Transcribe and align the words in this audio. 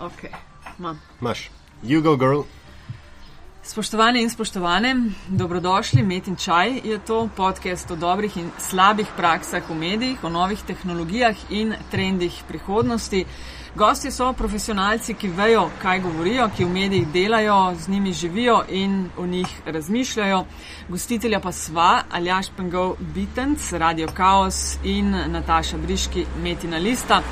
Ok, 0.00 0.30
imam. 0.78 1.00
Maš. 1.20 1.50
You 1.82 2.02
go, 2.02 2.16
girl. 2.16 2.40
Spoštovani 3.62 4.22
in 4.22 4.30
spoštovane, 4.30 4.96
dobrodošli. 5.28 6.02
Met 6.02 6.28
in 6.28 6.36
čaj 6.36 6.80
je 6.84 6.98
to 6.98 7.28
podcast 7.36 7.90
o 7.90 7.96
dobrih 7.96 8.36
in 8.36 8.50
slabih 8.58 9.06
praksah 9.16 9.70
v 9.70 9.74
medijih, 9.74 10.24
o 10.24 10.28
novih 10.28 10.62
tehnologijah 10.66 11.36
in 11.50 11.74
trendih 11.90 12.42
prihodnosti. 12.48 13.24
Gosti 13.74 14.10
so 14.10 14.32
profesionalci, 14.32 15.14
ki 15.14 15.28
vejo, 15.28 15.68
kaj 15.82 16.00
govorijo, 16.00 16.48
ki 16.56 16.64
v 16.64 16.70
medijih 16.70 17.08
delajo, 17.12 17.74
z 17.78 17.88
njimi 17.88 18.12
živijo 18.12 18.62
in 18.68 19.10
o 19.18 19.26
njih 19.26 19.60
razmišljajo. 19.66 20.44
Gostitelja 20.88 21.40
pa 21.40 21.52
sva 21.52 22.02
Aljaš 22.10 22.48
Pengov 22.56 22.96
Bitenc, 23.14 23.72
Radio 23.72 24.08
Chaos 24.16 24.78
in 24.84 25.10
Nataša 25.10 25.76
Briški, 25.76 26.26
Metina 26.42 26.78
Lista. 26.78 27.22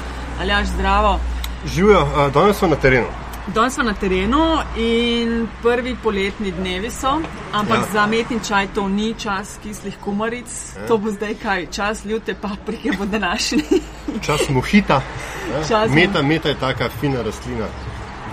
Aljaš, 0.41 0.67
zdravo. 0.67 1.36
Živijo, 1.75 2.31
danes 2.35 2.57
smo 2.57 2.69
na 2.69 2.77
terenu. 2.77 3.07
Danes 3.55 3.75
smo 3.75 3.83
na 3.83 3.95
terenu 3.95 4.59
in 4.77 5.49
prvi 5.63 5.97
poletni 6.03 6.51
dnevi 6.51 6.91
so, 6.91 7.21
ampak 7.53 7.79
ja. 7.79 7.85
za 7.93 8.07
met 8.07 8.31
in 8.31 8.41
čaj 8.49 8.67
to 8.75 8.89
ni 8.89 9.15
čas 9.19 9.59
kislih 9.63 9.97
kumaric, 10.05 10.47
ja. 10.77 10.87
to 10.87 10.99
bo 10.99 11.11
zdaj 11.11 11.35
kaj, 11.43 11.67
čas 11.67 12.05
ljute 12.05 12.35
paprike 12.35 12.91
bo 12.99 13.07
današnji. 13.07 13.63
Čas 14.27 14.49
muhita. 14.49 15.03
Ja. 15.53 15.69
Čas 15.69 15.91
Meta, 15.91 16.23
meta 16.23 16.49
je 16.49 16.55
taka 16.55 16.89
fina 17.01 17.23
rastlina. 17.23 17.67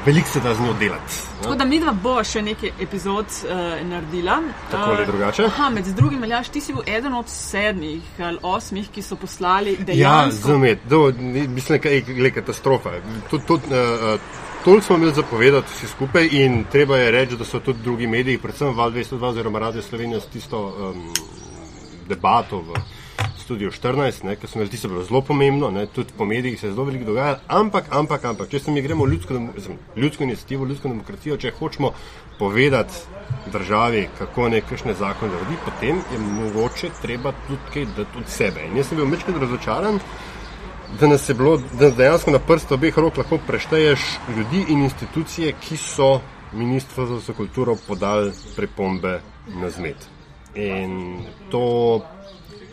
Veliko 0.05 0.30
se 0.30 0.39
da 0.39 0.55
z 0.55 0.59
njo 0.59 0.73
delati. 0.73 1.13
Tako 1.41 1.55
da 1.55 1.66
midva 1.66 1.91
bo 1.93 2.23
še 2.23 2.41
nekaj 2.41 2.71
epizod 2.80 3.25
uh, 3.25 3.52
naredila. 3.88 4.41
Tako 4.71 4.91
ali 4.91 5.03
Eh, 5.03 5.05
drugače. 5.05 5.45
Aha, 5.45 5.70
med 5.70 5.85
drugim, 5.88 6.23
Aljaš, 6.23 6.49
ti 6.49 6.61
si 6.61 6.73
bil 6.73 6.84
eden 6.88 7.13
od 7.13 7.25
sedmih 7.27 8.02
ali 8.20 8.38
osmih, 8.44 8.89
ki 8.89 9.02
so 9.02 9.16
poslali 9.16 9.71
Ja, 9.71 9.85
dejansko. 9.85 10.47
zumet, 10.47 10.80
do, 10.85 11.11
ni- 11.11 11.47
mislim, 11.47 11.80
da 11.81 11.89
je 11.89 12.31
katastrofa. 12.31 12.89
Tud, 13.30 13.41
tud, 13.47 13.61
uh, 13.63 14.20
Toliko 14.63 14.85
smo 14.85 14.95
imeli 14.95 15.13
zapovedati 15.13 15.67
vsi 15.73 15.88
skupaj 15.88 16.27
in 16.31 16.66
treba 16.72 16.97
je 16.97 17.11
reči, 17.11 17.35
da 17.38 17.45
so 17.45 17.59
tudi 17.59 17.80
drugi 17.83 18.08
mediji, 18.08 18.38
predvsem 18.38 18.75
Val 18.75 18.91
202 18.91 19.25
oziroma 19.25 19.59
Radio 19.59 19.81
Slovenija 19.81 20.19
s 20.19 20.25
tisto 20.25 20.59
um, 20.69 21.13
debato 22.08 22.58
v 22.59 22.73
studiu 23.44 23.72
14, 23.72 24.23
ne, 24.23 24.36
ker 24.39 24.49
smo 24.49 24.61
imeli 24.61 24.72
tisto 24.72 24.89
zelo 24.89 25.22
pomembno, 25.22 25.69
ne, 25.72 25.86
tudi 25.86 26.16
po 26.17 26.25
medijih 26.25 26.59
se 26.59 26.72
zelo 26.72 26.86
veliko 26.88 27.11
dogajalo, 27.11 27.39
ampak, 27.47 27.89
ampak, 27.91 28.25
ampak, 28.25 28.50
če 28.50 28.59
se 28.59 28.72
mi 28.72 28.81
gremo 28.81 29.08
ljudsko, 29.08 29.39
mislim, 29.39 29.77
ljudsko 29.95 30.23
inicijativo, 30.23 30.66
ljudsko 30.66 30.89
demokracijo, 30.89 31.38
če 31.38 31.52
hočemo 31.59 31.91
povedati 32.39 32.94
državi, 33.52 34.08
kako 34.17 34.50
naj 34.50 34.61
kakšne 34.69 34.94
zakone 35.00 35.33
naredi, 35.35 35.58
potem 35.66 36.02
je 36.13 36.19
mogoče 36.19 36.91
treba 37.02 37.33
tudi 37.47 37.73
kaj 37.73 37.89
dati 37.97 38.23
od 38.23 38.30
sebe. 38.30 38.67
In 38.69 38.77
jaz 38.77 38.89
sem 38.89 38.97
bil 38.97 39.11
večkrat 39.11 39.41
razočaran, 39.41 40.00
da 41.00 41.07
nas 41.07 41.30
je 41.30 41.35
bilo, 41.35 41.57
da 41.80 41.89
dejansko 41.89 42.31
na 42.31 42.39
prst 42.39 42.72
obeh 42.72 42.97
rok 42.97 43.17
lahko 43.17 43.39
prešteješ 43.47 44.02
ljudi 44.38 44.66
in 44.69 44.83
institucije, 44.88 45.53
ki 45.61 45.78
so 45.78 46.19
ministrstvo 46.53 47.19
za 47.19 47.33
kulturo 47.33 47.75
podali 47.88 48.31
pripombe 48.55 49.19
na 49.47 49.69
zmed. 49.69 49.95
In 50.55 51.17
to 51.50 52.02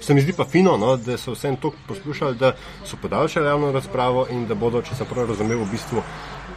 se 0.00 0.14
mi 0.14 0.20
zdi 0.20 0.32
pa 0.32 0.44
fino, 0.44 0.76
no, 0.76 0.96
da 0.96 1.16
so 1.18 1.32
vsem 1.32 1.56
to 1.56 1.72
poslušali, 1.88 2.36
da 2.36 2.54
so 2.84 2.96
podaljšali 3.02 3.46
javno 3.46 3.72
razpravo 3.72 4.26
in 4.30 4.46
da 4.46 4.54
bodo, 4.54 4.82
če 4.82 4.94
sem 4.94 5.06
prav 5.06 5.28
razumel, 5.28 5.58
v 5.58 5.70
bistvu 5.70 6.02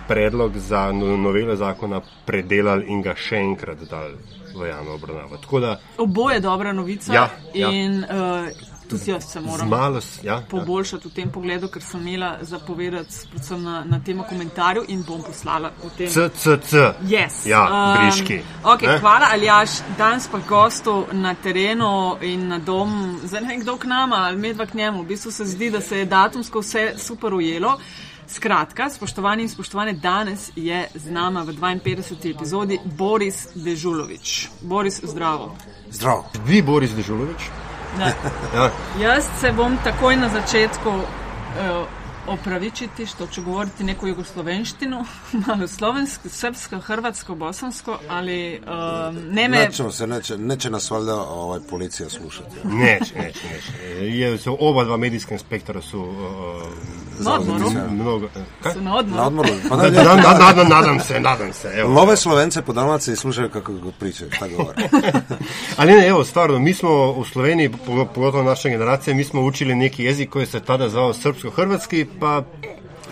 predlog 0.08 0.58
za 0.58 0.92
no- 0.92 1.18
novele 1.18 1.56
zakona 1.56 2.02
predelali 2.26 2.86
in 2.88 3.02
ga 3.02 3.16
še 3.16 3.38
enkrat 3.38 3.84
dali 3.90 4.18
v 4.56 4.68
javno 4.68 4.94
obravnavo. 4.94 5.38
Tako 5.38 5.60
da 5.60 5.80
Oboje 5.98 6.40
dobra 6.40 6.74
novica 6.74 7.14
Ja, 7.14 7.30
ja. 7.54 7.70
in 7.72 8.04
uh, 8.04 8.73
tudi 8.84 9.12
jaz 9.12 9.24
se 9.24 9.40
z 9.40 9.44
moram. 9.44 9.70
malo, 9.70 9.98
s- 9.98 10.20
ja, 10.24 10.34
ja. 10.34 10.42
poboljšati 10.42 11.08
v 11.08 11.14
tem 11.14 11.30
pogledu, 11.30 11.68
ker 11.68 11.82
sem 11.82 12.02
imela 12.04 12.38
zapovedati 12.42 13.10
predvsem 13.30 13.64
na, 13.64 13.84
na 13.86 14.00
temo 14.00 14.24
komentarjev 14.24 14.84
in 14.88 15.04
bom 15.04 15.22
poslala 15.22 15.72
v 15.80 15.90
tem. 15.98 16.08
CCC. 16.08 16.74
Yes. 17.04 17.46
Ja, 17.46 17.64
Um, 17.64 17.98
briški. 18.00 18.42
Okay, 18.64 18.88
Ne? 18.88 19.00
hvala, 19.00 19.28
Aljaš. 19.32 19.70
Danes 19.98 20.28
pa 20.28 20.40
gostov 20.40 20.74
na 21.14 21.36
terenu 21.36 21.94
in 22.22 22.48
na 22.48 22.60
dom, 22.60 22.94
zdaj 23.24 23.42
ne 23.42 23.48
vem, 23.48 23.60
kdo 23.62 23.78
k 23.78 23.86
nama 23.86 24.16
ali 24.18 24.38
medva 24.38 24.66
k 24.66 24.74
njemu. 24.74 25.04
V 25.04 25.08
bistvu 25.08 25.32
se 25.32 25.46
zdi, 25.46 25.70
da 25.70 25.82
se 25.82 25.98
je 25.98 26.06
datumsko 26.08 26.60
vse 26.60 26.94
super 26.98 27.34
ujelo. 27.34 27.80
Skratka, 28.26 28.90
spoštovani 28.90 29.42
in 29.42 29.50
spoštovane, 29.50 29.94
danes 29.94 30.50
je 30.56 30.88
z 30.96 31.12
nama 31.12 31.42
v 31.42 31.54
52. 31.54 32.04
epizodi 32.32 32.80
Boris 32.88 33.48
Dežulovič. 33.56 34.48
Boris, 34.62 35.02
zdravo. 35.04 35.56
Zdravo. 35.92 36.26
Vi, 36.46 36.62
Boris 36.62 36.92
Dežulovič. 36.92 37.63
Ja. 38.00 38.70
Jaz 38.98 39.26
se 39.40 39.52
bom 39.52 39.78
takoj 39.84 40.16
na 40.16 40.30
začetku 40.30 40.90
uh, 40.90 41.88
opravičiti, 42.28 43.06
što 43.06 43.28
ću 43.28 43.44
govoriti 43.44 43.84
neku 43.84 44.08
jugoslovenštinu, 44.08 45.06
malo 45.48 45.68
slovensko, 45.68 46.30
srpsko, 46.30 46.80
hrvatsko, 46.80 47.36
bosansko, 47.36 48.00
ali 48.10 48.60
um, 48.60 49.16
ne 49.32 49.48
me... 49.50 49.58
Nećemo 49.58 49.92
se, 49.92 50.08
neće, 50.08 50.38
neće 50.38 50.70
nas 50.70 50.92
valjda 50.92 51.16
ovaj, 51.16 51.60
policija 51.70 52.10
slušati. 52.10 52.56
Neće, 52.64 53.16
neće, 53.16 53.40
neće. 53.54 54.06
Je, 54.06 54.38
su, 54.38 54.58
oba 54.60 54.84
dva 54.84 54.98
medijska 54.98 55.34
inspektora 55.34 55.82
su 55.82 56.02
uh, 56.02 57.26
Na 57.26 57.34
odmoru. 57.34 57.66
mnogo... 57.92 58.30
Su 58.74 58.82
na 58.82 58.96
odmoru. 58.98 59.22
Na 59.22 59.28
odmoru. 59.28 59.50
Pa 59.70 59.76
Da, 59.76 59.90
da, 59.90 60.04
da, 60.04 60.16
da, 60.16 60.54
da, 60.56 60.64
nadam 60.64 61.00
se, 61.00 61.20
nadam 61.20 61.54
se. 61.54 61.72
Evo. 61.76 61.94
Love 61.94 62.18
Slovence 62.18 62.62
po 62.62 62.74
Dalmaciji 62.74 63.14
i 63.14 63.18
slušaju 63.18 63.50
kako 63.50 63.74
ga 63.74 63.92
pričaju, 64.00 64.32
šta 64.32 64.48
govore. 64.48 64.90
Ali 65.78 65.94
ne, 65.94 66.08
evo, 66.08 66.24
stvarno, 66.24 66.60
mi 66.60 66.74
smo 66.74 67.12
u 67.12 67.26
Sloveniji, 67.26 67.70
pogo- 67.88 68.08
pogotovo 68.16 68.44
naša 68.44 68.70
generacija, 68.70 69.16
mi 69.16 69.24
smo 69.24 69.42
učili 69.42 69.76
neki 69.76 70.04
jezik 70.04 70.30
koji 70.30 70.46
se 70.46 70.60
tada 70.60 70.90
zvao 70.90 71.14
srpsko-hrvatski, 71.14 72.06
pa... 72.20 72.44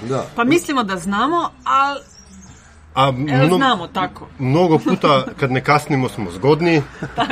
Da. 0.02 0.26
Pa 0.36 0.44
mislimo 0.44 0.84
da 0.84 0.98
znamo, 0.98 1.50
ali 1.64 2.00
A 2.94 3.12
mno- 3.12 3.56
znamo 3.58 3.88
tako. 3.88 4.28
Mnogo 4.40 4.78
puta 4.78 5.26
kad 5.40 5.52
ne 5.52 5.64
kasnimo 5.64 6.10
smo 6.10 6.32
zgodni, 6.32 6.82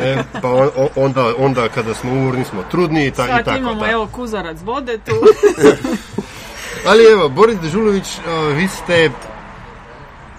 e, 0.01 0.23
pa 0.41 0.49
on- 0.51 0.69
onda, 0.95 1.33
onda 1.37 1.69
kada 1.69 1.93
smo 1.93 2.11
umorni 2.11 2.43
smo 2.45 2.63
trudni 2.71 3.05
i, 3.07 3.11
ta, 3.11 3.25
i 3.39 3.43
tako. 3.43 3.57
imamo 3.57 3.81
da. 3.81 3.91
evo 3.91 4.07
kuzarac 4.07 4.57
vode 4.63 4.97
tu. 4.97 5.11
Ali 6.87 7.03
evo, 7.03 7.29
Boris 7.29 7.59
Dežulović, 7.59 8.05
uh, 8.17 8.55
vi 8.57 8.67
ste, 8.67 9.11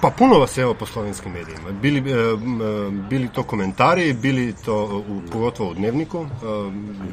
pa 0.01 0.11
puno 0.11 0.39
vas 0.39 0.59
evo 0.59 0.75
po 0.75 0.87
slovenskim 0.87 1.33
medijima. 1.33 1.71
Bili, 1.71 1.99
m, 2.13 2.61
uh, 2.61 2.93
bili 3.09 3.29
to 3.29 3.43
komentari, 3.43 4.13
bili 4.13 4.55
to 4.65 5.05
u, 5.09 5.21
pogotovo 5.33 5.71
u 5.71 5.75
dnevniku, 5.75 6.27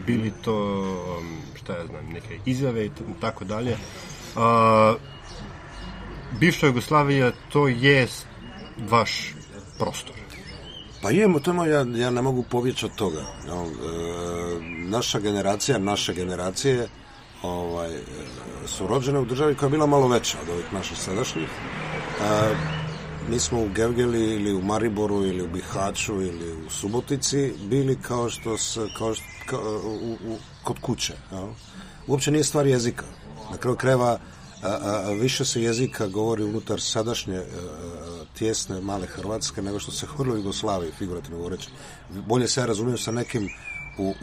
bili 0.06 0.32
to, 0.44 0.84
šta 1.68 1.78
ja 1.78 1.86
znam, 1.86 2.06
neke 2.14 2.40
izjave 2.46 2.86
i 2.86 2.92
tako 3.22 3.46
dalje. 3.46 3.78
Bivša 6.40 6.68
Jugoslavija, 6.68 7.32
to 7.50 7.68
je 7.68 8.08
vaš 8.90 9.34
prostor. 9.78 10.16
Pa 11.02 11.12
je, 11.12 11.28
je, 11.66 11.72
ja, 11.72 11.86
ja 11.96 12.12
ne 12.12 12.22
mogu 12.22 12.44
pobjeći 12.44 12.86
od 12.86 12.96
toga. 12.96 13.22
e, 13.66 13.70
naša 14.88 15.20
generacija, 15.20 15.78
naše 15.78 16.14
generacije 16.14 16.88
ovaj, 17.44 17.96
e, 17.96 18.02
su 18.68 18.88
rođene 18.88 19.20
u 19.20 19.26
državi 19.26 19.56
koja 19.56 19.68
je 19.68 19.72
bila 19.72 19.86
malo 19.86 20.08
veća 20.08 20.38
od 20.42 20.50
ovih 20.50 20.74
naših 20.74 20.98
sadašnjih. 20.98 21.48
E, 21.48 22.87
mi 23.30 23.40
smo 23.40 23.62
u 23.62 23.70
Gevgeli 23.76 24.34
ili 24.36 24.54
u 24.54 24.62
Mariboru 24.62 25.26
ili 25.26 25.44
u 25.44 25.48
Bihaću 25.48 26.22
ili 26.22 26.66
u 26.68 26.70
Subotici 26.70 27.54
bili 27.70 27.98
kao 28.02 28.30
što 28.30 28.58
se, 28.58 28.88
kao, 28.98 29.14
što- 29.14 29.24
kao, 29.46 29.82
u, 29.86 30.14
u, 30.14 30.38
kod 30.64 30.80
kuće. 30.82 31.14
jel. 31.32 31.48
Uopće 32.08 32.32
nije 32.32 32.44
stvar 32.44 32.68
jezika. 32.68 33.06
Na 33.52 33.58
kraju 33.58 33.76
krajeva 33.78 34.20
a, 34.64 34.78
a, 34.82 35.12
više 35.12 35.46
se 35.46 35.62
jezika 35.64 36.08
govori 36.08 36.44
unutar 36.44 36.82
sadašnje 36.82 37.38
a, 37.38 37.42
a, 37.42 38.26
tjesne 38.38 38.82
male 38.82 39.08
Hrvatske 39.08 39.62
nego 39.62 39.80
što 39.80 39.92
se 39.92 40.06
govorilo 40.12 40.36
u 40.36 40.38
Jugoslaviji, 40.38 40.92
figurativno 40.98 41.38
govoreći. 41.38 41.70
Bolje 42.28 42.48
se 42.48 42.60
ja 42.62 42.66
razumijem 42.66 42.98
sa 42.98 43.12
nekim 43.12 43.50
u, 43.98 44.04
u, 44.04 44.14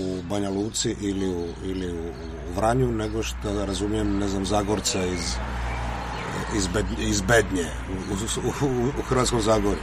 u, 0.00 0.22
Banja 0.22 0.50
Luci 0.50 0.96
ili 1.00 1.28
u, 1.28 1.48
ili 1.64 1.92
u 1.92 2.12
Vranju 2.56 2.92
nego 2.92 3.22
što 3.22 3.66
razumijem, 3.66 4.18
ne 4.18 4.28
znam, 4.28 4.46
Zagorca 4.46 5.04
iz, 5.06 5.34
iz, 6.56 6.68
Bed, 6.68 6.86
Bednje 7.28 7.66
u, 8.10 8.14
u, 8.66 8.88
u, 8.98 9.02
Hrvatskom 9.08 9.40
Zagorju. 9.40 9.82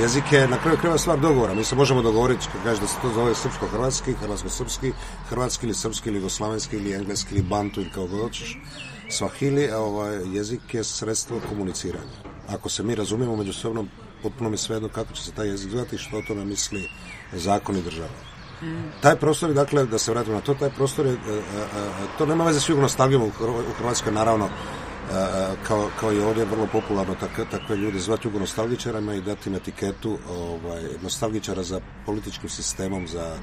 Jezik 0.00 0.32
je 0.32 0.48
na 0.48 0.58
kraju 0.58 0.78
krajeva 0.78 0.98
stvar 0.98 1.20
dogovora. 1.20 1.54
Mi 1.54 1.64
se 1.64 1.76
možemo 1.76 2.02
dogovoriti 2.02 2.46
kad 2.52 2.62
kažeš 2.62 2.80
da 2.80 2.86
se 2.86 2.96
to 3.02 3.12
zove 3.12 3.34
srpsko-hrvatski, 3.34 4.14
hrvatsko-srpski, 4.22 4.92
hrvatski 5.28 5.66
ili 5.66 5.74
srpski 5.74 6.08
ili 6.08 6.18
jugoslavenski 6.18 6.76
ili 6.76 6.94
engleski 6.94 7.34
ili 7.34 7.42
bantu 7.42 7.80
ili 7.80 7.90
kako 7.90 8.06
god 8.06 8.20
hoćeš. 8.20 8.58
Swahili, 9.10 9.74
ovaj, 9.74 10.16
jezik 10.32 10.74
je 10.74 10.84
sredstvo 10.84 11.40
komuniciranja. 11.48 12.16
Ako 12.48 12.68
se 12.68 12.82
mi 12.82 12.94
razumijemo 12.94 13.36
međusobno, 13.36 13.84
potpuno 14.22 14.50
mi 14.50 14.56
svejedno 14.56 14.88
kako 14.88 15.12
će 15.12 15.22
se 15.22 15.32
taj 15.32 15.48
jezik 15.48 15.70
zvati 15.70 15.96
i 15.96 15.98
što 15.98 16.18
o 16.18 16.22
tome 16.28 16.44
misli 16.44 16.88
zakon 17.32 17.76
i 17.76 17.82
država. 17.82 18.36
Taj 19.00 19.16
prostor, 19.16 19.52
dakle, 19.52 19.86
da 19.86 19.98
se 19.98 20.10
vratimo 20.10 20.36
na 20.36 20.40
to, 20.40 20.54
taj 20.54 20.70
prostor 20.70 21.06
je, 21.06 21.12
e, 21.12 21.16
e, 21.16 21.38
e, 21.38 22.06
to 22.18 22.26
nema 22.26 22.44
veze 22.44 22.60
s 22.60 22.68
nostalgijom 22.68 23.22
u 23.22 23.30
Hrva- 23.30 23.60
u 23.70 23.72
Hrvatskoj, 23.78 24.12
naravno, 24.12 24.48
kao, 25.62 25.88
kao 26.00 26.12
i 26.12 26.20
ovdje 26.20 26.40
je 26.40 26.50
vrlo 26.50 26.66
popularno 26.72 27.14
takve, 27.50 27.76
ljude 27.76 27.98
zvati 27.98 28.28
jugonostalgičarama 28.28 29.14
i 29.14 29.20
dati 29.20 29.48
im 29.48 29.54
etiketu 29.54 30.18
ovaj, 30.30 30.82
nostalgičara 31.02 31.62
za 31.62 31.80
političkim 32.06 32.48
sistemom, 32.48 33.06
za 33.08 33.38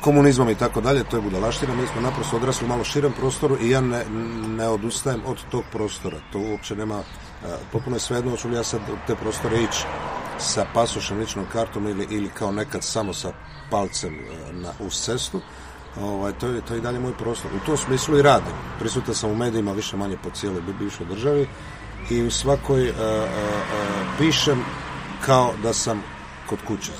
komunizmom 0.00 0.50
i 0.50 0.54
tako 0.54 0.80
dalje, 0.80 1.04
to 1.04 1.16
je 1.16 1.22
budalaština, 1.22 1.74
mi 1.74 1.86
smo 1.86 2.00
naprosto 2.00 2.36
odrasli 2.36 2.64
u 2.64 2.68
malo 2.68 2.84
širem 2.84 3.12
prostoru 3.12 3.56
i 3.62 3.70
ja 3.70 3.80
ne, 3.80 4.04
ne 4.48 4.68
odustajem 4.68 5.20
od 5.26 5.38
tog 5.50 5.64
prostora. 5.72 6.20
To 6.32 6.38
uopće 6.38 6.76
nema, 6.76 6.98
e, 6.98 7.02
potpuno 7.72 7.96
je 7.96 8.00
svejedno 8.00 8.30
hoću 8.30 8.48
li 8.48 8.56
ja 8.56 8.64
sad 8.64 8.80
te 9.06 9.14
prostore 9.14 9.62
ići 9.62 9.84
sa 10.38 10.66
pasošem, 10.74 11.18
ličnom 11.18 11.46
kartom 11.52 11.88
ili, 11.88 12.06
ili 12.10 12.28
kao 12.28 12.52
nekad 12.52 12.84
samo 12.84 13.14
sa 13.14 13.32
palcem 13.70 14.14
e, 14.14 14.52
na, 14.52 14.72
uz 14.80 14.94
cestu, 14.94 15.40
ovaj, 16.00 16.32
to, 16.32 16.46
je, 16.46 16.60
to 16.60 16.74
je 16.74 16.78
i 16.78 16.82
dalje 16.82 17.00
moj 17.00 17.12
prostor. 17.18 17.50
U 17.56 17.66
tom 17.66 17.76
smislu 17.76 18.18
i 18.18 18.22
radim. 18.22 18.52
Prisutan 18.78 19.14
sam 19.14 19.30
u 19.30 19.36
medijima 19.36 19.72
više 19.72 19.96
manje 19.96 20.16
po 20.22 20.30
cijeloj 20.30 20.62
bivšoj 20.78 21.06
državi 21.06 21.48
i 22.10 22.22
u 22.22 22.30
svakoj 22.30 22.88
uh, 22.88 22.96
uh, 22.96 23.28
pišem 24.18 24.64
kao 25.26 25.52
da 25.62 25.72
sam 25.72 26.02
kod 26.46 26.58
kuće. 26.66 26.92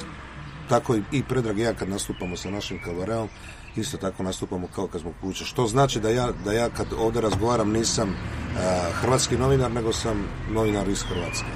Tako 0.69 0.97
i, 1.13 1.23
Predrag 1.23 1.59
ja 1.59 1.75
kad 1.75 1.89
nastupamo 1.89 2.37
sa 2.37 2.51
našim 2.51 2.83
kavareom, 2.85 3.29
isto 3.77 3.97
tako 3.97 4.23
nastupamo 4.23 4.69
kao 4.75 4.87
kad 4.87 5.01
smo 5.01 5.13
kuće. 5.21 5.45
Što 5.45 5.67
znači 5.67 6.01
da 6.01 6.11
ja, 6.11 6.29
da 6.45 6.53
ja 6.53 6.69
kad 6.69 6.87
ovdje 6.99 7.23
razgovaram 7.23 7.73
nisam 7.73 8.09
uh, 8.09 8.61
hrvatski 8.95 9.37
novinar, 9.37 9.71
nego 9.71 9.93
sam 9.93 10.25
novinar 10.51 10.89
iz 10.89 11.03
Hrvatske. 11.03 11.47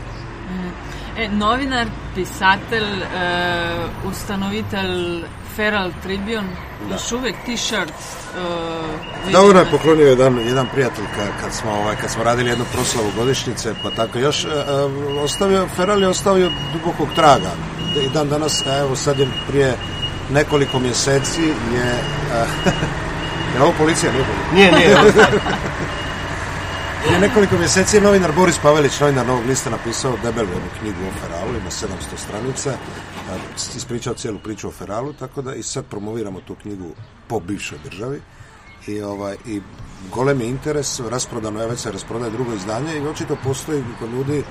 E, 1.18 1.28
novinar, 1.28 1.86
pisatelj, 2.14 2.98
uh, 2.98 4.10
ustanovitelj 4.10 5.24
Feral 5.56 5.90
Tribune, 6.02 6.48
da. 6.88 6.94
još 6.94 7.12
uvijek 7.12 7.36
t-shirt. 7.46 7.92
Uh, 9.26 9.32
Dobro 9.32 9.58
je 9.58 9.70
poklonio 9.70 10.06
jedan, 10.06 10.38
jedan 10.38 10.66
prijatelj 10.72 11.04
kad, 11.16 11.28
kad, 11.40 11.52
smo, 11.52 11.70
ovaj, 11.70 11.96
kad 11.96 12.10
smo 12.10 12.24
radili 12.24 12.50
jednu 12.50 12.64
proslavu 12.72 13.08
godišnjice, 13.16 13.74
pa 13.82 13.90
tako 13.90 14.18
još 14.18 14.44
uh, 14.44 14.50
ostavio, 15.22 15.66
Feral 15.76 16.02
je 16.02 16.08
ostavio 16.08 16.50
dubokog 16.72 17.08
traga. 17.14 17.50
I 18.04 18.08
dan 18.08 18.28
danas, 18.28 18.64
evo 18.80 18.96
sad 18.96 19.18
je 19.18 19.28
prije 19.48 19.74
nekoliko 20.30 20.78
mjeseci 20.78 21.42
je... 21.74 21.94
Uh, 22.30 22.72
je 23.56 23.62
ovo 23.62 23.72
policija? 23.78 24.12
Nije, 24.54 24.72
nije. 24.72 24.88
nije. 24.88 24.96
Prije 27.04 27.20
nekoliko 27.20 27.58
mjeseci 27.58 27.96
je 27.96 28.00
novinar 28.00 28.32
Boris 28.32 28.58
Pavelić, 28.58 29.00
novinar 29.00 29.26
Novog 29.26 29.46
lista, 29.46 29.70
napisao 29.70 30.16
debelu 30.22 30.48
jednu 30.48 30.70
knjigu 30.80 30.98
o 31.08 31.20
Feralu, 31.20 31.50
ima 31.50 31.70
700 31.70 31.88
stranica, 32.16 32.72
ispričao 33.76 34.14
cijelu 34.14 34.38
priču 34.38 34.68
o 34.68 34.72
Feralu, 34.72 35.12
tako 35.12 35.42
da 35.42 35.54
i 35.54 35.62
sad 35.62 35.84
promoviramo 35.84 36.40
tu 36.40 36.54
knjigu 36.54 36.90
po 37.28 37.40
bivšoj 37.40 37.78
državi 37.84 38.20
i, 38.86 39.02
ovaj, 39.02 39.36
i 39.46 39.60
golem 40.14 40.40
je 40.40 40.48
interes, 40.48 41.00
rasprodano 41.00 41.60
je, 41.60 41.68
već 41.68 41.80
se 41.80 41.92
rasprodaje 41.92 42.30
drugo 42.30 42.54
izdanje 42.54 42.98
i 42.98 43.08
očito 43.08 43.36
postoji 43.44 43.84
kod 43.98 44.12
ljudi, 44.12 44.42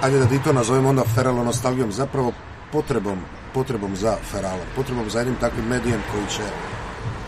ajde 0.00 0.18
da 0.18 0.26
ti 0.26 0.42
to 0.44 0.52
nazovemo 0.52 0.88
onda 0.88 1.04
Feralo 1.14 1.44
nostalgijom, 1.44 1.92
zapravo 1.92 2.32
potrebom, 2.72 3.18
potrebom 3.54 3.96
za 3.96 4.16
Feralom, 4.30 4.66
potrebom 4.76 5.10
za 5.10 5.18
jednim 5.18 5.36
takvim 5.36 5.64
medijem 5.64 6.00
koji 6.12 6.26
će 6.26 6.42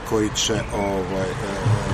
koji 0.09 0.31
će 0.35 0.55
ovaj, 0.73 1.29
e, 1.29 1.87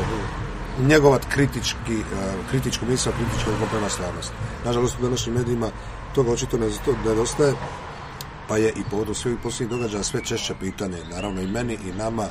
njegovat 0.81 1.27
kritički, 1.29 1.97
uh, 1.97 2.51
kritičku 2.51 2.87
misao, 2.87 3.13
kritičku 3.13 3.51
prema 3.71 3.89
stvarnost. 3.89 4.33
Nažalost, 4.65 4.97
u 4.99 5.03
današnjim 5.03 5.35
medijima 5.35 5.71
toga 6.15 6.33
očito 6.33 6.59
nedostaje, 7.05 7.55
pa 8.49 8.57
je 8.57 8.69
i 8.71 8.83
povodom 8.91 9.15
svih 9.15 9.37
posljednjih 9.43 9.79
događaja 9.79 10.03
sve 10.03 10.25
češće 10.25 10.55
pitanje, 10.61 10.99
naravno 11.11 11.41
i 11.41 11.47
meni 11.47 11.79
i 11.87 11.93
nama, 11.93 12.27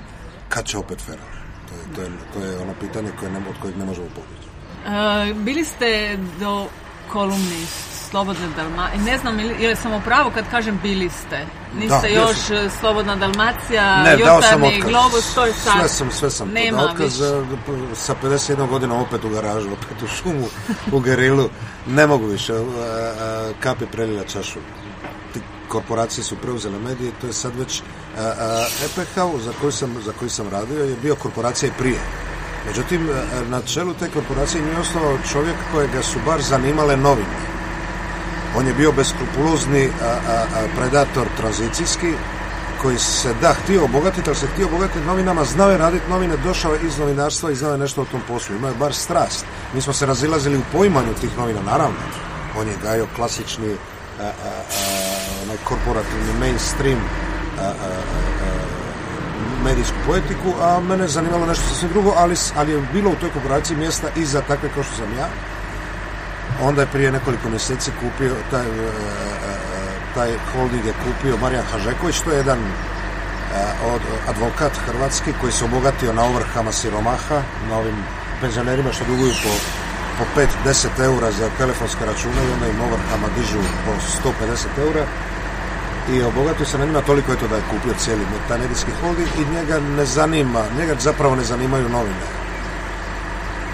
kad 0.50 0.66
će 0.66 0.78
opet 0.78 1.02
Ferrari? 1.02 1.42
To 1.70 1.76
je, 1.76 1.96
to 1.96 2.02
je, 2.02 2.10
to 2.34 2.40
je 2.40 2.60
ono 2.60 2.74
pitanje 2.80 3.12
koje 3.20 3.32
ne, 3.32 3.38
od 3.38 3.56
kojeg 3.62 3.78
ne 3.78 3.86
možemo 3.86 4.08
pobjeći. 4.08 4.48
Uh, 4.86 5.38
bili 5.38 5.66
ste 5.66 6.18
do 6.40 6.68
kolumni 7.12 7.66
Slobodne 8.12 8.48
Dalmacije. 8.56 9.04
Ne 9.04 9.18
znam 9.18 9.40
ili 9.40 9.64
je 9.64 9.76
samo 9.76 10.02
pravo 10.06 10.32
kad 10.34 10.46
kažem 10.52 10.80
bili 10.84 11.10
ste. 11.10 11.46
Niste 11.76 12.00
da, 12.02 12.08
još 12.08 12.50
jesam. 12.50 12.80
Slobodna 12.80 13.16
Dalmacija, 13.16 14.04
ne, 14.04 14.12
Jutarnji 14.12 14.82
Globus, 14.82 15.34
to 15.36 15.46
je 15.46 15.54
sad. 15.54 15.80
Sve 15.80 15.90
sam, 15.90 16.12
sve 16.12 16.30
sam 16.30 16.50
Nema 16.50 16.78
to 16.78 16.86
otkaz. 16.86 17.22
Sa 17.94 18.16
51 18.24 18.70
godinom 18.70 19.02
opet 19.02 19.26
u 19.26 19.30
garažu, 19.30 19.68
opet 19.68 20.04
u 20.04 20.08
šumu, 20.08 20.48
u 20.92 21.00
gerilu. 21.00 21.50
Ne 21.88 22.08
mogu 22.08 22.26
više. 22.26 22.54
Kapi 23.60 23.86
prelila 23.86 24.24
čašu. 24.24 24.60
Korporacije 25.72 26.24
su 26.24 26.36
preuzele 26.36 26.80
medije, 26.80 27.12
to 27.22 27.28
je 27.28 27.34
sad 27.34 27.56
već 27.60 27.82
EPH 28.86 29.16
za 29.44 29.52
koji 29.62 29.72
sam, 29.72 29.96
za 30.06 30.12
koji 30.20 30.30
sam 30.30 30.50
radio 30.50 30.84
je 30.84 30.96
bio 31.02 31.16
korporacija 31.16 31.70
i 31.70 31.78
prije. 31.80 32.00
Međutim, 32.68 33.10
na 33.50 33.62
čelu 33.62 33.94
te 33.94 34.10
korporacije 34.10 34.64
nije 34.64 34.80
ostao 34.80 35.18
čovjek 35.32 35.56
kojega 35.72 36.04
su 36.04 36.20
bar 36.26 36.42
zanimale 36.42 36.98
novine 36.98 37.62
on 38.58 38.68
je 38.68 38.74
bio 38.74 38.92
beskrupulozni 38.92 39.90
predator 40.76 41.28
tranzicijski 41.38 42.14
koji 42.82 42.98
se 42.98 43.34
da 43.42 43.54
htio 43.54 43.84
obogatiti, 43.84 44.30
ali 44.30 44.38
se 44.38 44.48
htio 44.48 44.68
obogatiti 44.68 45.06
novinama, 45.06 45.44
znao 45.44 45.72
je 45.72 45.78
raditi 45.78 46.10
novine, 46.10 46.38
došao 46.38 46.74
je 46.74 46.80
iz 46.84 46.98
novinarstva 46.98 47.52
i 47.52 47.56
znao 47.56 47.72
je 47.72 47.78
nešto 47.78 48.02
o 48.02 48.06
tom 48.06 48.22
poslu. 48.28 48.56
Imao 48.56 48.70
je 48.70 48.76
bar 48.76 48.94
strast. 48.94 49.46
Mi 49.74 49.82
smo 49.82 49.94
se 49.94 50.06
razilazili 50.06 50.58
u 50.58 50.62
poimanju 50.72 51.14
tih 51.22 51.38
novina, 51.38 51.62
naravno. 51.62 52.00
On 52.58 52.68
je 52.68 52.78
gajao 52.84 53.08
klasični 53.16 53.76
a, 54.20 54.24
a, 54.24 54.30
a, 54.30 55.11
onaj 55.52 55.64
korporativni 55.64 56.34
mainstream 56.40 57.00
a, 57.60 57.64
a, 57.64 57.68
a, 57.68 58.02
medijsku 59.64 59.96
poetiku, 60.08 60.54
a 60.62 60.80
mene 60.80 61.04
je 61.04 61.08
zanimalo 61.08 61.46
nešto 61.46 61.64
sasvim 61.70 61.90
drugo, 61.90 62.14
ali, 62.18 62.36
ali 62.56 62.72
je 62.72 62.88
bilo 62.94 63.12
u 63.12 63.16
toj 63.16 63.30
korporaciji 63.30 63.78
mjesta 63.78 64.08
i 64.16 64.26
za 64.26 64.42
takve 64.42 64.70
kao 64.70 64.84
što 64.84 64.96
sam 64.96 65.18
ja, 65.18 65.28
onda 66.62 66.82
je 66.82 66.88
prije 66.88 67.12
nekoliko 67.12 67.50
mjeseci 67.50 67.92
kupio 67.92 68.36
taj, 68.52 68.66
e, 68.66 68.68
e, 68.68 68.92
taj 70.16 70.32
holding 70.54 70.86
je 70.86 70.94
kupio 71.06 71.38
Marijan 71.38 71.66
Hažeković, 71.72 72.20
to 72.20 72.32
je 72.32 72.38
jedan 72.38 72.60
e, 72.60 72.66
od 73.94 74.02
advokat 74.30 74.72
hrvatski 74.86 75.34
koji 75.42 75.52
se 75.52 75.66
obogatio 75.66 76.14
na 76.14 76.24
ovrhama 76.24 76.72
siromaha, 76.72 77.42
na 77.70 77.78
ovim 77.78 77.96
penzionerima 78.42 78.92
što 78.92 79.06
duguju 79.06 79.34
po, 79.44 79.54
po 80.18 80.42
5-10 80.66 81.04
eura 81.04 81.32
za 81.32 81.50
telefonske 81.58 82.06
račune 82.06 82.42
i 82.48 82.54
onda 82.54 82.68
im 82.68 82.82
ovrhama 82.82 83.28
dižu 83.38 83.60
po 83.86 83.92
150 84.30 84.88
eura 84.88 85.06
i 86.10 86.22
obogatio 86.24 86.66
se 86.66 86.78
na 86.78 86.86
njima 86.86 87.02
toliko 87.02 87.32
je 87.32 87.38
to 87.38 87.48
da 87.48 87.56
je 87.56 87.70
kupio 87.72 87.94
cijeli 87.98 88.22
taj 88.48 88.60
medijski 88.60 88.92
holding 89.02 89.28
i 89.38 89.56
njega 89.56 89.80
ne 89.80 90.06
zanima, 90.06 90.64
njega 90.78 90.96
zapravo 91.00 91.36
ne 91.36 91.44
zanimaju 91.44 91.90
novine 91.90 92.42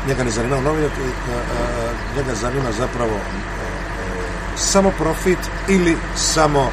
njega 0.07 0.23
ne 0.23 0.31
zanima 0.31 0.61
novine, 0.61 0.85
e, 0.85 0.89
e, 0.89 2.17
njega 2.17 2.35
zanima 2.35 2.71
zapravo 2.71 3.15
e, 3.15 3.21
samo 4.55 4.91
profit 4.91 5.39
ili 5.67 5.97
samo 6.15 6.69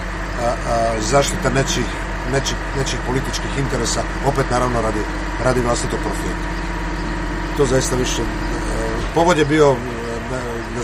zaštita 1.11 1.51
nečih, 1.51 1.85
nečih, 2.33 2.56
nečih 2.79 2.99
političkih 3.06 3.59
interesa, 3.59 4.03
opet 4.27 4.47
naravno 4.51 4.81
radi, 4.81 5.01
radi 5.45 5.61
vlastito 5.61 5.97
profit. 5.97 6.37
To 7.56 7.67
zaista 7.67 7.97
više... 7.97 8.23
Povod 9.15 9.39
je 9.39 9.45
bio, 9.45 9.77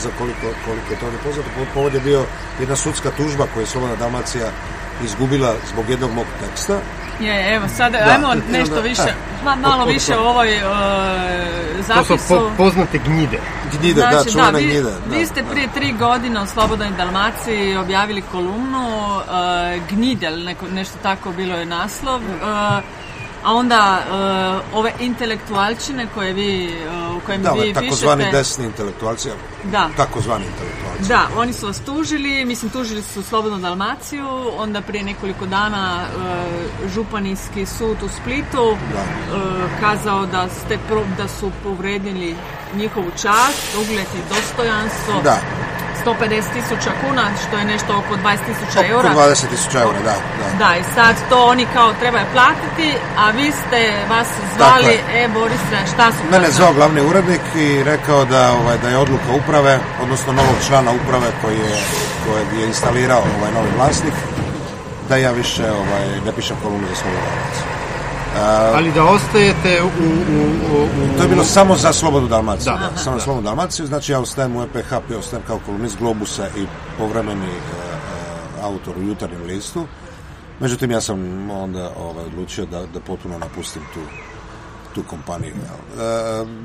znam 0.00 0.12
koliko, 0.18 0.46
koliko 0.64 0.92
je 0.92 1.00
to 1.00 1.10
nepoznato, 1.10 1.48
povod 1.74 1.94
je 1.94 2.00
bio 2.00 2.24
jedna 2.60 2.76
sudska 2.76 3.10
tužba 3.16 3.46
koju 3.54 3.62
je 3.62 3.66
Slobodna 3.66 3.96
Dalmacija 3.96 4.46
izgubila 5.04 5.54
zbog 5.72 5.90
jednog 5.90 6.10
mog 6.12 6.26
teksta 6.40 6.80
je, 7.20 7.54
evo, 7.54 7.68
sad 7.76 7.92
da, 7.92 7.98
ajmo 7.98 8.34
nešto 8.50 8.74
da, 8.74 8.80
više, 8.80 9.14
ma, 9.44 9.56
malo 9.56 9.82
od, 9.82 9.88
više 9.88 10.16
o 10.16 10.28
ovoj 10.28 10.56
uh, 10.56 10.62
zapisu. 11.86 12.08
To 12.08 12.18
su 12.18 12.28
po, 12.28 12.50
poznate 12.56 12.98
gnjide. 12.98 13.40
Gnjide, 13.72 14.00
znači, 14.00 14.16
da, 14.24 14.30
čuvena 14.32 14.52
da, 14.52 14.58
vi, 14.58 14.64
gnjide. 14.64 14.82
Da, 14.82 15.16
vi 15.16 15.26
ste 15.26 15.44
prije 15.50 15.68
tri 15.74 15.92
godine 15.92 16.42
u 16.42 16.46
Slobodnoj 16.46 16.90
Dalmaciji 16.96 17.76
objavili 17.76 18.22
kolumnu 18.22 19.16
uh, 19.16 19.24
Gnjidel, 19.90 20.44
neko, 20.44 20.66
nešto 20.68 20.98
tako 21.02 21.32
bilo 21.32 21.56
je 21.56 21.66
naslov. 21.66 22.16
Uh, 22.16 22.84
a 23.44 23.54
onda 23.54 23.98
uh, 24.72 24.78
ove 24.78 24.92
intelektualčine 25.00 26.06
koje 26.14 26.32
vi, 26.32 26.74
uh, 26.86 27.16
u 27.16 27.20
kojem 27.26 27.42
da, 27.42 27.50
vi 27.50 27.60
pišete... 27.60 27.80
takozvani 27.80 28.24
desni 28.32 28.64
intelektualci, 28.64 29.28
da. 29.64 29.88
takozvani 29.96 30.44
intelektualci. 30.44 31.08
Da, 31.08 31.28
oni 31.36 31.52
su 31.52 31.66
vas 31.66 31.80
tužili, 31.80 32.44
mislim 32.44 32.70
tužili 32.70 33.02
su 33.02 33.22
Slobodnu 33.22 33.58
Dalmaciju, 33.58 34.26
onda 34.58 34.80
prije 34.80 35.04
nekoliko 35.04 35.46
dana 35.46 36.04
uh, 36.16 36.90
Županijski 36.94 37.66
sud 37.66 37.96
u 38.02 38.08
Splitu 38.08 38.76
da. 38.94 39.36
uh, 39.36 39.70
kazao 39.80 40.26
da, 40.26 40.48
ste 40.48 40.78
pro, 40.88 41.02
da 41.16 41.28
su 41.28 41.50
povredili 41.64 42.36
njihovu 42.76 43.10
čast, 43.10 43.76
ugled 43.80 44.06
i 44.14 44.34
dostojanstvo. 44.34 45.20
Da. 45.24 45.40
150 46.04 46.42
tisuća 46.56 46.92
kuna, 47.02 47.24
što 47.42 47.56
je 47.58 47.64
nešto 47.64 47.90
oko 47.98 48.14
20 48.16 48.38
tisuća 48.48 48.86
eura. 48.86 49.10
Oko 49.10 49.20
20 49.20 49.48
tisuća 49.50 49.78
eura, 49.80 50.00
da, 50.04 50.14
da. 50.40 50.64
Da, 50.64 50.76
i 50.76 50.84
sad 50.94 51.14
to 51.28 51.44
oni 51.44 51.66
kao 51.74 51.92
trebaju 52.00 52.26
platiti, 52.32 52.88
a 53.18 53.30
vi 53.30 53.52
ste 53.52 53.80
vas 54.10 54.28
zvali, 54.56 54.94
e 55.14 55.28
Borise, 55.28 55.78
šta 55.94 56.12
su... 56.12 56.18
Mene 56.30 56.46
je 56.46 56.52
zvao 56.52 56.72
glavni 56.72 57.00
urednik 57.00 57.40
i 57.56 57.82
rekao 57.84 58.24
da, 58.24 58.52
ovaj, 58.52 58.78
da 58.78 58.88
je 58.88 58.98
odluka 58.98 59.30
uprave, 59.40 59.78
odnosno 60.02 60.32
novog 60.32 60.56
člana 60.66 60.90
uprave 60.92 61.26
koji 61.42 61.58
je, 61.58 61.76
koji 62.24 62.60
je 62.60 62.66
instalirao 62.66 63.22
ovaj 63.38 63.52
novi 63.52 63.70
vlasnik, 63.76 64.14
da 65.08 65.16
ja 65.16 65.30
više 65.30 65.70
ovaj, 65.70 66.06
ne 66.26 66.32
pišem 66.36 66.56
kolumnu 66.62 66.86
za 66.88 66.94
svoju 66.94 67.14
Dalmaciju. 67.14 67.79
Ali 68.74 68.92
da 68.92 69.04
ostajete 69.04 69.82
u, 69.82 69.86
u, 69.86 70.08
u, 70.08 70.84
u... 70.84 71.16
To 71.16 71.22
je 71.22 71.28
bilo 71.28 71.44
samo 71.44 71.76
za 71.76 71.92
Slobodu 71.92 72.28
Dalmaciju. 72.28 72.72
Da, 72.72 72.90
da, 72.90 72.96
samo 72.96 73.18
za 73.18 73.24
Slobodu 73.24 73.44
Dalmaciju, 73.44 73.86
znači 73.86 74.12
ja 74.12 74.20
ostajem 74.20 74.56
u 74.56 74.62
EPH, 74.62 74.92
ostajem 75.18 75.42
kao 75.46 75.60
kolumnist 75.66 75.98
Globusa 75.98 76.46
i 76.56 76.66
povremeni 76.98 77.48
uh, 77.48 78.64
autor 78.64 78.98
u 78.98 79.02
jutarnjem 79.02 79.42
listu. 79.42 79.86
Međutim, 80.60 80.90
ja 80.90 81.00
sam 81.00 81.50
onda 81.50 81.92
ovaj, 81.98 82.24
odlučio 82.24 82.66
da, 82.66 82.86
da 82.86 83.00
potpuno 83.00 83.38
napustim 83.38 83.82
tu, 83.94 84.00
tu 84.94 85.02
kompaniju. 85.02 85.54
E, 85.54 85.60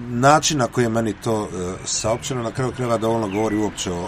način 0.10 0.58
na 0.58 0.68
koji 0.68 0.86
je 0.86 0.90
meni 0.90 1.14
to 1.14 1.44
e, 1.44 1.74
saopćeno, 1.86 2.44
na 2.44 2.52
kraju 2.52 2.72
krajeva 2.72 2.98
dovoljno 2.98 3.28
govori 3.28 3.58
uopće 3.58 3.92
o, 3.92 3.96
o, 3.96 4.00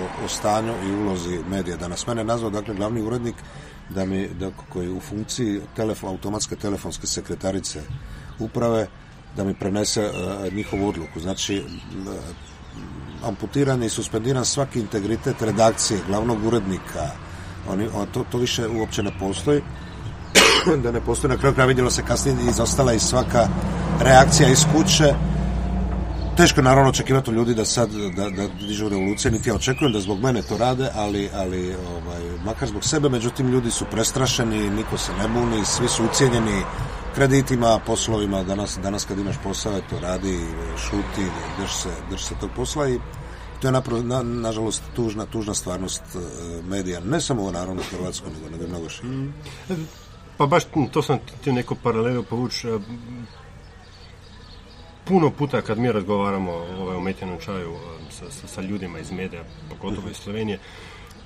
o, 0.00 0.24
o 0.24 0.28
stanju 0.28 0.72
i 0.86 0.92
ulozi 0.92 1.40
medija. 1.48 1.76
Da 1.76 1.88
nas 1.88 2.06
mene 2.06 2.24
nazvao, 2.24 2.50
dakle, 2.50 2.74
glavni 2.74 3.02
urednik 3.02 3.34
da 3.94 4.04
mi, 4.04 4.28
da, 4.28 4.50
koji 4.72 4.86
je 4.86 4.92
u 4.92 5.00
funkciji 5.00 5.60
telefon, 5.76 6.10
automatske 6.10 6.56
telefonske 6.56 7.06
sekretarice 7.06 7.82
uprave, 8.38 8.86
da 9.36 9.44
mi 9.44 9.54
prenese 9.54 10.02
e, 10.02 10.50
njihovu 10.50 10.88
odluku. 10.88 11.20
Znači, 11.20 11.56
e, 11.56 11.62
amputiran 13.24 13.82
i 13.82 13.88
suspendiran 13.88 14.44
svaki 14.44 14.80
integritet 14.80 15.42
redakcije, 15.42 16.00
glavnog 16.06 16.44
urednika. 16.46 17.10
Oni, 17.68 17.88
o, 17.94 18.06
to, 18.06 18.24
to 18.30 18.38
više 18.38 18.68
uopće 18.68 19.02
ne 19.02 19.18
postoji. 19.18 19.62
da 20.82 20.92
ne 20.92 21.00
postoji, 21.00 21.30
na 21.30 21.38
kraju 21.38 21.54
kraja 21.54 21.66
vidjelo 21.66 21.90
se 21.90 22.02
kasnije 22.02 22.36
izostala 22.48 22.92
i 22.92 22.98
svaka 22.98 23.48
reakcija 24.00 24.48
iz 24.48 24.64
kuće. 24.72 25.14
Teško 26.36 26.60
je 26.60 26.64
naravno 26.64 26.90
očekivati 26.90 27.30
ljudi 27.30 27.54
da 27.54 27.64
sad 27.64 27.90
da, 28.16 28.30
da 28.30 28.48
dižu 28.48 28.88
revolucije, 28.88 29.30
niti 29.30 29.48
ja 29.48 29.54
očekujem 29.54 29.92
da 29.92 30.00
zbog 30.00 30.20
mene 30.20 30.42
to 30.42 30.58
rade, 30.58 30.90
ali, 30.94 31.30
ali 31.34 31.74
ovaj, 31.74 32.22
makar 32.44 32.68
zbog 32.68 32.84
sebe, 32.84 33.08
međutim 33.08 33.48
ljudi 33.48 33.70
su 33.70 33.84
prestrašeni, 33.90 34.70
niko 34.70 34.98
se 34.98 35.12
ne 35.12 35.28
buni, 35.28 35.64
svi 35.64 35.88
su 35.88 36.04
ucijenjeni 36.04 36.62
kreditima, 37.14 37.80
poslovima, 37.86 38.42
danas, 38.42 38.78
danas 38.82 39.04
kad 39.04 39.18
imaš 39.18 39.36
posao, 39.44 39.80
to 39.90 40.00
radi, 40.00 40.38
šuti, 40.76 41.30
drži 41.58 41.74
se, 41.74 41.88
drži 42.10 42.24
se 42.24 42.34
tog 42.40 42.50
posla 42.56 42.88
i 42.88 42.98
to 43.60 43.68
je 43.68 43.72
napro, 43.72 44.02
na, 44.02 44.22
nažalost 44.22 44.82
tužna, 44.96 45.26
tužna 45.26 45.54
stvarnost 45.54 46.02
e, 46.02 46.18
medija, 46.62 47.00
ne 47.00 47.20
samo 47.20 47.42
u 47.42 47.52
naravno 47.52 47.82
Hrvatskoj, 47.90 48.30
nego, 48.30 48.56
nego 48.56 48.68
mnogo 48.68 48.88
šire. 48.88 49.08
Pa 50.36 50.46
baš 50.46 50.64
to 50.92 51.02
sam 51.02 51.18
ti 51.44 51.52
neku 51.52 51.74
paralelu 51.74 52.22
povući. 52.22 52.68
Puno 55.04 55.30
puta 55.30 55.62
kad 55.62 55.78
mi 55.78 55.92
razgovaramo 55.92 56.52
ovaj, 56.52 56.96
o 56.96 57.00
metenom 57.00 57.38
čaju 57.40 57.74
sa, 58.10 58.30
sa, 58.30 58.46
sa 58.46 58.60
ljudima 58.60 58.98
iz 58.98 59.10
medija, 59.12 59.44
pogotovo 59.70 60.08
iz 60.10 60.16
Slovenije, 60.16 60.58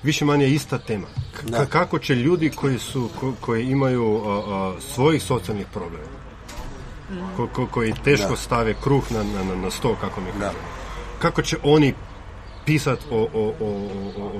više 0.03 0.25
manje 0.25 0.47
ista 0.49 0.79
tema. 0.79 1.07
K-. 1.33 1.67
Kako 1.69 1.99
će 1.99 2.15
ljudi 2.15 2.51
koji, 2.51 2.79
su, 2.79 3.09
ko- 3.21 3.35
koji 3.41 3.67
imaju 3.67 4.23
a, 4.27 4.43
a, 4.47 4.81
svojih 4.81 5.23
socijalnih 5.23 5.67
problema, 5.67 6.19
ko, 7.37 7.47
ko- 7.47 7.67
koji 7.67 7.95
teško 8.05 8.31
Da. 8.31 8.37
stave 8.37 8.75
kruh 8.83 9.13
na, 9.13 9.23
na, 9.23 9.55
na, 9.55 9.71
sto, 9.71 9.97
kako 10.01 10.21
mi 10.21 10.27
kažemo, 10.33 10.65
kako 11.19 11.43
će 11.43 11.57
oni 11.63 11.95
pisati 12.67 13.05
o, 13.11 13.29
o, 13.35 13.55
o, 13.61 13.69
o, 14.19 14.31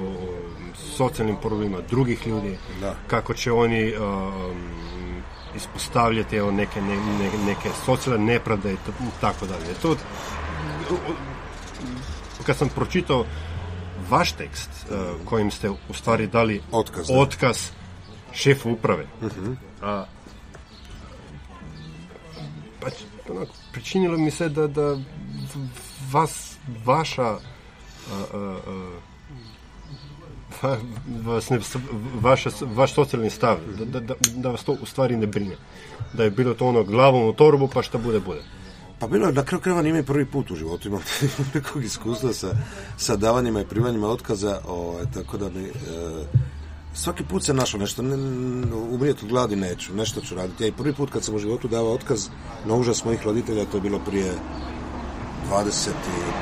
socijalnim 0.97 1.37
problemima 1.37 1.79
drugih 1.91 2.27
ljudi, 2.27 2.59
Da. 2.81 2.95
kako 3.07 3.35
će 3.35 3.53
oni 3.53 3.95
um, 3.97 4.55
ispostavljati 5.59 6.37
evo, 6.37 6.51
neke, 6.51 6.81
ne, 6.83 6.97
ne, 6.97 7.31
neke 7.47 7.71
socijalne 7.85 8.25
nepravde 8.25 8.73
i 8.73 8.77
to- 8.77 8.93
i 9.01 9.21
tako 9.21 9.47
dalje. 9.47 9.75
To, 9.83 9.97
kad 12.47 12.57
sam 12.57 12.69
pročitao 12.69 13.25
vaš 14.09 14.33
tekst 14.33 14.71
uh, 14.85 14.97
kojim 15.25 15.51
ste 15.51 15.71
u 15.71 15.93
stvari 15.93 16.27
dali 16.27 16.63
Otkaz, 16.73 17.07
da. 17.07 17.15
otkaz 17.15 17.59
šefu 18.33 18.71
uprave, 18.71 19.07
a, 19.83 20.05
pa, 22.81 22.87
onako, 23.29 23.53
pričinilo 23.73 24.19
mi 24.19 24.31
se 24.31 24.49
da, 24.49 24.67
da 24.67 24.97
vas, 26.13 26.57
vaša 26.85 27.27
a, 27.27 27.39
a, 28.09 28.59
a, 30.63 30.69
va- 30.69 31.33
vas 31.33 31.51
ne, 31.51 31.61
vaša, 32.21 32.51
vaš 32.75 32.95
socijalni 32.95 33.31
stav, 33.31 33.59
da, 33.85 34.01
da, 34.35 34.51
vas 34.51 34.65
to 34.65 34.77
u 34.83 34.87
stvari 34.87 35.17
ne 35.17 35.27
brine. 35.27 35.57
Da 36.13 36.25
je 36.25 36.31
bilo 36.31 36.55
to 36.55 36.67
ono 36.67 36.85
glavom 36.85 37.29
u 37.29 37.33
torbu, 37.33 37.69
pa 37.75 37.83
šta 37.83 37.99
bude, 37.99 38.21
bude. 38.21 38.43
Pa 38.99 39.07
bilo 39.07 39.27
je, 39.27 39.33
na 39.33 39.45
kraju 39.45 39.61
krajeva 39.61 39.83
nije 39.83 40.03
prvi 40.03 40.27
put 40.27 40.51
u 40.51 40.57
životu, 40.57 40.89
imam 40.89 41.01
nekog 41.55 41.85
iskustva 41.85 42.33
sa, 42.33 42.55
sa 42.97 43.17
davanjima 43.17 43.61
i 43.61 43.65
primanjima 43.65 44.09
otkaza, 44.09 44.61
ovaj, 44.69 45.05
tako 45.15 45.39
da 45.39 45.49
mi 45.49 45.65
e, 45.65 45.73
svaki 46.95 47.25
put 47.25 47.45
se 47.45 47.55
našao 47.55 47.81
nešto, 47.81 48.03
ne, 48.03 48.17
ne, 48.17 48.75
umrijeti 48.75 49.25
od 49.25 49.31
gladi 49.31 49.57
neću, 49.57 49.95
nešto 49.95 50.21
ću 50.21 50.35
raditi. 50.35 50.65
Ja 50.65 50.69
i 50.69 50.73
prvi 50.73 50.93
put 50.93 51.11
kad 51.11 51.25
sam 51.25 51.35
u 51.35 51.39
životu 51.39 51.69
davao 51.69 51.93
otkaz 51.93 52.29
na 52.67 52.75
užas 52.75 53.05
mojih 53.05 53.23
roditelja, 53.25 53.65
to 53.65 53.77
je 53.77 53.81
bilo 53.81 53.99
prije 53.99 54.33
25 55.51 55.93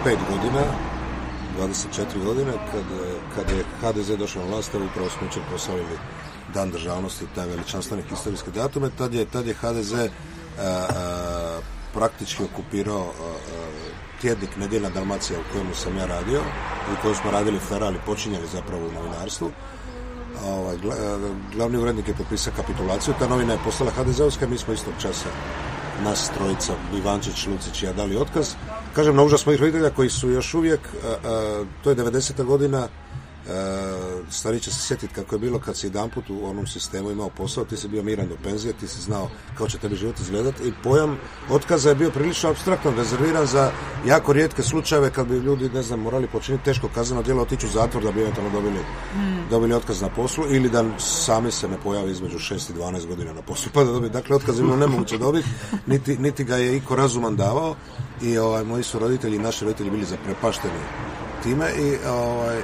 godina, 0.04 0.62
24 1.58 2.24
godine, 2.24 2.52
kad, 2.52 2.82
e, 2.82 3.15
kad 3.36 3.50
je 3.50 3.64
HDZ 3.80 4.18
došao 4.18 4.42
na 4.42 4.48
vlast, 4.50 4.74
upravo 4.74 5.10
smo 5.10 5.26
jučer 5.26 5.42
proslavili 5.48 5.98
Dan 6.54 6.70
državnosti, 6.70 7.26
taj 7.34 7.46
veličanstveni 7.46 8.02
historijski 8.10 8.50
datume, 8.50 8.90
tad 8.98 9.14
je, 9.14 9.24
tad 9.24 9.46
je 9.46 9.54
HDZ 9.54 9.92
a, 9.94 10.08
a, 10.58 11.60
praktički 11.94 12.44
okupirao 12.44 13.02
a, 13.02 13.34
tjednik 14.20 14.56
Nedjeljna 14.56 14.90
Dalmacija 14.90 15.38
u 15.38 15.52
kojemu 15.52 15.74
sam 15.74 15.96
ja 15.96 16.06
radio 16.06 16.40
i 16.90 16.92
u 16.92 17.02
kojem 17.02 17.16
smo 17.16 17.30
radili 17.30 17.58
ferali, 17.58 17.98
počinjali 18.06 18.46
zapravo 18.52 18.86
u 18.86 18.92
novinarstvu. 18.92 19.50
Ovaj, 20.44 20.76
glavni 21.54 21.78
urednik 21.78 22.08
je 22.08 22.14
potpisao 22.14 22.52
kapitulaciju, 22.56 23.14
ta 23.18 23.28
novina 23.28 23.52
je 23.52 23.58
postala 23.64 23.90
HDZ-ovska, 23.90 24.48
mi 24.48 24.58
smo 24.58 24.74
istog 24.74 24.94
časa 25.00 25.28
nas 26.04 26.30
trojica, 26.30 26.72
Ivančić, 26.96 27.46
Lucić 27.46 27.82
i 27.82 27.86
ja 27.86 27.92
dali 27.92 28.16
otkaz. 28.16 28.54
Kažem, 28.94 29.16
na 29.16 29.22
užas 29.22 29.46
mojih 29.46 29.60
roditelja 29.60 29.90
koji 29.90 30.10
su 30.10 30.30
još 30.30 30.54
uvijek, 30.54 30.80
a, 31.04 31.28
a, 31.28 31.64
to 31.84 31.90
je 31.90 31.96
90. 31.96 32.44
godina, 32.44 32.88
stari 34.30 34.60
će 34.60 34.70
se 34.70 34.80
sjetiti 34.80 35.14
kako 35.14 35.34
je 35.34 35.38
bilo 35.38 35.58
kad 35.58 35.76
si 35.76 35.86
jedan 35.86 36.10
put 36.10 36.30
u 36.30 36.46
onom 36.46 36.66
sistemu 36.66 37.10
imao 37.10 37.28
posao, 37.28 37.64
ti 37.64 37.76
si 37.76 37.88
bio 37.88 38.02
miran 38.02 38.28
do 38.28 38.36
penzije, 38.44 38.72
ti 38.72 38.88
si 38.88 39.00
znao 39.00 39.30
kako 39.54 39.68
će 39.68 39.78
tebi 39.78 39.96
život 39.96 40.20
izgledati 40.20 40.68
i 40.68 40.72
pojam 40.82 41.18
otkaza 41.50 41.88
je 41.88 41.94
bio 41.94 42.10
prilično 42.10 42.50
abstraktan, 42.50 42.96
rezerviran 42.96 43.46
za 43.46 43.70
jako 44.06 44.32
rijetke 44.32 44.62
slučajeve 44.62 45.10
kad 45.10 45.26
bi 45.26 45.36
ljudi, 45.36 45.68
ne 45.68 45.82
znam, 45.82 46.00
morali 46.00 46.26
počiniti 46.26 46.64
teško 46.64 46.88
kazneno 46.94 47.22
djelo, 47.22 47.42
otići 47.42 47.66
u 47.66 47.70
zatvor 47.70 48.02
da 48.02 48.12
bi 48.12 48.20
eventualno 48.20 48.50
dobili, 48.50 48.80
dobili 49.50 49.74
otkaz 49.74 50.02
na 50.02 50.08
poslu 50.08 50.44
ili 50.50 50.70
da 50.70 50.84
sami 50.98 51.52
se 51.52 51.68
ne 51.68 51.76
pojave 51.84 52.10
između 52.10 52.38
6 52.38 52.70
i 52.70 52.74
12 52.74 53.06
godina 53.06 53.32
na 53.32 53.42
poslu 53.42 53.70
pa 53.74 53.84
da 53.84 53.92
dobiju. 53.92 54.10
Dakle, 54.10 54.36
otkaz 54.36 54.58
je 54.58 54.62
bilo 54.62 54.76
nemoguće 54.76 55.18
dobiti, 55.18 55.48
niti, 55.86 56.18
niti 56.18 56.44
ga 56.44 56.56
je 56.56 56.76
iko 56.76 56.96
razuman 56.96 57.36
davao 57.36 57.74
i 58.22 58.38
ovaj, 58.38 58.64
moji 58.64 58.82
su 58.82 58.98
roditelji 58.98 59.36
i 59.36 59.38
naši 59.38 59.64
roditelji 59.64 59.90
bili 59.90 60.04
zaprepašteni 60.04 60.74
time 61.42 61.66
i 61.78 61.96
ovaj, 62.08 62.62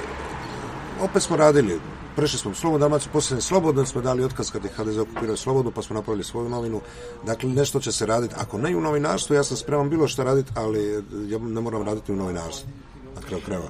opet 1.03 1.23
smo 1.23 1.35
radili 1.35 1.79
prešli 2.15 2.39
smo 2.39 2.51
u 2.51 2.53
Slobodnu 2.53 2.83
Dalmaciju, 2.83 3.09
poslije 3.13 3.41
Slobodno 3.41 3.85
smo 3.85 4.01
dali 4.01 4.23
otkaz 4.23 4.51
kad 4.51 4.63
je 4.63 4.71
HDZ 4.77 4.97
okupirao 4.97 5.37
Slobodnu, 5.37 5.71
pa 5.71 5.81
smo 5.81 5.93
napravili 5.93 6.23
svoju 6.23 6.49
novinu. 6.49 6.81
Dakle, 7.25 7.49
nešto 7.49 7.79
će 7.79 7.91
se 7.91 8.05
raditi. 8.05 8.35
Ako 8.37 8.57
ne 8.57 8.75
u 8.77 8.81
novinarstvu, 8.81 9.33
ja 9.35 9.43
sam 9.43 9.57
spreman 9.57 9.89
bilo 9.89 10.07
što 10.07 10.23
raditi, 10.23 10.51
ali 10.55 11.03
ja 11.27 11.39
ne 11.39 11.61
moram 11.61 11.83
raditi 11.83 12.11
u 12.11 12.15
novinarstvu. 12.15 12.69
Na 13.15 13.21
kraju 13.21 13.41
krajeva. 13.45 13.67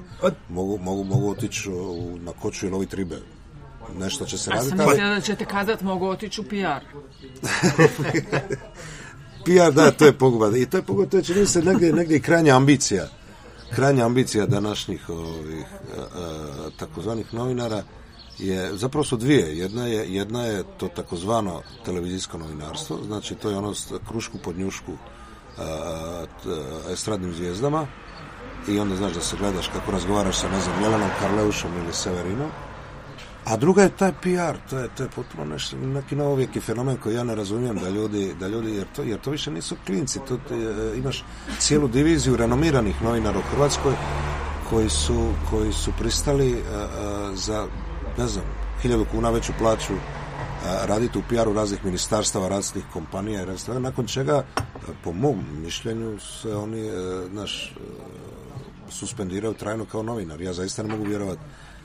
Mogu, 0.48 0.78
mogu, 0.78 1.04
mogu 1.04 1.30
otići 1.30 1.70
na 2.20 2.32
koču 2.32 2.66
i 2.66 2.70
loviti 2.70 2.96
ribe. 2.96 3.16
Nešto 3.98 4.24
će 4.24 4.38
se 4.38 4.50
raditi, 4.50 4.68
sam 4.68 4.80
ali... 4.80 4.88
mislila 4.88 5.14
da 5.14 5.20
ćete 5.20 5.44
kazat 5.44 5.82
mogu 5.82 6.06
otići 6.06 6.40
u 6.40 6.44
PR. 6.44 6.84
PR, 9.44 9.72
da, 9.72 9.90
to 9.90 10.06
je 10.06 10.12
poguba. 10.12 10.56
I 10.56 10.66
to 10.66 10.76
je 10.76 10.82
poguba, 10.82 11.08
to 11.08 11.16
je 11.16 11.22
čini 11.22 11.46
se 11.46 11.62
negdje, 11.62 11.92
negdje 11.92 12.20
krajnja 12.20 12.56
ambicija. 12.56 13.08
Krajnja 13.74 14.06
ambicija 14.06 14.46
današnjih 14.46 15.08
ovih, 15.08 15.64
a, 15.64 16.00
a, 16.00 16.70
takozvanih 16.76 17.34
novinara 17.34 17.82
je, 18.38 18.76
zapravo 18.76 19.04
su 19.04 19.16
dvije. 19.16 19.58
Jedna 19.58 19.86
je, 19.86 20.14
jedna 20.14 20.44
je 20.44 20.64
to 20.76 20.88
takozvano 20.88 21.62
televizijsko 21.84 22.38
novinarstvo, 22.38 22.98
znači 23.06 23.34
to 23.34 23.50
je 23.50 23.56
ono 23.56 23.72
krušku 24.08 24.38
pod 24.38 24.58
njušku 24.58 24.92
estradnim 26.90 27.34
zvijezdama 27.34 27.86
i 28.68 28.78
onda 28.78 28.96
znaš 28.96 29.12
da 29.12 29.20
se 29.20 29.36
gledaš 29.36 29.68
kako 29.68 29.92
razgovaraš 29.92 30.36
sa, 30.36 30.48
ne 30.48 30.60
znam, 30.60 30.82
Jelenom 30.82 31.10
Karleušom 31.20 31.70
ili 31.84 31.92
Severinom. 31.92 32.50
A 33.44 33.56
druga 33.56 33.82
je 33.82 33.88
taj 33.88 34.12
PR, 34.12 34.56
to 34.70 34.78
je, 34.78 34.88
to 34.96 35.02
je 35.02 35.08
potpuno 35.08 35.44
nešto, 35.44 35.76
neki 35.76 36.16
novovijeki 36.16 36.60
fenomen 36.60 36.96
koji 36.96 37.14
ja 37.14 37.24
ne 37.24 37.34
razumijem 37.34 37.76
da 37.76 37.88
ljudi, 37.88 38.34
da 38.40 38.48
ljudi 38.48 38.74
jer, 38.74 38.86
to, 38.96 39.02
jer 39.02 39.20
to 39.20 39.30
više 39.30 39.50
nisu 39.50 39.76
klinci, 39.86 40.20
to 40.28 40.54
je, 40.54 40.98
imaš 40.98 41.24
cijelu 41.58 41.88
diviziju 41.88 42.36
renomiranih 42.36 43.02
novinara 43.02 43.38
u 43.38 43.42
Hrvatskoj 43.42 43.94
koji 44.70 44.90
su, 44.90 45.28
koji 45.50 45.72
su 45.72 45.92
pristali 45.98 46.62
a, 46.72 46.76
a, 46.76 47.30
za, 47.36 47.66
ne 48.18 48.26
znam, 48.26 48.44
hiljadu 48.82 49.06
kuna 49.10 49.30
veću 49.30 49.52
plaću 49.58 49.92
a, 49.92 50.86
raditi 50.86 51.18
u 51.18 51.22
PR-u 51.28 51.52
raznih 51.52 51.84
ministarstava, 51.84 52.48
raznih 52.48 52.84
kompanija 52.92 53.42
i 53.42 53.44
raznih 53.44 53.80
nakon 53.80 54.06
čega, 54.06 54.44
a, 54.56 54.60
po 55.04 55.12
mom 55.12 55.44
mišljenju, 55.62 56.18
se 56.20 56.56
oni, 56.56 56.86
e, 56.86 56.92
znaš, 57.32 57.66
e, 57.66 57.80
suspendiraju 58.90 59.54
trajno 59.54 59.84
kao 59.84 60.02
novinar. 60.02 60.40
Ja 60.40 60.52
zaista 60.52 60.82
ne 60.82 60.88
mogu 60.88 61.04
vjerovati 61.04 61.40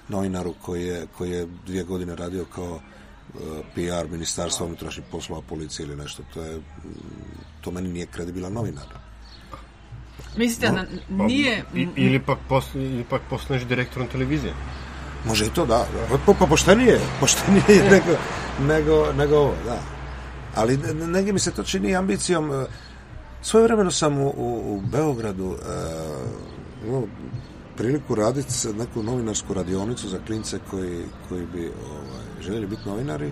novinaru 0.10 0.54
koji 0.62 0.84
je, 0.84 1.08
koji 1.18 1.32
je 1.32 1.48
dvije 1.66 1.84
godine 1.84 2.16
radio 2.16 2.46
kao 2.56 2.80
e, 2.80 3.40
PR 3.76 4.12
ministarstva 4.12 4.66
unutrašnjih 4.66 5.06
poslova 5.12 5.42
policije 5.42 5.86
ili 5.86 5.96
nešto. 5.96 6.24
To 6.34 6.42
je, 6.42 6.62
to 7.62 7.72
meni 7.72 7.90
nije 7.90 8.06
kredibilan 8.06 8.54
novinar. 8.54 8.86
Mislite 10.38 10.72
da 10.72 10.86
nije... 11.26 11.64
I, 11.76 11.88
ili, 11.96 12.20
pak 12.20 12.38
ili 12.76 13.06
pak 13.10 13.22
postaneš 13.30 13.64
direktorom 13.64 14.08
televizije. 14.08 14.54
Može 15.26 15.46
i 15.46 15.50
to, 15.50 15.66
da. 15.66 15.78
da. 15.78 16.18
Pa, 16.26 16.34
pa 16.34 16.46
poštenije, 16.46 17.00
poštenije 17.20 17.92
nego, 17.92 18.18
nego, 18.60 19.14
nego 19.14 19.38
ovo, 19.38 19.56
da. 19.66 19.80
Ali 20.56 20.78
ne- 20.78 21.08
negdje 21.08 21.34
mi 21.34 21.40
se 21.40 21.52
to 21.52 21.64
čini 21.64 21.96
ambicijom. 21.96 22.52
e, 22.52 22.66
Svoje 23.42 23.64
vremeno 23.64 23.92
sam 23.92 24.18
u, 24.18 24.28
u, 24.28 24.76
u 24.76 24.82
Beogradu 24.82 25.56
e, 25.56 26.88
imao 26.88 27.04
priliku 27.80 28.16
raditi 28.16 28.52
sa 28.52 28.70
neku 28.72 29.04
novinarsku 29.04 29.54
radionicu 29.54 30.10
za 30.10 30.20
klince 30.28 30.60
koji, 30.70 31.04
koji 31.30 31.46
bi 31.54 31.72
ovaj, 31.90 32.26
željeli 32.42 32.68
biti 32.68 32.90
novinari 32.90 33.32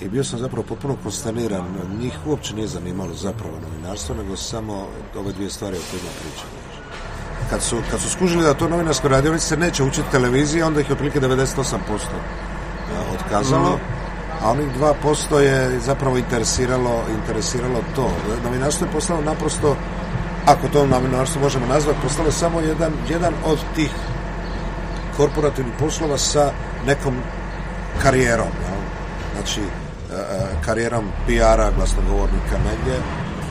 i 0.00 0.08
bio 0.08 0.24
sam 0.24 0.38
zapravo 0.38 0.66
potpuno 0.68 0.96
konsterniran. 1.02 1.64
Njih 2.00 2.18
uopće 2.26 2.54
nije 2.54 2.68
zanimalo 2.68 3.14
zapravo 3.14 3.58
novinarstvo, 3.60 4.14
nego 4.14 4.36
samo 4.36 4.86
ove 5.16 5.32
dvije 5.32 5.50
stvari 5.50 5.76
o 5.76 5.86
kojima 5.90 6.10
pričam. 6.20 6.48
Kad 7.50 7.62
su, 7.62 7.76
kad 7.90 8.00
su 8.00 8.10
skužili 8.10 8.44
da 8.44 8.54
to 8.54 8.68
novinarsko 8.68 9.08
radionice 9.08 9.46
se 9.46 9.56
neće 9.56 9.82
učiti 9.82 10.10
televizije, 10.10 10.64
onda 10.64 10.80
ih 10.80 10.88
je 10.88 10.92
otprilike 10.92 11.20
98% 11.20 11.98
otkazalo, 13.14 13.78
a 14.42 14.50
onih 14.50 14.66
2% 15.02 15.38
je 15.38 15.80
zapravo 15.80 16.18
interesiralo, 16.18 17.02
interesiralo 17.20 17.80
to. 17.96 18.10
Novinarstvo 18.44 18.86
je 18.86 18.92
postalo 18.92 19.20
naprosto, 19.20 19.76
ako 20.48 20.68
to 20.68 20.86
novinarstvo 20.86 21.42
možemo 21.42 21.66
nazvati, 21.66 21.98
postalo 22.02 22.30
samo 22.32 22.60
jedan, 22.60 22.92
jedan 23.08 23.34
od 23.44 23.58
tih 23.74 23.90
korporativnih 25.16 25.74
poslova 25.78 26.18
sa 26.18 26.50
nekom 26.86 27.14
karijerom. 28.02 28.46
jel? 28.68 28.78
Znači, 29.36 29.60
e, 29.60 29.64
e, 30.14 30.64
karijerom 30.64 31.04
PR-a, 31.26 31.70
glasnogovornika 31.76 32.56
negdje, 32.70 33.00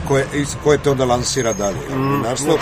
koje, 0.08 0.24
iz- 0.32 0.56
koje 0.64 0.78
te 0.78 0.90
onda 0.90 1.04
lansira 1.04 1.52
dalje. 1.52 1.78
jel? 1.88 1.98
Novinarstvo, 1.98 2.58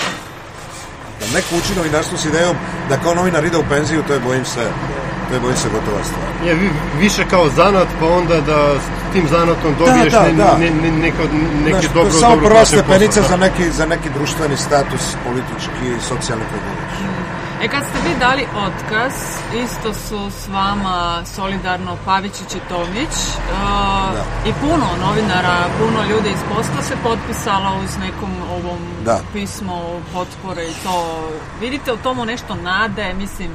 da 1.21 1.27
neko 1.35 1.57
uči 1.59 1.75
novinarstvo 1.77 2.19
s 2.19 2.25
idejom 2.25 2.57
da 2.89 2.97
kao 2.97 3.15
novinar 3.15 3.45
ide 3.45 3.57
u 3.59 3.65
penziju, 3.69 4.03
to 4.07 4.13
je 4.15 4.21
bojim 4.21 4.45
se, 4.45 4.67
to 5.29 5.35
je 5.35 5.41
bojim 5.41 5.57
se 5.57 5.69
gotova 5.69 6.05
stvar. 6.05 6.29
Je 6.49 6.55
vi- 6.55 6.71
više 6.99 7.25
kao 7.31 7.49
zanat, 7.57 7.89
pa 8.01 8.07
onda 8.09 8.41
da 8.41 8.59
s 8.75 9.13
tim 9.13 9.29
zanatom 9.29 9.75
dobiješ 9.79 10.13
da, 10.13 10.23
ne, 10.23 10.33
da. 10.33 10.57
ne, 10.61 10.71
ne, 10.71 10.91
neko, 10.91 11.23
neki 11.65 11.71
Znaš, 11.71 11.83
to 11.85 11.99
je 11.99 12.05
dobro, 12.05 12.11
samo 12.21 12.35
dobro 12.35 12.49
prva 12.49 12.65
stepenica 12.65 13.23
za 13.23 13.29
da. 13.29 13.37
neki, 13.37 13.71
za 13.71 13.87
neki 13.87 14.09
društveni 14.11 14.57
status, 14.57 15.05
politički, 15.27 15.87
socijalni 16.09 16.45
kako 16.45 16.67
hoćeš. 16.77 17.07
E 17.63 17.69
kad 17.69 17.83
ste 17.85 18.09
vi 18.09 18.15
dali 18.21 18.47
otkaz, 18.67 19.13
isto 19.65 19.95
su 19.95 20.31
s 20.31 20.49
vama 20.49 21.23
solidarno 21.27 21.97
Pavičić 22.05 22.55
i 22.55 22.61
Tomić 22.69 23.15
uh, 23.53 24.19
i 24.49 24.53
puno 24.61 24.87
novinara, 25.07 25.57
puno 25.79 26.05
ljudi 26.11 26.29
iz 26.29 26.41
posla 26.49 26.83
se 26.83 26.95
potpisalo 27.03 27.81
uz 27.85 27.91
nekom 27.99 28.31
ovom 28.51 28.79
Da. 29.05 29.21
pismo 29.33 29.83
potpore 30.13 30.65
i 30.65 30.75
to. 30.85 31.29
Vidite 31.61 31.93
u 31.93 31.97
tomu 31.97 32.25
nešto 32.25 32.55
nade, 32.55 33.15
mislim 33.15 33.51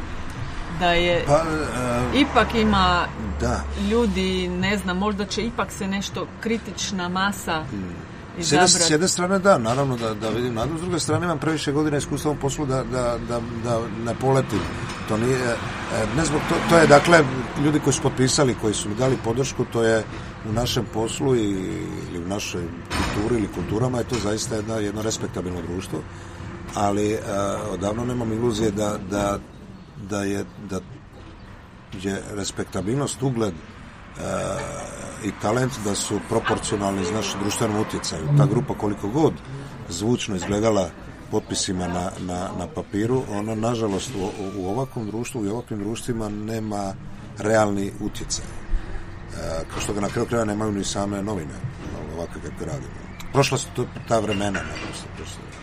da 0.82 0.92
je 0.92 1.24
Pa, 1.28 1.38
e, 1.38 2.20
ipak 2.20 2.56
ima 2.56 3.06
da. 3.40 3.64
ljudi, 3.90 4.48
ne 4.48 4.78
znam, 4.78 4.98
možda 4.98 5.26
će 5.26 5.46
ipak 5.46 5.72
se 5.72 5.88
nešto 5.88 6.28
kritična 6.42 7.10
masa 7.10 7.64
S 8.40 8.52
jedne, 8.52 8.68
s 8.68 8.90
jedne 8.90 9.08
strane 9.08 9.40
da, 9.40 9.58
naravno 9.58 9.98
da, 9.98 10.14
da 10.14 10.30
vidim 10.30 10.54
nadu, 10.54 10.78
s 10.78 10.82
druge 10.82 11.00
strane 11.00 11.26
imam 11.26 11.40
previše 11.40 11.72
godina 11.72 11.98
iskustva 11.98 12.32
u 12.32 12.36
poslu 12.36 12.66
da, 12.66 12.84
da, 12.84 13.18
da, 13.28 13.40
da 13.64 13.80
ne 14.06 14.16
poletim. 14.16 14.60
To 15.08 15.18
nije, 15.18 15.36
e, 15.36 15.58
ne 16.18 16.26
zbog 16.26 16.42
to, 16.50 16.56
to 16.70 16.78
je 16.78 16.88
dakle, 16.88 17.24
ljudi 17.64 17.80
koji 17.80 17.94
su 17.94 18.02
potpisali, 18.02 18.56
koji 18.62 18.74
su 18.74 18.90
mi 18.90 18.96
dali 18.96 19.18
podršku, 19.24 19.66
to 19.74 19.84
je 19.84 20.04
u 20.50 20.54
našem 20.54 20.86
poslu 20.94 21.36
i, 21.36 21.50
ili 22.10 22.24
u 22.26 22.28
našoj 22.28 22.64
kulturi 22.90 23.36
ili 23.36 23.54
kulturama 23.56 23.98
je 23.98 24.04
to 24.04 24.16
zaista 24.24 24.56
jedna, 24.56 24.76
jedno 24.76 25.02
respektabilno 25.02 25.62
društvo, 25.62 26.00
ali 26.76 27.12
e, 27.12 27.20
odavno 27.72 28.06
nemam 28.06 28.32
iluzije 28.32 28.72
da, 28.72 28.98
da, 29.12 29.40
da 30.10 30.24
je 30.24 30.46
da 30.70 30.80
je 32.02 32.24
respektabilnost, 32.34 33.24
ugled 33.24 33.54
e, 33.54 33.58
i 35.24 35.32
talent 35.42 35.72
da 35.86 35.96
su 35.96 36.20
proporcionalni 36.30 37.02
iz 37.02 37.12
našem 37.12 37.40
društvenom 37.40 37.82
utjecaju. 37.82 38.28
Ta 38.38 38.46
grupa 38.46 38.74
koliko 38.74 39.08
god 39.08 39.34
zvučno 39.90 40.36
izgledala 40.36 40.90
potpisima 41.32 41.88
na, 41.88 42.12
na, 42.20 42.50
na 42.60 42.68
papiru, 42.76 43.24
ona 43.30 43.56
nažalost 43.56 44.12
u, 44.16 44.30
u- 44.60 44.70
ovakvom 44.70 45.08
društvu 45.08 45.46
i 45.46 45.50
ovakvim 45.50 45.80
društvima 45.80 46.30
nema 46.30 46.94
realni 47.38 47.92
utjecaj. 48.00 48.46
E, 48.46 49.66
kao 49.72 49.82
što 49.82 49.94
ga 49.94 50.02
na 50.02 50.10
kraju 50.10 50.28
kraja 50.28 50.46
nemaju 50.46 50.72
ni 50.72 50.84
same 50.84 51.24
novine, 51.24 51.54
ovakve 52.18 52.42
kakve 52.42 52.66
radimo. 52.66 52.92
Prošla 53.34 53.58
su 53.58 53.68
to, 53.76 53.86
ta 54.08 54.20
vremena, 54.20 54.60
naprosto. 54.60 55.08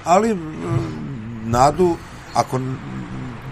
Ali 0.05 0.37
nadu, 1.45 1.97
ako 2.35 2.61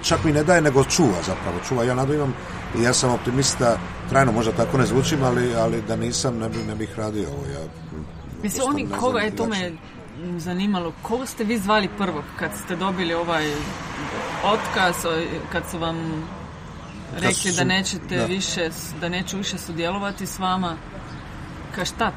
čak 0.09 0.25
mi 0.25 0.33
ne 0.33 0.45
daje, 0.45 0.61
nego 0.61 0.85
čuva 0.85 1.23
zapravo, 1.27 1.59
čuva. 1.69 1.85
Ja 1.85 1.95
nadu 1.95 2.15
imam 2.15 2.35
i 2.79 2.83
ja 2.83 2.93
sam 2.93 3.11
optimista, 3.11 3.79
trajno 4.09 4.33
možda 4.33 4.53
tako 4.53 4.79
ne 4.79 4.87
zvučim, 4.87 5.23
ali, 5.25 5.55
ali 5.55 5.83
da 5.83 5.97
nisam, 5.97 6.39
ne, 6.39 6.49
bi, 6.49 6.59
ne 6.59 6.75
bih 6.75 6.99
radio 6.99 7.29
ovo. 7.29 7.47
Ja, 7.47 7.61
Mislim, 8.43 8.43
prosto 8.43 8.67
oni, 8.67 8.89
koga 9.01 9.21
je 9.21 9.37
to 9.37 9.47
me 9.47 9.73
zanimalo, 10.39 10.93
koga 11.03 11.27
ste 11.27 11.45
vi 11.45 11.59
zvali 11.59 11.89
prvog 11.99 12.25
kad 12.39 12.51
ste 12.65 12.77
dobili 12.77 13.15
ovaj 13.15 13.51
otkaz, 14.45 14.95
kad 15.53 15.63
su 15.71 15.79
vam 15.79 15.97
rekli 17.15 17.53
su- 17.53 17.57
da 17.57 17.65
nećete 17.65 18.17
da. 18.17 18.25
više, 18.25 18.71
da 19.01 19.09
neću 19.09 19.37
više 19.37 19.59
sudjelovati 19.59 20.27
s 20.27 20.39
vama? 20.39 20.77
Ka 21.75 21.85
šta 21.85 22.13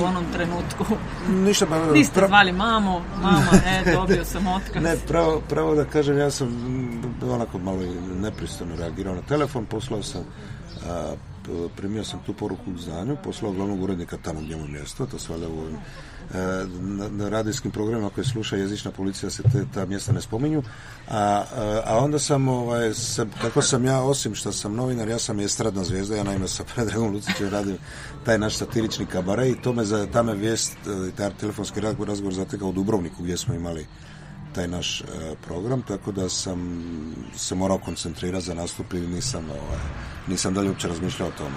u 0.00 0.04
onom 0.04 0.24
trenutku? 0.32 0.84
Ništa, 1.46 1.66
pa, 1.66 1.92
Niste 1.92 2.20
pra- 2.20 2.28
zvali 2.28 2.52
mamu, 2.52 3.00
mama, 3.22 3.52
e, 3.66 3.92
dobio 3.96 4.24
sam 4.24 4.46
otkaz. 4.46 4.82
Ne, 4.82 4.96
pravo, 5.08 5.42
pravo 5.48 5.74
da 5.74 5.84
kažem, 5.84 6.18
ja 6.18 6.30
sam 6.30 6.48
mm, 6.48 7.30
onako 7.30 7.58
malo 7.58 7.78
nepristojno 8.20 8.76
reagirao 8.76 9.14
na 9.14 9.22
telefon, 9.22 9.66
poslao 9.66 10.02
sam, 10.02 10.22
a, 10.88 11.12
primio 11.76 12.04
sam 12.04 12.20
tu 12.26 12.32
poruku 12.32 12.72
u 12.74 12.78
znanju, 12.78 13.16
poslao 13.24 13.52
glavnog 13.52 13.82
urednika 13.82 14.16
tamo 14.22 14.40
gdje 14.40 14.56
mu 14.56 14.62
je 14.64 14.72
mjesto, 14.72 15.06
to 15.06 15.18
se 15.18 15.32
valjda 15.32 15.48
u 15.48 15.58
ovim 15.58 15.78
na, 17.10 17.28
radijskim 17.28 17.70
programima 17.70 18.10
koje 18.10 18.24
sluša 18.24 18.56
jezična 18.56 18.90
policija 18.90 19.30
se 19.30 19.42
te, 19.42 19.64
ta 19.74 19.86
mjesta 19.86 20.12
ne 20.12 20.20
spominju, 20.20 20.62
a, 21.08 21.44
a, 21.86 21.98
onda 21.98 22.18
sam, 22.18 22.48
ovaj, 22.48 22.94
se, 22.94 23.26
kako 23.42 23.62
sam 23.62 23.84
ja, 23.84 24.00
osim 24.02 24.34
što 24.34 24.52
sam 24.52 24.74
novinar, 24.74 25.08
ja 25.08 25.18
sam 25.18 25.40
i 25.40 25.44
estradna 25.44 25.84
zvijezda, 25.84 26.16
ja 26.16 26.24
naime 26.24 26.48
sa 26.48 26.64
Predragom 26.74 27.12
Lucićem 27.12 27.48
radim 27.48 27.78
taj 28.24 28.38
naš 28.38 28.56
satirični 28.56 29.06
kabare 29.06 29.48
i 29.48 29.62
to 29.62 29.72
me 29.72 29.84
za, 29.84 30.06
ta 30.12 30.22
me 30.22 30.34
vijest, 30.34 30.72
e, 30.86 31.10
taj 31.16 31.30
telefonski 31.40 31.80
razgovor, 31.80 32.34
zatekao 32.34 32.68
u 32.68 32.72
Dubrovniku 32.72 33.22
gdje 33.22 33.36
smo 33.36 33.54
imali 33.54 33.86
taj 34.54 34.68
naš 34.68 35.00
e, 35.00 35.04
program, 35.46 35.82
tako 35.82 36.12
da 36.12 36.28
sam 36.28 36.84
se 37.36 37.54
morao 37.54 37.78
koncentrirati 37.78 38.46
za 38.46 38.54
nastup 38.54 38.92
i 38.92 39.00
nisam, 39.00 39.44
ovaj, 39.50 39.80
nisam 40.26 40.54
dalje 40.54 40.68
uopće 40.68 40.88
razmišljao 40.88 41.28
o 41.28 41.38
tome. 41.38 41.56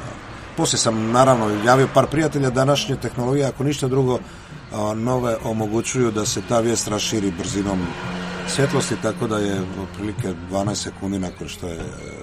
Poslije 0.57 0.79
sam 0.79 1.11
naravno 1.11 1.49
javio 1.65 1.87
par 1.93 2.07
prijatelja 2.07 2.49
današnje 2.49 2.95
tehnologije, 2.95 3.45
ako 3.45 3.63
ništa 3.63 3.87
drugo, 3.87 4.19
nove 4.95 5.37
omogućuju 5.43 6.11
da 6.11 6.25
se 6.25 6.41
ta 6.49 6.59
vijest 6.59 6.87
raširi 6.87 7.31
brzinom 7.31 7.79
svjetlosti, 8.47 8.95
tako 9.01 9.27
da 9.27 9.37
je 9.37 9.61
otprilike 9.83 10.33
12 10.51 10.75
sekundi 10.75 11.19
nakon 11.19 11.47
što 11.47 11.67
je, 11.67 11.79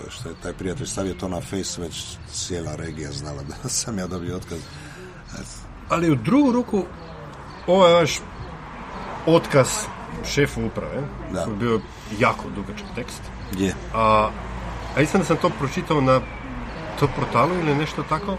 što 0.09 0.29
je 0.29 0.35
taj 0.43 0.53
prijatelj 0.53 0.87
stavio 0.87 1.15
to 1.15 1.29
na 1.29 1.41
face, 1.41 1.81
već 1.81 2.05
cijela 2.33 2.75
regija 2.77 3.13
znala 3.13 3.43
da 3.43 3.69
sam 3.79 3.99
ja 3.99 4.07
dobio 4.07 4.37
otkaz. 4.37 4.59
Ali 5.89 6.11
u 6.11 6.17
drugu 6.17 6.53
ruku, 6.53 6.83
ovaj 7.67 7.93
vaš 7.93 8.21
otkaz 9.27 9.69
šefu 10.27 10.67
uprave, 10.67 11.03
Da. 11.33 11.41
je 11.41 11.47
bio 11.59 11.81
jako 12.19 12.45
dugačak 12.55 12.87
tekst. 12.95 13.23
Je. 13.59 13.75
A, 13.95 14.31
a 14.97 15.01
istina 15.01 15.25
sam 15.25 15.37
to 15.37 15.51
pročitao 15.59 16.01
na 16.01 16.21
to 17.01 17.09
portalu 17.17 17.55
ili 17.55 17.75
nešto 17.75 18.03
tako? 18.03 18.37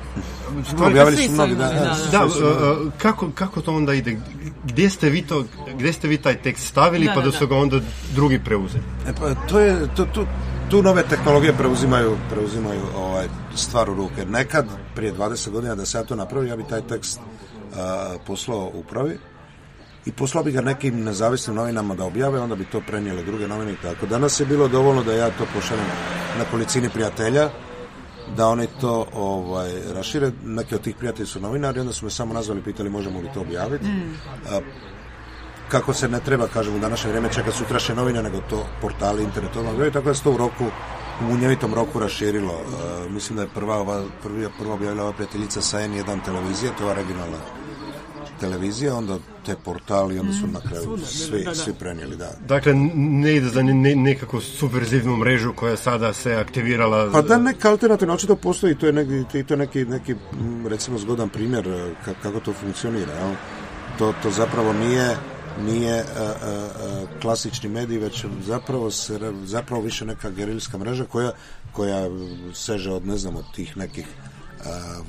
Stvari- 0.63 0.91
Objavili 0.91 1.17
su 1.17 1.32
mnogi, 1.32 1.56
da, 1.56 1.63
da, 1.63 1.74
da, 2.12 2.19
da. 2.19 2.26
E, 2.26 2.91
kako, 2.98 3.30
kako 3.36 3.62
to 3.62 3.76
onda 3.76 3.93
ide? 3.93 4.17
Gdje 4.63 4.89
ste 4.89 5.10
vi 5.10 5.22
to, 5.22 5.45
gdje 5.76 5.93
ste 5.93 6.08
vi 6.08 6.17
taj 6.17 6.41
tekst 6.41 6.67
stavili 6.67 7.06
Da, 7.06 7.13
pa 7.13 7.22
da, 7.22 7.32
su 7.32 7.48
ga 7.48 7.56
onda 7.56 7.80
drugi 8.15 8.39
preuzeli? 8.39 8.84
E 9.08 9.13
pa, 9.19 9.36
to 9.48 9.60
je, 9.60 9.88
to, 9.95 10.06
tu, 10.06 10.26
tu 10.69 10.84
nove 10.84 11.04
tehnologije 11.04 11.54
preuzimaju, 11.54 12.17
preuzimaju 12.30 12.82
ovaj, 12.95 13.28
stvar 13.56 13.89
u 13.89 13.93
ruke. 13.93 14.26
Nekad, 14.26 14.65
prije 14.95 15.13
20 15.13 15.50
godina 15.50 15.76
da 15.76 15.86
se 15.86 15.98
ja 15.98 16.04
to 16.04 16.15
napravio, 16.15 16.50
ja 16.50 16.56
bi 16.58 16.63
taj 16.63 16.82
tekst 16.82 17.19
a, 17.76 18.15
poslao 18.28 18.72
upravi 18.74 19.17
i 20.06 20.12
poslao 20.12 20.43
bi 20.43 20.52
ga 20.52 20.62
nekim 20.62 21.04
nezavisnim 21.04 21.56
novinama 21.56 21.95
da 21.95 22.04
objave, 22.04 22.39
onda 22.39 22.56
bi 22.56 22.65
to 22.65 22.82
prenijele 22.82 23.24
druge 23.24 23.48
novine 23.48 23.72
i 23.72 23.76
tako. 23.82 24.06
Danas 24.06 24.39
je 24.39 24.45
bilo 24.45 24.67
dovoljno 24.67 25.04
da 25.04 25.13
ja 25.13 25.30
to 25.30 25.45
pošaljem 25.56 25.86
na 26.38 26.45
kolicini 26.52 26.89
prijatelja, 26.89 27.50
da 28.38 28.48
oni 28.48 28.68
to 28.82 29.06
ovaj, 29.13 29.72
rašire. 29.94 30.32
Neki 30.46 30.76
od 30.76 30.82
tih 30.82 30.96
prijatelji 30.96 31.28
su 31.28 31.39
novinari, 31.39 31.80
onda 31.80 31.94
su 31.94 32.06
me 32.06 32.12
samo 32.12 32.34
nazvali, 32.34 32.62
pitali 32.62 32.89
možemo 32.89 33.20
li 33.20 33.30
to 33.34 33.42
objaviti. 33.42 33.86
A, 34.52 34.60
kako 35.70 35.94
se 35.94 36.08
ne 36.08 36.20
treba, 36.20 36.48
kažem, 36.48 36.76
u 36.76 36.80
današnje 36.80 37.10
vrijeme 37.10 37.34
čekati 37.34 37.58
sutrašnje 37.58 37.96
novine, 37.96 38.24
nego 38.24 38.38
to 38.50 38.65
portali, 38.82 39.24
internet, 39.24 39.58
ono, 39.58 39.70
objaviti, 39.70 39.94
tako 39.94 40.08
da 40.08 40.13
se 40.13 40.24
to 40.24 40.32
u 40.32 40.38
roku, 40.38 40.65
u 41.22 41.24
munjevitom 41.24 41.74
roku 41.74 42.00
raširilo. 42.00 42.54
Mislim 43.10 43.36
da 43.36 43.42
je 43.42 43.50
prva, 43.56 43.78
ova, 43.78 44.04
prvi, 44.24 44.48
prva 44.60 44.74
objavila 44.74 45.04
ova 45.04 45.13
prijateljica 45.13 45.62
sa 45.62 45.80
N1 45.80 46.26
televizije, 46.26 46.72
to 46.78 46.84
je 46.84 46.86
ova 46.86 46.96
regionalna 46.96 47.59
televizija, 48.39 48.95
onda 48.95 49.17
te 49.45 49.56
portali, 49.65 50.19
onda 50.19 50.34
su 50.34 50.47
na 50.47 50.60
kraju 50.60 50.97
svi, 51.06 51.45
svi 51.54 51.73
prenijeli, 51.73 52.15
da. 52.17 52.32
Dakle, 52.47 52.73
ne 52.95 53.36
ide 53.36 53.49
za 53.49 53.62
ne, 53.63 53.73
ne, 53.73 53.95
nekakvu 53.95 54.41
subverzivnu 54.41 55.17
mrežu 55.17 55.54
koja 55.54 55.78
sada 55.78 56.13
se 56.13 56.34
aktivirala. 56.36 57.12
Pa 57.12 57.21
da 57.21 57.38
neka 57.38 57.69
alternativna 57.69 58.13
očito 58.13 58.36
postoji, 58.36 58.75
to 58.75 58.86
je 58.86 58.93
neki, 58.93 59.43
to 59.43 59.54
je 59.54 59.58
neki, 59.58 59.86
neki 59.86 60.12
m, 60.12 60.67
recimo 60.67 60.97
zgodan 60.97 61.30
primjer 61.30 61.67
e, 61.67 61.71
ka- 62.06 62.13
kako 62.23 62.39
to 62.39 62.54
funkcionira. 62.54 63.13
Jel? 63.13 63.34
To, 63.97 64.13
to 64.23 64.32
zapravo 64.32 64.73
nije 64.73 65.17
nije 65.65 65.95
e, 65.95 66.02
e, 66.02 66.04
e, 66.04 67.19
klasični 67.21 67.69
medij, 67.69 67.97
već 67.97 68.25
zapravo 68.45 68.91
se 68.91 69.19
ra- 69.19 69.45
zapravo 69.45 69.82
više 69.82 70.06
neka 70.06 70.30
gerilska 70.30 70.78
mreža 70.78 71.06
koja, 71.06 71.32
koja 71.71 72.10
seže 72.54 72.91
od 72.91 73.08
ne 73.08 73.17
znam 73.17 73.36
od 73.36 73.45
tih 73.56 73.78
nekih 73.78 74.06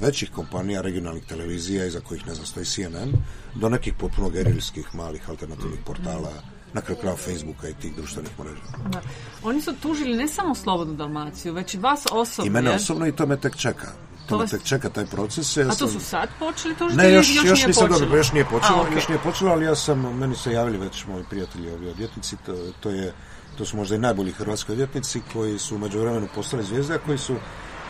većih 0.01 0.31
kompanija, 0.31 0.81
regionalnih 0.81 1.25
televizija 1.25 1.87
iza 1.87 2.01
kojih 2.01 2.27
ne 2.27 2.35
znam 2.35 2.47
stoji 2.47 2.67
CNN, 2.67 3.13
do 3.55 3.69
nekih 3.69 3.95
potpuno 3.95 4.31
gerilskih 4.31 4.95
malih 4.95 5.31
alternativnih 5.31 5.81
portala, 5.87 6.33
na 6.73 6.81
kraju 6.81 7.01
krajeva 7.01 7.17
Facebooka 7.17 7.69
i 7.69 7.75
tih 7.75 7.97
društvenih 7.97 8.31
mreža. 8.39 8.63
Da. 8.89 9.01
Oni 9.43 9.61
su 9.61 9.75
tužili 9.83 10.17
ne 10.17 10.29
samo 10.29 10.55
Slobodnu 10.55 10.95
Dalmaciju, 10.95 11.55
već 11.55 11.75
i 11.75 11.79
vas 11.79 12.05
osobno. 12.13 12.47
I 12.47 12.51
mene 12.51 12.71
osobno 12.71 13.07
i 13.07 13.13
to 13.13 13.27
me 13.27 13.37
tek 13.37 13.57
čeka. 13.57 13.87
To 13.87 14.37
To 14.37 14.39
me 14.39 14.47
tek 14.47 14.63
čeka 14.63 14.91
taj 14.91 15.07
proces. 15.07 15.57
Ja 15.57 15.67
A 15.67 15.75
to 15.75 15.89
su 15.89 16.01
sad 16.01 16.29
počeli 16.39 16.75
tužiti 16.75 16.97
Ne, 16.97 17.13
još, 17.13 17.35
još, 17.35 17.45
nije 17.45 17.67
nisam 17.67 17.89
dobro, 17.89 18.17
još 18.17 18.33
nije 18.33 18.45
počelo, 18.45 18.87
još 18.95 19.09
nije 19.09 19.19
počelo, 19.19 19.51
ali 19.51 19.65
ja 19.65 19.75
sam, 19.75 20.19
meni 20.19 20.37
se 20.37 20.53
javili 20.53 20.79
već 20.79 21.07
moji 21.07 21.25
prijatelji 21.31 21.71
ovi 21.71 21.89
odvjetnici, 21.89 22.37
to, 22.47 22.55
to 22.81 22.91
je, 22.91 23.13
to 23.59 23.65
su 23.65 23.77
možda 23.77 23.95
i 23.95 23.99
najbolji 23.99 24.33
hrvatski 24.33 24.73
odvjetnici 24.73 25.21
koji 25.33 25.59
su 25.59 25.75
u 25.75 25.79
međuvremenu 25.79 26.29
postali 26.35 26.65
zvijezde, 26.65 26.95
a 26.95 26.99
koji 26.99 27.19
su 27.19 27.37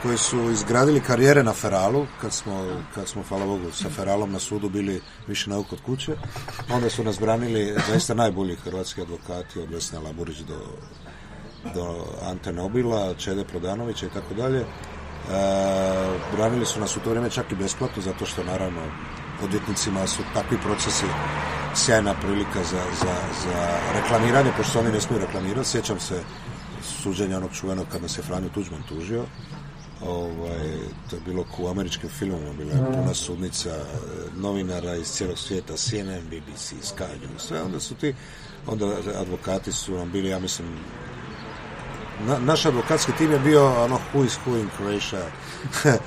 koji 0.02 0.18
su 0.18 0.50
izgradili 0.50 1.00
karijere 1.00 1.42
na 1.42 1.52
Feralu, 1.52 2.06
kad 2.20 2.32
smo, 2.32 2.82
kad 2.94 3.08
smo, 3.08 3.22
hvala 3.28 3.46
Bogu, 3.46 3.70
sa 3.72 3.88
Feralom 3.88 4.32
na 4.32 4.38
sudu 4.38 4.68
bili 4.68 5.00
više 5.26 5.50
nauk 5.50 5.72
od 5.72 5.80
kuće. 5.86 6.12
Onda 6.70 6.90
su 6.90 7.04
nas 7.04 7.20
branili 7.20 7.74
zaista 7.88 8.14
najbolji 8.14 8.56
hrvatski 8.56 9.02
advokati, 9.02 9.58
od 9.58 9.70
Vesne 9.70 9.98
Laburić 9.98 10.38
do, 10.38 10.58
do 11.74 12.04
Ante 12.22 12.52
Nobila, 12.52 13.14
Čede 13.14 13.44
Prodanovića 13.44 14.06
i 14.06 14.10
tako 14.10 14.34
dalje. 14.34 14.60
E, 14.60 14.66
branili 16.36 16.66
su 16.66 16.80
nas 16.80 16.96
u 16.96 17.00
to 17.00 17.10
vrijeme 17.10 17.30
čak 17.30 17.52
i 17.52 17.54
besplatno, 17.54 18.02
zato 18.02 18.26
što 18.26 18.44
naravno 18.44 18.80
odvjetnicima 19.42 20.06
su 20.06 20.22
takvi 20.34 20.58
procesi 20.62 21.06
sjajna 21.74 22.14
prilika 22.14 22.62
za, 22.64 22.82
za, 23.00 23.14
za 23.44 23.78
reklamiranje, 23.94 24.50
pošto 24.56 24.80
oni 24.80 24.92
ne 24.92 25.00
smiju 25.00 25.20
reklamirati. 25.20 25.68
Sjećam 25.68 26.00
se 26.00 26.22
suđenja 27.02 27.36
onog 27.36 27.50
čuvenog 27.52 27.86
kad 27.92 28.02
nas 28.02 28.18
je 28.18 28.22
Franjo 28.22 28.48
Tuđman 28.48 28.82
tužio. 28.88 29.24
Ovaj, 30.06 30.68
to 31.10 31.16
je 31.16 31.22
bilo 31.26 31.44
ko 31.44 31.62
u 31.62 31.68
američkim 31.68 32.08
filmovima, 32.08 32.52
bila 32.52 32.72
je 32.72 32.92
puna 32.94 33.14
sudnica 33.14 33.70
e, 33.70 33.84
novinara 34.36 34.94
iz 34.96 35.06
cijelog 35.06 35.38
svijeta, 35.38 35.76
CNN, 35.76 36.20
BBC, 36.26 36.72
Sky 36.72 37.28
News, 37.30 37.42
sve, 37.42 37.62
onda 37.62 37.80
su 37.80 37.94
ti, 37.94 38.14
onda 38.66 38.86
advokati 39.16 39.72
su 39.72 39.94
nam 39.94 40.10
bili, 40.10 40.28
ja 40.28 40.38
mislim, 40.38 40.68
na, 42.26 42.38
naš 42.38 42.66
advokatski 42.66 43.12
tim 43.18 43.32
je 43.32 43.38
bio 43.38 43.82
ono 43.84 43.98
who 44.14 44.26
is 44.26 44.38
who 44.46 44.60
in 44.60 44.68
Croatia. 44.76 45.26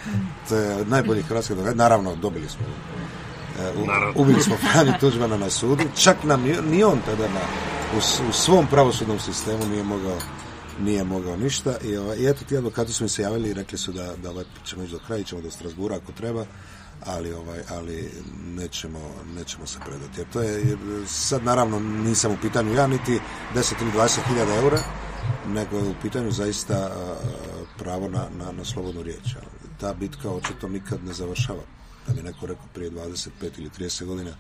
to 0.50 0.56
je 0.56 0.86
najbolji 0.86 1.22
hrvatski 1.22 1.54
advokat. 1.54 1.76
Naravno, 1.76 2.16
dobili 2.16 2.50
smo. 2.50 2.66
e, 3.60 3.72
u- 3.80 3.86
ubili 4.16 4.42
smo 4.42 4.56
Franju 4.58 4.94
Tuđmana 5.00 5.38
na 5.38 5.50
sudu. 5.50 5.84
Čak 5.96 6.24
nam 6.24 6.42
ni, 6.70 6.84
on 6.84 7.00
tada 7.06 7.28
na, 7.28 7.40
u, 7.96 7.98
u 8.30 8.34
svom 8.34 8.68
pravosudnom 8.68 9.20
sistemu 9.20 9.66
nije 9.66 9.84
mogao 9.84 10.18
nije 10.80 11.04
mogao 11.04 11.38
ništa 11.38 11.78
i, 11.84 11.98
ovaj, 11.98 12.18
i 12.18 12.28
eto 12.28 12.46
ti 12.46 12.58
advokati 12.58 12.94
su 12.94 13.04
mi 13.04 13.10
se 13.10 13.22
javili 13.22 13.50
i 13.50 13.54
rekli 13.54 13.78
su 13.78 13.92
da, 13.92 14.16
da 14.16 14.30
ovaj, 14.30 14.46
ćemo 14.66 14.84
ići 14.84 14.92
do 14.92 15.00
kraja, 15.08 15.24
ćemo 15.24 15.42
do 15.42 15.52
Strasbura 15.52 15.96
ako 15.96 16.12
treba 16.12 16.46
ali 17.06 17.34
ovaj 17.34 17.62
ali 17.70 18.12
nećemo 18.56 19.00
nećemo 19.36 19.68
se 19.68 19.80
predati 19.86 20.20
jer 20.20 20.28
to 20.34 20.42
je 20.42 20.52
jer 20.52 20.78
sad 21.08 21.44
naravno 21.44 21.80
nisam 21.80 22.32
u 22.32 22.38
pitanju 22.42 22.74
ja 22.74 22.88
niti 22.88 23.20
10 23.56 23.74
ili 23.82 23.92
20 23.92 24.20
hiljada 24.28 24.56
eura 24.56 24.80
nego 25.48 25.78
je 25.78 25.84
u 25.84 25.96
pitanju 26.02 26.32
zaista 26.32 26.92
pravo 27.78 28.10
na, 28.10 28.28
na, 28.38 28.52
na 28.52 28.66
slobodnu 28.66 29.04
riječ 29.04 29.36
ta 29.80 29.94
bitka 29.94 30.30
očito 30.30 30.68
nikad 30.68 31.04
ne 31.06 31.14
završava 31.14 31.62
da 32.08 32.14
mi 32.14 32.22
neko 32.22 32.46
rekao 32.46 32.66
prije 32.74 32.92
25 32.92 33.30
ili 33.58 33.70
30 33.80 34.06
godina 34.06 34.32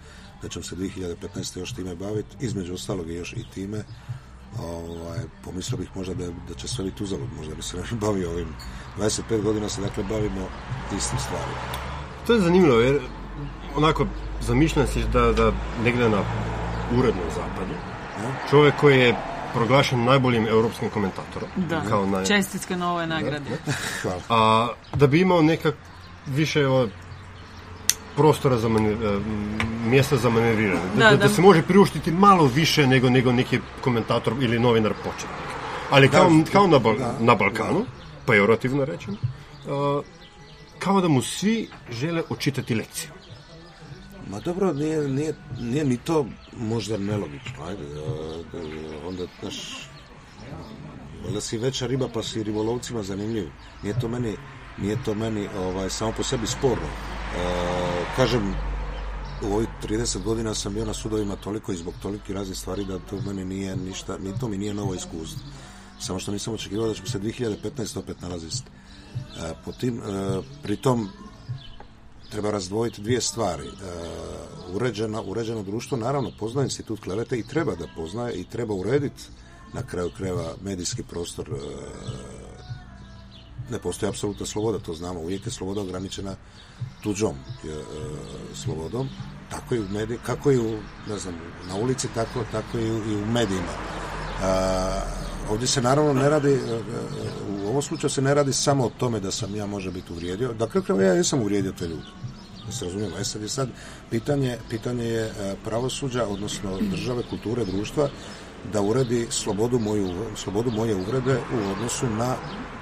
da 0.41 0.49
ćemo 0.49 0.63
se 0.63 0.75
2015. 0.75 1.59
još 1.59 1.73
time 1.73 1.95
baviti 1.95 2.35
između 2.41 2.73
ostalog 2.73 3.09
i 3.09 3.13
još 3.13 3.33
i 3.33 3.45
time 3.53 3.83
ovaj, 4.59 5.19
pomislio 5.43 5.77
bih 5.77 5.89
možda 5.95 6.13
da, 6.13 6.25
da 6.47 6.53
će 6.53 6.67
sve 6.67 6.85
biti 6.85 7.03
uzalud, 7.03 7.29
možda 7.37 7.55
bi 7.55 7.61
se 7.61 7.77
ne 7.77 7.83
bavio 8.05 8.31
ovim. 8.31 8.47
25 8.97 9.41
godina 9.41 9.69
se 9.69 9.81
dakle 9.81 10.03
bavimo 10.03 10.47
istim 10.97 11.19
stvarima. 11.19 11.57
To 12.27 12.33
je 12.33 12.39
zanimljivo, 12.39 12.79
jer 12.79 12.99
onako 13.75 14.05
zamišljam 14.41 14.87
si 14.87 15.03
da, 15.13 15.31
da 15.31 15.51
negdje 15.83 16.09
na 16.09 16.23
urednom 16.97 17.25
zapadu, 17.35 17.73
čovjek 18.49 18.75
koji 18.75 18.99
je 18.99 19.15
proglašen 19.53 20.03
najboljim 20.03 20.47
europskim 20.47 20.89
komentatorom, 20.89 21.49
Da, 21.55 21.81
kao 21.89 22.05
naj, 22.05 22.25
čestitke 22.25 22.75
na 22.75 22.91
ovoj 22.91 23.07
nagradi. 23.07 23.49
Hvala. 24.01 24.21
a 24.29 24.67
da 24.93 25.07
bi 25.07 25.21
imao 25.21 25.41
nekak 25.41 25.75
više 26.27 26.67
o, 26.67 26.87
prostora 28.15 28.57
za 28.57 28.69
mane- 28.69 28.91
e, 28.91 29.19
mjesta 29.85 30.17
za 30.17 30.29
manevriranje. 30.29 30.81
Da, 30.89 30.99
Da, 30.99 31.09
da, 31.09 31.17
da 31.17 31.17
da. 31.17 31.29
se 31.29 31.41
može 31.41 31.61
priuštiti 31.61 32.11
malo 32.11 32.45
više 32.45 32.87
nego, 32.87 33.09
nego 33.09 33.31
neki 33.31 33.59
komentator 33.81 34.33
ili 34.41 34.59
novinar 34.59 34.93
početnik. 34.95 35.49
Ali 35.89 36.09
kao, 36.09 36.29
Da, 36.29 36.51
kao 36.51 36.67
na, 36.67 36.79
Bal- 36.79 36.97
da, 36.97 37.15
na 37.21 37.35
Balkanu, 37.35 37.85
pejorativno 38.25 38.85
rečeno, 38.85 39.17
a, 39.67 40.01
kao 40.79 41.01
da 41.01 41.07
mu 41.07 41.21
svi 41.21 41.67
žele 41.91 42.23
očitati 42.29 42.75
lekciju. 42.75 43.09
Ma 44.27 44.39
dobro, 44.39 44.73
nije, 44.73 45.01
nije, 45.01 45.33
nije 45.59 45.83
ni 45.85 45.97
to 45.97 46.25
možda 46.53 46.97
nelogično, 46.97 47.63
ajde, 47.67 47.83
da, 47.85 48.01
onda, 49.07 49.23
znaš, 49.41 49.87
valjda 51.25 51.41
si 51.41 51.57
veća 51.57 51.87
riba 51.87 52.07
pa 52.07 52.23
si 52.23 52.43
ribolovcima 52.43 53.03
zanimljiv. 53.03 53.49
Nije 53.83 53.99
to 53.99 54.07
meni, 54.07 54.35
nije 54.77 54.97
to 55.03 55.13
meni 55.13 55.47
ovaj, 55.57 55.89
samo 55.89 56.11
po 56.11 56.23
sebi 56.23 56.47
sporno. 56.47 56.87
Kažem, 58.15 58.55
u 59.41 59.53
ovih 59.53 59.67
30 59.83 60.23
godina 60.23 60.53
sam 60.53 60.73
bio 60.73 60.85
na 60.85 60.93
sudovima 60.93 61.35
toliko 61.35 61.71
i 61.71 61.77
zbog 61.77 61.93
tolikih 62.01 62.35
raznih 62.35 62.57
stvari 62.57 62.85
da 62.85 62.99
to 62.99 63.21
meni 63.25 63.45
nije 63.45 63.75
ništa, 63.75 64.17
ni 64.17 64.39
to 64.39 64.47
mi 64.47 64.57
nije 64.57 64.73
novo 64.73 64.93
iskustvo. 64.93 65.41
Samo 65.99 66.19
što 66.19 66.31
nisam 66.31 66.53
očekivao 66.53 66.87
da 66.87 66.93
ćemo 66.93 67.07
se 67.07 67.19
2015 67.19 67.99
opet 67.99 68.21
nalaziti. 68.21 68.63
E, 68.63 69.53
po 69.65 69.71
tim, 69.71 69.97
e, 69.97 70.01
pritom 70.63 71.09
treba 72.29 72.51
razdvojiti 72.51 73.01
dvije 73.01 73.21
stvari. 73.21 73.67
E, 73.67 73.71
uređena, 74.73 75.21
uređeno 75.21 75.63
društvo 75.63 75.97
naravno 75.97 76.31
poznaje 76.39 76.65
institut 76.65 76.99
klevete 76.99 77.39
i 77.39 77.47
treba 77.47 77.75
da 77.75 77.87
poznaje 77.95 78.35
i 78.35 78.43
treba 78.43 78.73
urediti 78.73 79.23
na 79.73 79.83
kraju 79.83 80.11
krajeva 80.17 80.55
medijski 80.63 81.03
prostor 81.03 81.49
e, 81.49 81.59
ne 83.71 83.79
postoji 83.79 84.09
apsolutna 84.09 84.45
sloboda, 84.45 84.79
to 84.79 84.93
znamo. 84.93 85.19
Uvijek 85.19 85.45
je 85.45 85.51
sloboda 85.51 85.81
ograničena 85.81 86.35
tuđom 87.01 87.35
e, 87.63 87.67
e, 87.67 87.81
slobodom, 88.55 89.09
tako 89.49 89.75
i 89.75 89.79
u 89.79 89.87
mediji, 89.89 90.17
kako 90.25 90.51
i 90.51 90.57
u, 90.57 90.79
ne 91.09 91.19
znam, 91.19 91.35
na 91.67 91.75
ulici, 91.75 92.07
tako, 92.15 92.43
tako 92.51 92.77
i 92.79 92.91
u, 92.91 92.97
i 93.11 93.15
u 93.15 93.25
medijima. 93.25 93.73
A, 94.43 95.01
ovdje 95.49 95.67
se 95.67 95.81
naravno 95.81 96.13
ne 96.13 96.29
radi, 96.29 96.51
e, 96.51 96.55
e, 96.55 96.59
u 97.49 97.67
ovom 97.67 97.81
slučaju 97.81 98.09
se 98.09 98.21
ne 98.21 98.33
radi 98.33 98.53
samo 98.53 98.85
o 98.85 98.91
tome 98.97 99.19
da 99.19 99.31
sam 99.31 99.55
ja 99.55 99.65
može 99.65 99.91
biti 99.91 100.13
uvrijedio, 100.13 100.53
da 100.53 101.03
ja 101.03 101.13
jesam 101.13 101.41
uvrijedio 101.41 101.71
te 101.71 101.87
ljude. 101.87 102.07
Da 102.65 102.71
se 102.71 102.85
razumijemo. 102.85 103.17
E 103.17 103.23
sad 103.23 103.41
je 103.41 103.49
sad 103.49 103.69
pitanje, 104.09 104.57
pitanje 104.69 105.05
je 105.05 105.25
e, 105.25 105.55
pravosuđa, 105.63 106.25
odnosno 106.27 106.79
države, 106.81 107.23
kulture, 107.29 107.65
društva, 107.65 108.09
da 108.73 108.81
uredi 108.81 109.27
slobodu, 109.29 109.79
moju, 109.79 110.09
slobodu 110.35 110.71
moje 110.71 110.95
uvrede 110.95 111.35
u 111.35 111.71
odnosu 111.71 112.09
na 112.09 112.35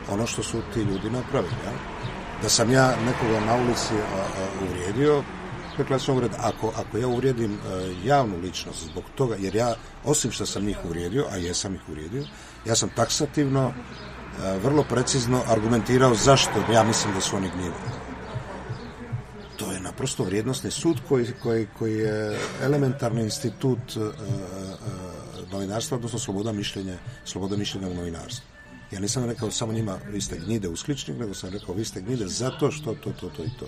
ono 0.10 0.28
što 0.28 0.44
su 0.44 0.62
ti 0.74 0.80
ljudi 0.80 1.10
napravili. 1.10 1.54
Ja? 1.66 2.11
Da 2.42 2.50
sam 2.50 2.72
ja 2.72 2.96
nekoga 3.06 3.40
na 3.46 3.56
ulici 3.56 3.94
uvrijedio, 4.64 5.24
to 5.76 5.82
je 5.82 5.86
klasična 5.86 6.14
uvreda. 6.14 6.38
Ako, 6.40 6.74
ako 6.76 6.98
ja 6.98 7.08
uvrijedim 7.08 7.54
e, 7.54 7.58
javnu 8.06 8.38
ličnost 8.38 8.84
zbog 8.84 9.04
toga, 9.16 9.36
jer 9.40 9.56
ja, 9.56 9.76
osim 10.04 10.32
što 10.32 10.46
sam 10.46 10.66
njih 10.66 10.78
uvrijedio, 10.86 11.26
a 11.32 11.36
jesam 11.36 11.76
ih 11.76 11.82
uvrijedio, 11.90 12.24
ja 12.66 12.76
sam 12.76 12.90
taksativno, 12.96 13.70
e, 13.70 14.58
vrlo 14.58 14.84
precizno 14.84 15.42
argumentirao 15.48 16.16
zašto 16.16 16.52
ja 16.74 16.84
mislim 16.84 17.14
da 17.14 17.22
su 17.22 17.36
oni 17.36 17.50
gnjivi. 17.56 17.76
To 19.58 19.72
je 19.72 19.80
naprosto 19.80 20.24
vrijednostni 20.24 20.72
sud 20.72 20.98
koji, 21.10 21.28
koji, 21.44 21.68
koji 21.80 21.94
je 21.94 22.38
elementarni 22.62 23.22
institut 23.22 23.80
e, 23.96 24.00
novinarstva, 25.52 25.98
odnosno 25.98 26.20
sloboda 26.20 26.52
mišljenja, 26.52 26.98
sloboda 27.26 27.58
mišljenja 27.58 27.88
u 27.88 27.94
novinarstvu. 27.94 28.46
Ja 28.92 29.00
nisam 29.00 29.26
rekao 29.26 29.52
samo 29.52 29.74
njima 29.74 29.98
vi 30.12 30.22
ste 30.22 30.40
gnjide 30.46 30.70
uskličnik, 30.70 31.18
nego 31.18 31.34
sam 31.34 31.50
rekao 31.50 31.76
vi 31.76 31.86
ste 31.86 32.02
gnjide 32.02 32.28
zato 32.28 32.72
što 32.72 32.96
to, 32.96 33.12
to, 33.20 33.30
to 33.30 33.44
i 33.44 33.50
to. 33.60 33.66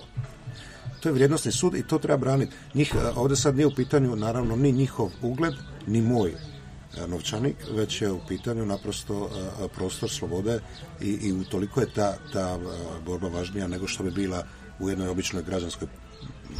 To 0.99 1.09
je 1.09 1.13
vrijednostni 1.13 1.51
sud 1.51 1.75
i 1.75 1.87
to 1.87 1.97
treba 1.97 2.17
braniti. 2.17 2.55
Njih, 2.73 2.95
e, 2.95 3.07
ovdje 3.15 3.37
sad 3.37 3.55
nije 3.55 3.67
u 3.67 3.75
pitanju 3.75 4.15
naravno 4.15 4.55
ni 4.55 4.71
njihov 4.71 5.11
ugled, 5.21 5.53
ni 5.87 6.01
moj 6.01 6.29
e, 6.29 7.07
novčanik, 7.07 7.55
već 7.71 8.01
je 8.01 8.11
u 8.11 8.19
pitanju 8.27 8.65
naprosto 8.65 9.29
e, 9.29 9.67
prostor 9.67 10.09
slobode 10.09 10.59
i, 11.01 11.09
i 11.09 11.33
utoliko 11.33 11.81
je 11.81 11.93
ta, 11.93 12.17
ta 12.33 12.59
borba 13.05 13.27
važnija 13.27 13.67
nego 13.67 13.87
što 13.87 14.03
bi 14.03 14.11
bila 14.11 14.45
u 14.79 14.89
jednoj 14.89 15.07
običnoj 15.07 15.43
građanskoj 15.43 15.87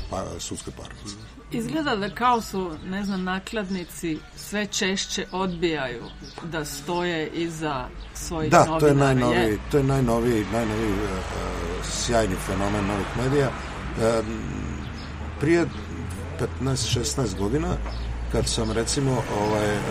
pa, 0.10 0.26
sudske 0.40 0.72
parnice. 0.72 1.16
Izgleda 1.54 1.96
da 1.96 2.10
kao 2.10 2.42
su, 2.42 2.72
ne 2.86 3.04
znam, 3.06 3.24
nakladnici 3.24 4.18
sve 4.36 4.66
češće 4.66 5.26
odbijaju 5.32 6.04
da 6.44 6.66
stoje 6.66 7.28
iza 7.28 7.86
svojih 8.14 8.52
Da, 8.52 8.58
novinara. 8.66 8.80
to 8.80 8.88
je 8.88 8.96
najnoviji, 8.96 9.58
to 9.72 9.78
je 9.78 9.84
najnoviji, 9.84 10.46
najnoviji 10.54 10.92
uh, 10.92 11.00
uh, 11.00 11.86
sjajni 11.86 12.36
fenomen 12.36 12.86
novih 12.86 13.08
medija. 13.18 13.48
Uh, 13.50 14.26
prije 15.40 15.66
15-16 16.62 17.38
godina, 17.40 17.68
kad 18.32 18.48
sam 18.48 18.72
recimo 18.72 19.12
ovaj, 19.42 19.76
uh, 19.76 19.84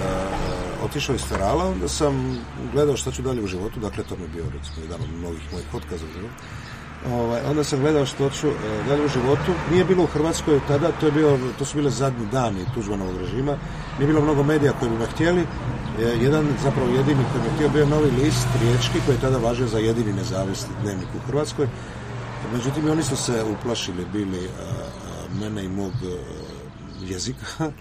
otišao 0.85 1.15
iz 1.15 1.23
Ferala, 1.25 1.65
onda 1.65 1.89
sam 1.89 2.39
gledao 2.73 2.97
šta 2.97 3.11
ću 3.11 3.23
dalje 3.23 3.43
u 3.43 3.47
životu, 3.47 3.81
dakle 3.81 4.05
to 4.05 4.17
mi 4.17 4.23
je 4.23 4.29
bio 4.29 4.45
recimo 4.45 4.77
jedan 4.83 5.01
od 5.01 5.11
mnogih 5.19 5.53
mojih 5.53 5.75
otkaza 5.75 6.05
u 6.05 6.13
životu. 6.19 6.35
Ovaj, 7.11 7.41
onda 7.51 7.65
sam 7.65 7.81
gledao 7.81 8.07
što 8.07 8.31
ću 8.31 8.49
uh, 8.49 8.55
dalje 8.89 9.05
u 9.05 9.09
životu. 9.09 9.53
Nije 9.71 9.85
bilo 9.85 10.05
u 10.05 10.07
Hrvatskoj 10.07 10.61
tada, 10.69 10.93
to, 11.01 11.07
je 11.07 11.13
bio, 11.13 11.39
to 11.59 11.65
su 11.65 11.77
bile 11.77 11.91
zadnji 11.91 12.27
dani 12.33 12.67
Tuđmanovog 12.75 13.17
režima. 13.21 13.57
Nije 13.99 14.07
bilo 14.07 14.21
mnogo 14.21 14.43
medija 14.43 14.73
koji 14.73 14.91
bi 14.91 14.99
me 14.99 15.07
htjeli. 15.07 15.47
Je, 16.01 16.19
jedan, 16.23 16.47
zapravo 16.63 16.91
jedini 16.91 17.25
koji 17.33 17.45
me 17.45 17.55
htio 17.55 17.69
bio 17.69 17.87
novi 17.87 18.11
list, 18.11 18.49
Riječki, 18.61 19.01
koji 19.07 19.17
je 19.17 19.21
tada 19.21 19.39
važio 19.39 19.67
za 19.67 19.79
jedini 19.79 20.13
nezavisni 20.13 20.75
dnevnik 20.83 21.09
u 21.17 21.27
Hrvatskoj. 21.27 21.69
Međutim, 22.53 22.91
oni 22.91 23.03
su 23.03 23.17
se 23.17 23.45
uplašili 23.45 24.07
bili 24.13 24.47
uh, 24.47 25.41
mene 25.41 25.65
i 25.65 25.69
mog 25.69 25.93
uh, 26.03 27.11
jezika 27.11 27.47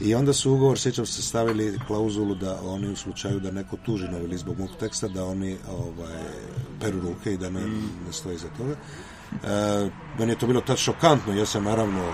i 0.00 0.14
onda 0.14 0.32
su 0.32 0.52
ugovor, 0.52 0.78
sjećam 0.78 1.06
se, 1.06 1.22
stavili 1.22 1.78
klauzulu 1.86 2.34
da 2.34 2.60
oni 2.62 2.88
u 2.88 2.96
slučaju 2.96 3.40
da 3.40 3.50
neko 3.50 3.76
tuži 3.76 4.08
novi 4.08 4.26
list 4.26 4.44
zbog 4.44 4.58
mog 4.58 4.70
teksta, 4.80 5.08
da 5.08 5.24
oni 5.24 5.56
ovaj, 5.70 6.22
peru 6.80 7.00
ruke 7.00 7.32
i 7.32 7.38
da 7.38 7.50
ne, 7.50 7.60
ne 8.06 8.12
stoji 8.12 8.38
za 8.38 8.48
toga. 8.58 8.74
E, 8.74 9.90
meni 10.18 10.32
je 10.32 10.38
to 10.38 10.46
bilo 10.46 10.60
tad 10.60 10.78
šokantno, 10.78 11.34
ja 11.34 11.46
sam 11.46 11.64
naravno 11.64 12.12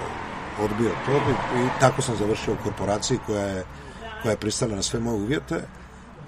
odbio 0.60 0.90
to 1.06 1.12
i, 1.12 1.64
i 1.64 1.68
tako 1.80 2.02
sam 2.02 2.16
završio 2.16 2.54
u 2.54 2.62
korporaciji 2.64 3.18
koja 3.26 3.42
je, 3.42 3.64
koja 4.22 4.30
je 4.30 4.38
pristala 4.38 4.76
na 4.76 4.82
sve 4.82 5.00
moje 5.00 5.16
uvjete 5.16 5.62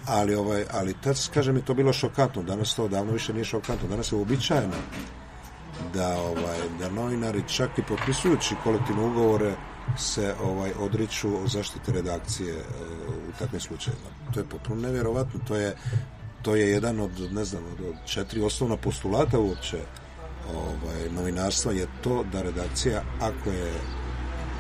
ali 0.08 0.34
ovaj 0.34 0.64
ali 0.72 0.94
tad 0.94 1.28
kažem 1.34 1.54
mi 1.54 1.62
to 1.62 1.74
bilo 1.74 1.92
šokantno. 1.92 2.42
Danas 2.42 2.74
to 2.74 2.88
davno 2.88 3.12
više 3.12 3.32
nije 3.32 3.44
šokantno. 3.44 3.88
Danas 3.88 4.12
je 4.12 4.16
uobičajeno 4.16 4.76
da 5.94 6.18
ovaj 6.20 6.58
da 6.78 6.90
novinari 6.90 7.42
čak 7.48 7.78
i 7.78 7.82
potpisujući 7.82 8.54
kolektivne 8.64 9.02
ugovore 9.02 9.54
se 9.96 10.34
ovaj 10.42 10.72
odriču 10.78 11.28
zaštite 11.46 11.92
redakcije 11.92 12.54
e, 12.54 12.62
u 13.28 13.32
takvim 13.38 13.60
slučajevima. 13.60 14.08
To 14.34 14.40
je 14.40 14.48
potpuno 14.48 14.80
nevjerovatno. 14.80 15.40
To 15.48 15.56
je 15.56 15.76
to 16.42 16.56
je 16.56 16.70
jedan 16.70 17.00
od 17.00 17.32
ne 17.32 17.44
znam 17.44 17.62
od, 17.64 17.94
četiri 18.06 18.40
osnovna 18.40 18.76
postulata 18.76 19.38
uopće 19.38 19.78
ovaj 20.54 21.10
novinarstva 21.10 21.72
je 21.72 21.86
to 22.02 22.24
da 22.32 22.42
redakcija 22.42 23.02
ako 23.20 23.50
je 23.50 23.72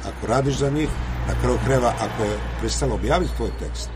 ako 0.06 0.26
radiš 0.26 0.54
za 0.54 0.70
njih, 0.70 0.88
na 1.28 1.40
kraju 1.40 1.58
kreva 1.64 1.94
ako 2.00 2.24
je 2.24 2.38
pristala 2.60 2.94
objaviti 2.94 3.36
tvoj 3.36 3.50
tekst, 3.58 3.90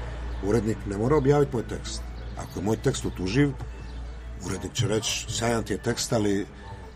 urednik 0.44 0.76
ne 0.86 0.98
mora 0.98 1.16
objaviti 1.16 1.56
moj 1.56 1.68
tekst. 1.68 2.02
Ako 2.38 2.58
je 2.58 2.64
moj 2.64 2.76
tekst 2.76 3.04
utuživ, 3.04 3.50
urednik 4.46 4.72
će 4.72 4.88
reći, 4.88 5.26
sjajan 5.28 5.62
ti 5.62 5.72
je 5.72 5.78
tekst, 5.78 6.12
ali 6.12 6.46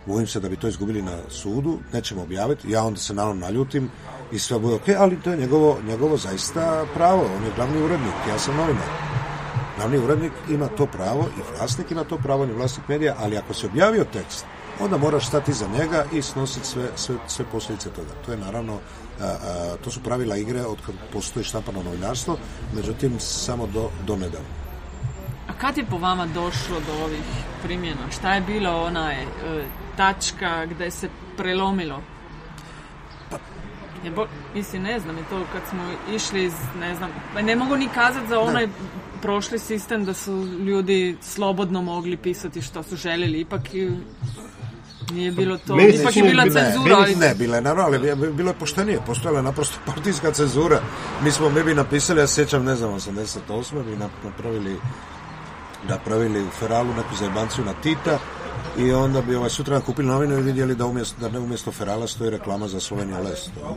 bojim 0.07 0.27
se 0.27 0.41
da 0.41 0.49
bi 0.49 0.57
to 0.57 0.69
izgubili 0.69 1.03
na 1.03 1.19
sudu, 1.29 1.79
nećemo 1.93 2.23
objaviti, 2.23 2.71
ja 2.71 2.85
onda 2.85 3.01
se 3.01 3.15
naravno 3.15 3.47
naljutim 3.47 3.91
i 4.33 4.39
sve 4.39 4.59
bude 4.59 4.75
ok, 4.75 4.89
ali 4.99 5.21
to 5.21 5.31
je 5.31 5.37
njegovo, 5.37 5.79
njegovo 5.87 6.17
zaista 6.17 6.87
pravo, 6.95 7.27
on 7.37 7.45
je 7.45 7.53
glavni 7.57 7.83
urednik, 7.83 8.15
ja 8.29 8.39
sam 8.39 8.57
novinar. 8.57 8.89
Glavni 9.77 9.99
urednik 9.99 10.33
ima 10.51 10.69
to 10.69 10.87
pravo 10.87 11.29
i 11.39 11.59
vlasnik 11.59 11.91
ima 11.91 12.05
to 12.05 12.17
pravo, 12.19 12.43
on 12.43 12.49
je 12.49 12.55
vlasnik 12.55 12.89
medija, 12.89 13.17
ali 13.19 13.37
ako 13.37 13.55
se 13.55 13.67
objavio 13.67 14.05
tekst, 14.05 14.45
onda 14.81 14.97
moraš 14.97 15.27
stati 15.27 15.53
za 15.53 15.67
njega 15.79 16.05
i 16.13 16.23
snositi 16.23 16.67
sve, 16.67 16.89
sve, 16.97 17.17
sve 17.27 17.45
posljedice 17.53 17.91
toga. 17.91 18.11
To 18.27 18.33
je 18.33 18.39
naravno, 18.39 18.75
a, 19.21 19.25
a, 19.25 19.77
to 19.85 19.91
su 19.91 20.03
pravila 20.03 20.37
igre 20.37 20.65
od 20.65 20.79
kad 20.87 20.95
postoji 21.13 21.45
štampano 21.45 21.83
novinarstvo, 21.83 22.37
međutim 22.75 23.21
samo 23.21 23.67
do, 23.67 23.91
do 24.07 24.17
nedavno. 24.17 24.49
A 25.49 25.53
kad 25.59 25.79
je 25.79 25.85
po 25.85 25.99
vama 25.99 26.27
došlo 26.27 26.81
do 26.87 27.05
ovih 27.05 27.25
primjena? 27.65 28.11
Šta 28.11 28.35
je 28.35 28.41
bilo 28.41 28.83
onaj 28.83 29.15
e, 29.23 29.27
tačka 29.97 30.67
gde 30.67 30.91
se 30.91 31.09
prelomilo? 31.37 32.03
Je 34.05 34.11
bo, 34.11 34.27
mislim, 34.55 34.83
ne 34.83 35.01
znam, 35.01 35.17
je 35.17 35.25
to 35.25 35.43
kad 35.53 35.63
smo 35.71 35.83
išli 36.11 36.45
iz, 36.45 36.53
ne 36.81 36.95
znam, 36.95 37.11
pa 37.35 37.43
ne 37.43 37.57
mogu 37.57 37.77
ni 37.77 37.89
kazati 37.89 38.29
za 38.29 38.41
onaj 38.41 38.69
prošli 39.23 39.59
sistem 39.59 40.05
da 40.05 40.15
su 40.15 40.33
ljudi 40.59 41.17
slobodno 41.23 41.83
mogli 41.83 42.17
pisati 42.17 42.63
što 42.63 42.83
su 42.83 42.97
željeli, 42.97 43.41
ipak 43.41 43.75
i 43.75 43.91
nije 45.13 45.31
bilo 45.33 45.59
to, 45.59 45.77
Meni 45.77 45.91
ipak 45.91 46.17
je 46.17 46.23
bila 46.23 46.45
bi- 46.45 46.51
ne, 46.51 46.55
cenzura, 46.63 46.97
ali 46.97 47.17
Ne, 47.17 47.35
bila 47.35 47.57
je 47.57 47.63
naravno, 47.63 47.83
ali 47.85 48.17
bi- 48.17 48.33
bilo 48.33 48.51
je 48.51 48.55
poštenije, 48.55 49.01
postojala 49.07 49.39
je 49.39 49.43
naprosto 49.43 49.79
partijska 49.87 50.33
cenzura. 50.33 50.81
Mi 51.23 51.31
smo, 51.31 51.51
mi 51.51 51.63
bi 51.63 51.75
napisali, 51.75 52.21
ja 52.21 52.27
sjećam, 52.27 52.65
ne 52.65 52.77
znam, 52.77 52.91
88. 52.93 53.41
bi 53.75 53.97
nap- 53.97 54.25
napravili 54.25 54.77
napravili 55.89 56.43
u 56.43 56.51
Feralu 56.51 56.89
neku 56.89 57.15
zajebanciju 57.15 57.65
na 57.65 57.73
Tita 57.75 58.19
i 58.79 58.93
onda 58.93 59.23
bi 59.23 59.35
ovaj 59.35 59.51
sutra 59.51 59.81
kupili 59.81 60.09
novine 60.09 60.39
i 60.39 60.43
vidjeli 60.43 60.75
da 60.75 60.87
umjesto 60.87 61.17
da 61.21 61.29
ne 61.29 61.39
umjesto 61.39 61.73
Ferala 61.73 62.07
stoji 62.07 62.31
reklama 62.31 62.69
za 62.69 62.81
Slovenija 62.81 63.19
Les. 63.19 63.45
To, 63.45 63.77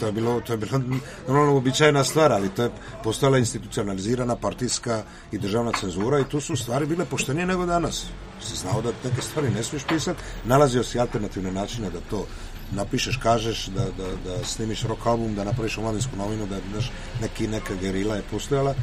to, 0.00 0.06
je 0.06 0.12
bilo 0.12 0.40
to 0.40 0.52
je 0.52 0.56
bila 0.56 0.80
normalno 1.28 1.52
uobičajena 1.52 2.04
stvar, 2.04 2.32
ali 2.32 2.48
to 2.48 2.62
je 2.62 2.70
postojala 3.04 3.38
institucionalizirana 3.38 4.36
partijska 4.36 5.02
i 5.32 5.38
državna 5.38 5.72
cenzura 5.80 6.20
i 6.20 6.24
tu 6.24 6.40
su 6.40 6.56
stvari 6.56 6.86
bile 6.86 7.04
poštenije 7.04 7.46
nego 7.46 7.66
danas. 7.66 8.06
Si 8.42 8.56
znao 8.56 8.82
da 8.82 8.92
neke 9.04 9.22
stvari 9.22 9.50
ne 9.50 9.62
smiješ 9.62 9.84
pisati, 9.84 10.20
nalazio 10.44 10.82
si 10.82 11.00
alternativne 11.00 11.52
načine 11.52 11.90
da 11.90 12.00
to 12.10 12.26
napišeš, 12.72 13.16
kažeš, 13.16 13.66
da, 13.66 13.84
da, 13.84 14.08
da 14.24 14.44
snimiš 14.44 14.82
rock 14.82 15.06
album, 15.06 15.34
da 15.34 15.44
napraviš 15.44 15.78
omladinsku 15.78 16.16
novinu, 16.16 16.46
da 16.46 16.56
znaš, 16.72 16.90
neki, 17.20 17.48
neka 17.48 17.74
gerila 17.74 18.16
je 18.16 18.22
postojala. 18.30 18.74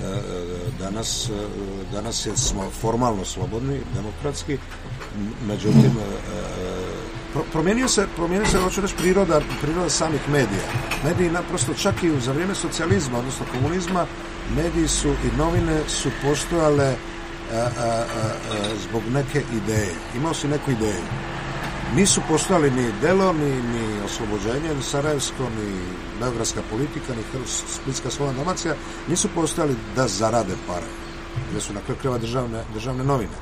E, 0.00 0.04
e, 0.04 0.18
danas, 0.78 1.30
e, 1.30 1.32
danas 1.92 2.28
smo 2.34 2.70
formalno 2.80 3.24
slobodni, 3.24 3.80
demokratski, 3.94 4.58
međutim, 5.46 5.92
pro, 7.32 7.42
promijenio 7.52 7.88
se, 7.88 8.06
promijenio 8.16 8.48
se, 8.48 8.58
hoću 8.58 8.80
reći, 8.80 8.94
priroda, 8.96 9.40
priroda 9.62 9.90
samih 9.90 10.20
medija. 10.28 10.66
Mediji 11.04 11.30
naprosto, 11.30 11.74
čak 11.74 12.02
i 12.02 12.20
za 12.20 12.32
vrijeme 12.32 12.54
socijalizma, 12.54 13.18
odnosno 13.18 13.46
komunizma, 13.52 14.06
mediji 14.56 14.88
su 14.88 15.08
i 15.08 15.36
novine 15.38 15.80
su 15.88 16.10
postojale 16.22 16.94
zbog 18.88 19.02
neke 19.12 19.42
ideje. 19.56 19.94
Imao 20.16 20.34
si 20.34 20.48
neku 20.48 20.70
ideju. 20.70 21.02
Nisu 21.96 22.20
postojali 22.28 22.70
ni 22.70 22.92
delo, 23.00 23.32
ni, 23.32 23.50
ni 23.62 24.02
oslobođenje, 24.04 24.74
ni 24.74 24.82
Sarajevsko, 24.82 25.42
ni 25.42 25.80
beogradska 26.20 26.60
politika, 26.70 27.14
ni 27.14 27.46
Splitska 27.46 28.10
slobodna 28.10 28.38
Dalmacija, 28.38 28.74
nisu 29.08 29.28
postojali 29.34 29.76
da 29.96 30.08
zarade 30.08 30.54
pare. 30.66 30.86
Bile 31.48 31.60
su 31.60 31.72
na 31.72 31.80
kraju 32.02 32.18
državne, 32.18 32.64
državne 32.74 33.04
novine. 33.04 33.32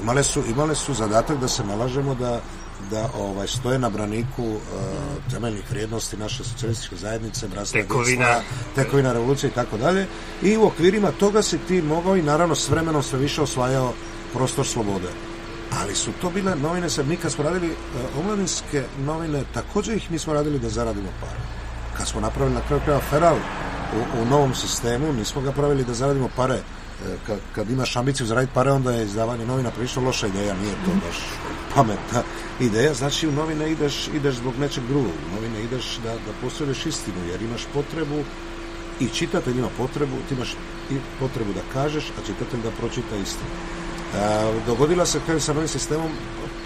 Imale 0.00 0.22
su, 0.22 0.42
imale 0.50 0.74
su 0.74 0.94
zadatak 0.94 1.38
da 1.38 1.48
se 1.48 1.64
nalažemo 1.64 2.14
da 2.14 2.40
da 2.90 3.08
ovaj 3.18 3.46
stoje 3.46 3.78
na 3.78 3.90
braniku 3.90 4.42
uh, 4.44 4.60
temeljnih 5.30 5.70
vrijednosti 5.70 6.16
naše 6.16 6.44
socijalističke 6.44 6.96
zajednice, 6.96 7.48
bratstva, 7.48 7.80
Tekovina. 7.80 8.40
tekovina 8.74 9.12
revolucije 9.12 9.50
i 9.50 9.54
tako 9.54 9.76
dalje. 9.76 10.06
I 10.42 10.56
u 10.56 10.66
okvirima 10.66 11.10
toga 11.10 11.42
si 11.42 11.58
ti 11.58 11.82
mogao 11.82 12.16
i 12.16 12.22
naravno 12.22 12.54
s 12.54 12.68
vremenom 12.68 13.02
sve 13.02 13.18
više 13.18 13.42
osvajao 13.42 13.92
prostor 14.32 14.66
slobode. 14.66 15.08
Ali 15.80 15.94
su 15.94 16.10
to 16.20 16.30
bile 16.30 16.56
novine, 16.56 16.90
sad 16.90 17.08
mi 17.08 17.16
kad 17.16 17.32
smo 17.32 17.44
radili 17.44 17.70
uh, 17.70 18.18
omladinske 18.18 18.82
novine, 18.98 19.42
također 19.54 19.96
ih 19.96 20.10
nismo 20.10 20.32
radili 20.32 20.58
da 20.58 20.68
zaradimo 20.68 21.08
pare. 21.20 21.40
Kad 21.96 22.08
smo 22.08 22.20
napravili 22.20 22.54
na 22.54 22.60
kraju 22.66 22.82
krajeva 22.84 23.04
Feral 23.10 23.36
u, 23.96 24.22
u 24.22 24.24
novom 24.24 24.54
sistemu, 24.54 25.12
nismo 25.12 25.40
ga 25.40 25.52
pravili 25.52 25.84
da 25.84 25.94
zaradimo 25.94 26.28
pare. 26.36 26.54
E, 26.54 26.62
Kad, 27.26 27.38
kad 27.54 27.70
imaš 27.70 27.96
ambiciju 27.96 28.26
zaraditi 28.26 28.54
pare, 28.54 28.70
onda 28.70 28.92
je 28.92 29.04
izdavanje 29.04 29.46
novina 29.46 29.70
prilično 29.70 30.02
loša 30.02 30.26
ideja, 30.26 30.54
nije 30.54 30.74
to 30.84 30.90
baš 31.06 31.18
pametna 31.74 32.22
ideja. 32.60 32.94
Znači 32.94 33.28
u 33.28 33.32
novine 33.32 33.70
ideš, 33.72 34.08
ideš 34.14 34.34
zbog 34.34 34.54
nečeg 34.58 34.84
drugog. 34.84 35.12
U 35.28 35.34
novine 35.34 35.62
ideš 35.62 35.98
da, 36.04 36.12
da 36.12 36.32
posjeduješ 36.42 36.86
istinu, 36.86 37.16
jer 37.30 37.42
imaš 37.42 37.66
potrebu 37.74 38.24
i 39.00 39.08
čitatelj 39.08 39.58
ima 39.58 39.68
potrebu, 39.78 40.16
ti 40.28 40.34
imaš 40.34 40.54
i 40.90 40.96
potrebu 41.20 41.52
da 41.52 41.60
kažeš, 41.72 42.04
a 42.04 42.26
čitatelj 42.26 42.60
da 42.62 42.70
pročita 42.70 43.16
istinu. 43.16 43.50
Dogodila 44.66 45.06
se 45.06 45.20
kao 45.26 45.36
i 45.36 45.40
sa 45.40 45.52
novim 45.52 45.68
sistemom, 45.68 46.10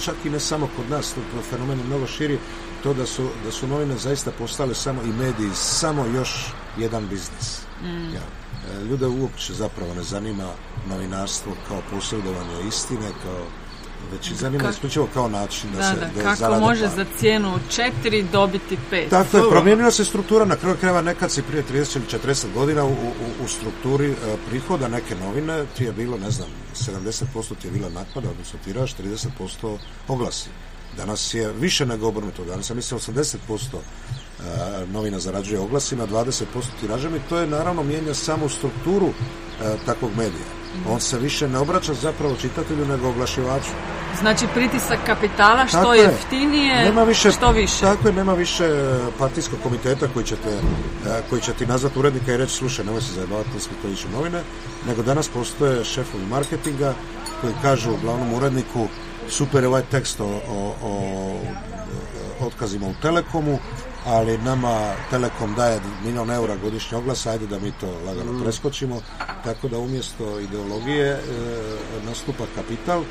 čak 0.05 0.15
i 0.25 0.31
ne 0.31 0.41
samo 0.41 0.69
kod 0.77 0.91
nas, 0.91 1.13
to, 1.13 1.21
to 1.35 1.43
fenomen 1.51 1.79
je 1.79 1.85
mnogo 1.85 2.07
širi, 2.07 2.39
to 2.83 2.95
da 2.95 3.07
su, 3.07 3.29
da 3.45 3.51
su 3.51 3.67
novine 3.67 3.97
zaista 3.97 4.31
postale 4.31 4.75
samo 4.75 5.03
i 5.03 5.13
mediji, 5.13 5.51
samo 5.55 6.07
još 6.07 6.47
jedan 6.79 7.09
biznis. 7.09 7.61
Mm. 7.83 8.15
Ja. 8.15 8.23
E, 8.73 8.85
ljude 8.85 9.07
uopće 9.07 9.55
zapravo 9.55 9.95
ne 9.95 10.03
zanima 10.03 10.49
novinarstvo 10.89 11.53
kao 11.69 11.83
posjedovanje 11.91 12.69
istine, 12.69 13.09
kao 13.23 13.47
već 14.13 14.31
ih 14.31 14.37
zanima 14.37 14.71
isključivo 14.71 15.09
kao 15.15 15.29
način 15.29 15.71
da, 15.73 15.79
da, 15.79 15.85
se 15.85 15.95
da, 15.95 16.07
da 16.07 16.23
kako 16.23 16.37
zarade 16.37 16.61
može 16.61 16.89
za 16.89 17.05
cijenu 17.19 17.59
četiri 17.71 18.23
dobiti 18.33 18.79
pet. 18.91 19.11
Tako 19.11 19.37
je, 19.37 19.51
promijenila 19.51 19.91
se 19.91 20.05
struktura, 20.05 20.45
na 20.45 20.57
kraju 20.57 20.77
krajeva 20.77 21.03
nekad 21.03 21.31
si 21.31 21.43
prije 21.43 21.65
30 21.73 21.97
ili 21.97 22.23
40 22.35 22.45
godina 22.55 22.85
u, 22.85 22.91
u, 22.91 23.45
u 23.45 23.49
strukturi 23.49 24.11
e, 24.11 24.15
prihoda 24.49 24.89
neke 24.89 25.15
novine 25.15 25.65
ti 25.77 25.85
je 25.85 25.93
bilo, 25.93 26.19
ne 26.19 26.31
znam, 26.31 26.49
70% 26.75 27.55
ti 27.61 27.67
je 27.67 27.71
bila 27.71 27.89
naknada, 27.89 28.31
odnosno 28.31 28.59
tiraž, 28.65 28.95
30% 29.61 29.79
oglasi. 30.09 30.49
Danas 30.97 31.35
je 31.35 31.53
više 31.53 31.87
nego 31.87 32.09
obrnuto. 32.09 32.45
Danas 32.45 32.71
ja 32.71 32.75
mislim 32.75 33.01
80% 33.01 33.37
e, 33.77 34.87
novina 34.93 35.19
zarađuje 35.19 35.61
oglasima, 35.61 36.07
20% 36.07 36.45
tiražem 36.81 37.17
i 37.17 37.29
to 37.29 37.39
je 37.39 37.47
naravno 37.47 37.83
mijenja 37.83 38.15
samo 38.15 38.49
strukturu 38.49 39.07
e, 39.09 39.77
takvog 39.87 40.11
medija. 40.17 40.56
On 40.91 41.01
se 41.01 41.19
više 41.19 41.49
ne 41.49 41.59
obraća 41.59 41.95
zapravo 41.95 42.37
čitatelju 42.41 42.87
nego 42.87 43.09
oglašivaču. 43.09 43.71
Znači 44.21 44.47
pritisak 44.55 44.99
kapitala, 45.07 45.67
što 45.67 45.77
Tako 45.77 45.95
je 45.95 46.01
je. 46.01 46.05
jeftinije, 46.05 46.85
Nema 46.85 47.05
više, 47.05 47.31
što 47.31 47.51
više. 47.53 47.81
Tako 47.81 48.09
je, 48.09 48.15
nema 48.15 48.35
više 48.35 48.65
e, 48.65 48.99
partijskog 49.19 49.59
komiteta 49.63 50.07
koji 50.15 50.25
će, 50.25 50.37
te, 50.37 50.51
e, 51.11 51.23
koji 51.31 51.43
će 51.43 51.53
ti 51.53 51.67
nazvati 51.67 51.99
urednika 51.99 52.33
i 52.33 52.37
reći 52.37 52.55
slušaj, 52.55 52.85
nemoj 52.85 53.01
se 53.01 53.13
zajebavati, 53.13 53.61
smije 53.61 53.83
to 53.83 53.89
ići 53.89 54.07
u 54.07 54.17
novine, 54.17 54.43
nego 54.87 55.03
danas 55.03 55.29
postoje 55.29 55.85
šefovi 55.85 56.27
marketinga 56.31 56.95
koji 57.41 57.53
kažu 57.63 57.91
glavnom 58.03 58.35
uredniku 58.35 58.89
super 59.29 59.63
je 59.63 59.69
ovaj 59.69 59.83
tekst 59.91 60.21
o, 60.21 60.25
o, 60.25 60.75
o 60.83 61.37
otkazima 62.41 62.87
u 62.87 62.95
Telekomu, 63.03 63.59
ali 64.07 64.39
nama 64.39 64.93
Telekom 65.11 65.55
daje 65.55 65.81
milijon 66.05 66.31
eura 66.31 66.57
godišnje 66.57 66.99
oglasa, 66.99 67.31
ajde 67.31 67.47
da 67.47 67.59
mi 67.59 67.73
to 67.81 67.87
lagano 68.07 68.43
preskočimo, 68.43 69.01
tako 69.45 69.69
da 69.69 69.79
umjesto 69.79 70.41
ideologije 70.41 71.09
e, 71.09 71.21
nastupa 72.07 72.45
kapital 72.55 73.03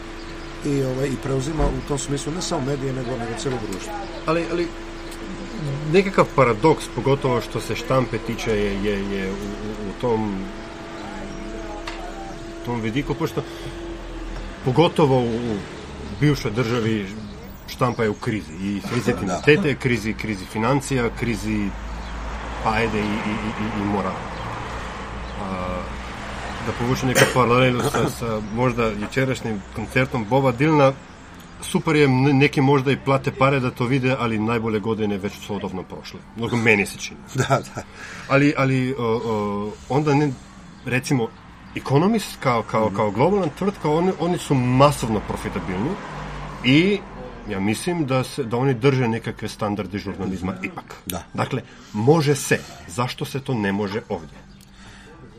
i, 0.66 0.84
ovaj, 0.84 1.08
i 1.08 1.18
preuzima 1.24 1.64
u 1.64 1.88
tom 1.88 2.00
smislu 2.00 2.34
ne 2.34 2.42
samo 2.42 2.62
medije, 2.66 2.94
nego, 2.94 3.12
nego 3.12 3.32
cijelo 3.40 3.58
društvo. 3.72 3.94
Ali, 4.26 4.46
ali 4.52 4.68
nekakav 5.92 6.26
paradoks, 6.36 6.86
pogotovo 6.96 7.42
što 7.42 7.62
se 7.62 7.76
štampe 7.76 8.18
tiče, 8.18 8.52
je, 8.52 8.84
je, 8.84 9.18
je 9.18 9.32
u, 9.32 9.34
u, 9.34 9.90
u 9.90 10.02
tom 10.02 10.46
tom 12.66 12.82
vidiku, 12.82 13.14
pošto 13.14 13.44
pogotovo 14.66 15.22
u 15.22 15.58
bivšoj 16.20 16.52
državi 16.52 17.08
štampa 17.68 18.04
je 18.04 18.10
u 18.10 18.14
krizi 18.14 18.52
i 18.62 18.82
krizi 18.90 19.12
identitete, 19.12 19.76
krizi, 19.76 20.14
krizi 20.14 20.46
financija, 20.46 21.10
krizi 21.20 21.70
pa 22.64 22.72
ajde 22.72 23.00
i, 23.00 23.04
i, 23.04 23.06
i, 23.64 23.82
i 23.82 23.86
morala. 23.86 24.20
A, 25.42 25.82
da 26.66 26.72
povučem 26.80 27.10
neku 27.10 27.22
paralelu 27.34 27.82
sa, 27.82 28.10
sa 28.10 28.42
možda 28.56 28.86
jučerašnjim 28.88 29.62
koncertom 29.76 30.26
Boba 30.30 30.52
Dilna, 30.52 30.94
super 31.62 31.96
je, 31.96 32.08
ne- 32.08 32.34
neki 32.34 32.62
možda 32.62 32.92
i 32.92 32.98
plate 32.98 33.32
pare 33.32 33.60
da 33.60 33.72
to 33.72 33.86
vide, 33.86 34.16
ali 34.20 34.40
najbolje 34.40 34.80
godine 34.80 35.18
već 35.18 35.34
su 35.34 35.56
odavno 35.56 35.84
prošle. 35.84 36.20
Mnogo 36.36 36.58
meni 36.58 36.86
se 36.86 36.98
čini. 36.98 37.20
Da, 37.36 37.62
da. 37.76 37.84
Ali, 38.30 38.54
ali 38.58 38.96
o, 38.98 39.22
o, 39.26 39.72
onda 39.90 40.14
ne, 40.14 40.32
recimo, 40.86 41.28
Economist 41.76 42.38
kao, 42.40 42.64
kao, 42.64 42.92
kao 42.96 43.12
globalna 43.12 43.48
tvrtka, 43.60 43.90
oni, 43.90 44.12
oni 44.20 44.38
su 44.38 44.56
masovno 44.56 45.20
profitabilni 45.28 45.90
i 46.64 47.00
ja 47.50 47.60
mislim 47.60 48.06
da, 48.06 48.24
se, 48.24 48.44
da 48.44 48.58
oni 48.58 48.74
drže 48.74 49.08
nekakve 49.08 49.48
standarde 49.50 49.98
žurnalizma 49.98 50.56
ipak. 50.64 50.96
Da. 51.06 51.24
Dakle, 51.34 51.62
može 51.94 52.36
se. 52.36 52.60
Zašto 52.88 53.26
se 53.26 53.40
to 53.40 53.54
ne 53.54 53.72
može 53.72 54.02
ovdje? 54.10 54.46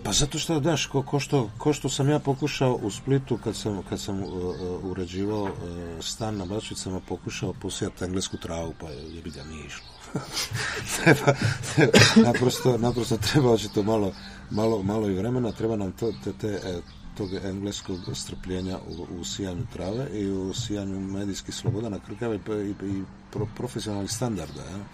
Pa 0.06 0.12
zato 0.12 0.38
što, 0.38 0.60
daš, 0.60 0.86
ko, 0.86 1.02
ko, 1.02 1.20
što, 1.20 1.50
ko 1.58 1.72
što 1.72 1.88
sam 1.88 2.08
ja 2.08 2.18
pokušao 2.18 2.74
u 2.74 2.90
Splitu, 2.90 3.38
kad 3.44 3.56
sam, 3.56 3.82
kad 3.88 4.00
sam 4.00 4.22
uh, 4.22 4.28
uređivao 4.82 5.42
uh, 5.42 5.50
stan 6.00 6.36
na 6.36 6.44
Bačvicama, 6.44 7.00
pokušao 7.08 7.52
posijati 7.52 8.04
englesku 8.04 8.36
travu, 8.36 8.74
pa 8.80 8.88
je 8.88 9.22
bi 9.22 9.30
ga 9.30 9.44
nije 9.44 9.66
išlo. 9.66 9.86
treba, 10.96 11.34
treba, 11.74 11.98
naprosto, 12.26 12.78
naprosto 12.78 13.16
treba 13.16 13.52
očito 13.52 13.82
malo, 13.82 14.12
malo, 14.50 14.82
malo 14.82 15.08
i 15.08 15.14
vremena, 15.14 15.52
treba 15.52 15.76
nam 15.76 15.92
to, 15.92 16.12
te, 16.24 16.32
te, 16.32 16.80
tog 17.16 17.34
engleskog 17.34 17.98
strpljenja 18.14 18.78
u, 18.78 19.20
u 19.20 19.24
sijanju 19.24 19.66
trave 19.72 20.08
i 20.12 20.30
u 20.30 20.54
sijanju 20.54 21.00
medijskih 21.00 21.54
sloboda 21.54 21.88
na 21.88 21.98
krkave 22.06 22.36
i, 22.36 22.86
i 22.86 23.02
pro, 23.32 23.46
profesionalnih 23.56 24.10
standarda. 24.10 24.60
Ja. 24.60 24.84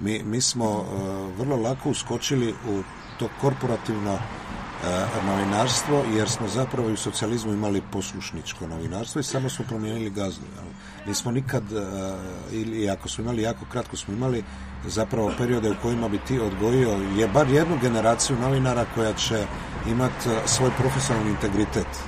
Mi, 0.00 0.22
mi 0.22 0.40
smo 0.40 0.70
uh, 0.70 1.38
vrlo 1.38 1.56
lako 1.56 1.90
uskočili 1.90 2.54
u 2.68 2.82
to 3.18 3.28
korporativno 3.40 4.14
e, 4.14 5.06
novinarstvo, 5.26 6.04
jer 6.16 6.28
smo 6.28 6.48
zapravo 6.48 6.88
i 6.88 6.92
u 6.92 6.96
socijalizmu 6.96 7.52
imali 7.52 7.82
poslušničko 7.92 8.66
novinarstvo 8.66 9.20
i 9.20 9.24
samo 9.24 9.48
smo 9.48 9.64
promijenili 9.68 10.10
gazdu. 10.10 10.44
jel. 10.56 10.64
Nismo 11.06 11.30
nikad, 11.30 11.72
e, 11.72 11.76
ili 12.52 12.90
ako 12.90 13.08
smo 13.08 13.22
imali, 13.22 13.42
jako 13.42 13.64
kratko 13.72 13.96
smo 13.96 14.14
imali 14.14 14.44
zapravo 14.86 15.32
periode 15.38 15.70
u 15.70 15.74
kojima 15.82 16.08
bi 16.08 16.18
ti 16.18 16.40
odgojio 16.40 16.90
je 17.16 17.28
bar 17.28 17.48
jednu 17.48 17.78
generaciju 17.82 18.36
novinara 18.38 18.86
koja 18.94 19.12
će 19.12 19.46
imati 19.86 20.28
e, 20.28 20.40
svoj 20.46 20.70
profesionalni 20.78 21.30
integritet. 21.30 21.86
E, 21.86 21.98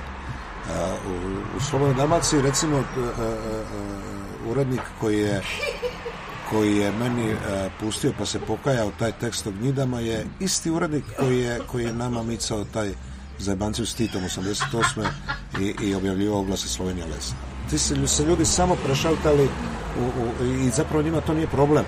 u, 1.07 1.57
u 1.57 1.59
Slobodnoj 1.59 1.95
Dalmaciji, 1.95 2.41
recimo, 2.41 2.77
e, 2.77 2.83
urednik 4.49 4.81
koji 4.99 5.19
je 5.19 5.41
koji 6.49 6.77
je 6.77 6.91
meni 6.91 7.35
pustio 7.79 8.13
pa 8.17 8.25
se 8.25 8.39
pokajao 8.39 8.91
taj 8.99 9.11
tekst 9.11 9.47
o 9.47 9.51
gnjidama 9.51 9.99
je 9.99 10.25
isti 10.39 10.71
urednik 10.71 11.03
koji 11.19 11.39
je, 11.39 11.59
koji 11.67 11.85
je 11.85 11.93
nama 11.93 12.23
micao 12.23 12.65
taj 12.73 12.93
zajebanciju 13.39 13.85
s 13.85 13.93
Titom 13.93 14.21
88. 14.23 15.07
i, 15.59 15.75
i 15.81 15.95
objavljivao 15.95 16.39
oglase 16.39 16.67
Slovenija 16.67 17.05
Lesa. 17.05 17.35
Ti 17.69 17.77
se, 17.77 18.07
se 18.07 18.23
ljudi 18.23 18.45
samo 18.45 18.75
prešaltali 18.85 19.49
u, 19.99 20.03
u, 20.03 20.45
i 20.45 20.69
zapravo 20.69 21.03
njima 21.03 21.21
to 21.21 21.33
nije 21.33 21.47
problem. 21.47 21.85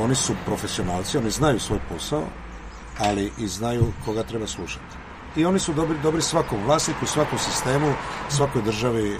Oni 0.00 0.14
su 0.14 0.34
profesionalci, 0.46 1.18
oni 1.18 1.30
znaju 1.30 1.60
svoj 1.60 1.78
posao, 1.88 2.22
ali 2.98 3.32
i 3.38 3.48
znaju 3.48 3.92
koga 4.04 4.22
treba 4.22 4.46
slušati. 4.46 4.96
I 5.36 5.44
oni 5.44 5.58
su 5.58 5.72
dobri, 5.72 5.98
dobri 6.02 6.22
svakom 6.22 6.64
vlasniku, 6.64 7.06
svakom 7.06 7.38
sistemu, 7.38 7.92
svakoj 8.28 8.62
državi. 8.62 9.18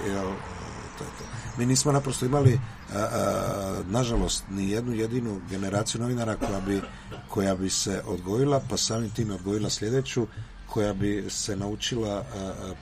Mi 1.59 1.67
nismo 1.67 1.93
naprosto 1.93 2.27
imali, 2.27 2.61
a, 2.95 3.83
nažalost, 3.87 4.45
ni 4.51 4.71
jednu 4.71 4.95
jedinu 4.95 5.41
generaciju 5.51 6.01
novinara 6.01 6.37
koja 6.37 6.61
bi, 6.61 6.83
koja 7.29 7.55
bi 7.55 7.71
se 7.71 8.03
odgojila, 8.07 8.63
pa 8.71 8.77
samim 8.77 9.11
tim 9.11 9.31
odgojila 9.31 9.71
sljedeću, 9.71 10.27
koja 10.69 10.93
bi 10.93 11.25
se 11.29 11.57
naučila 11.57 12.25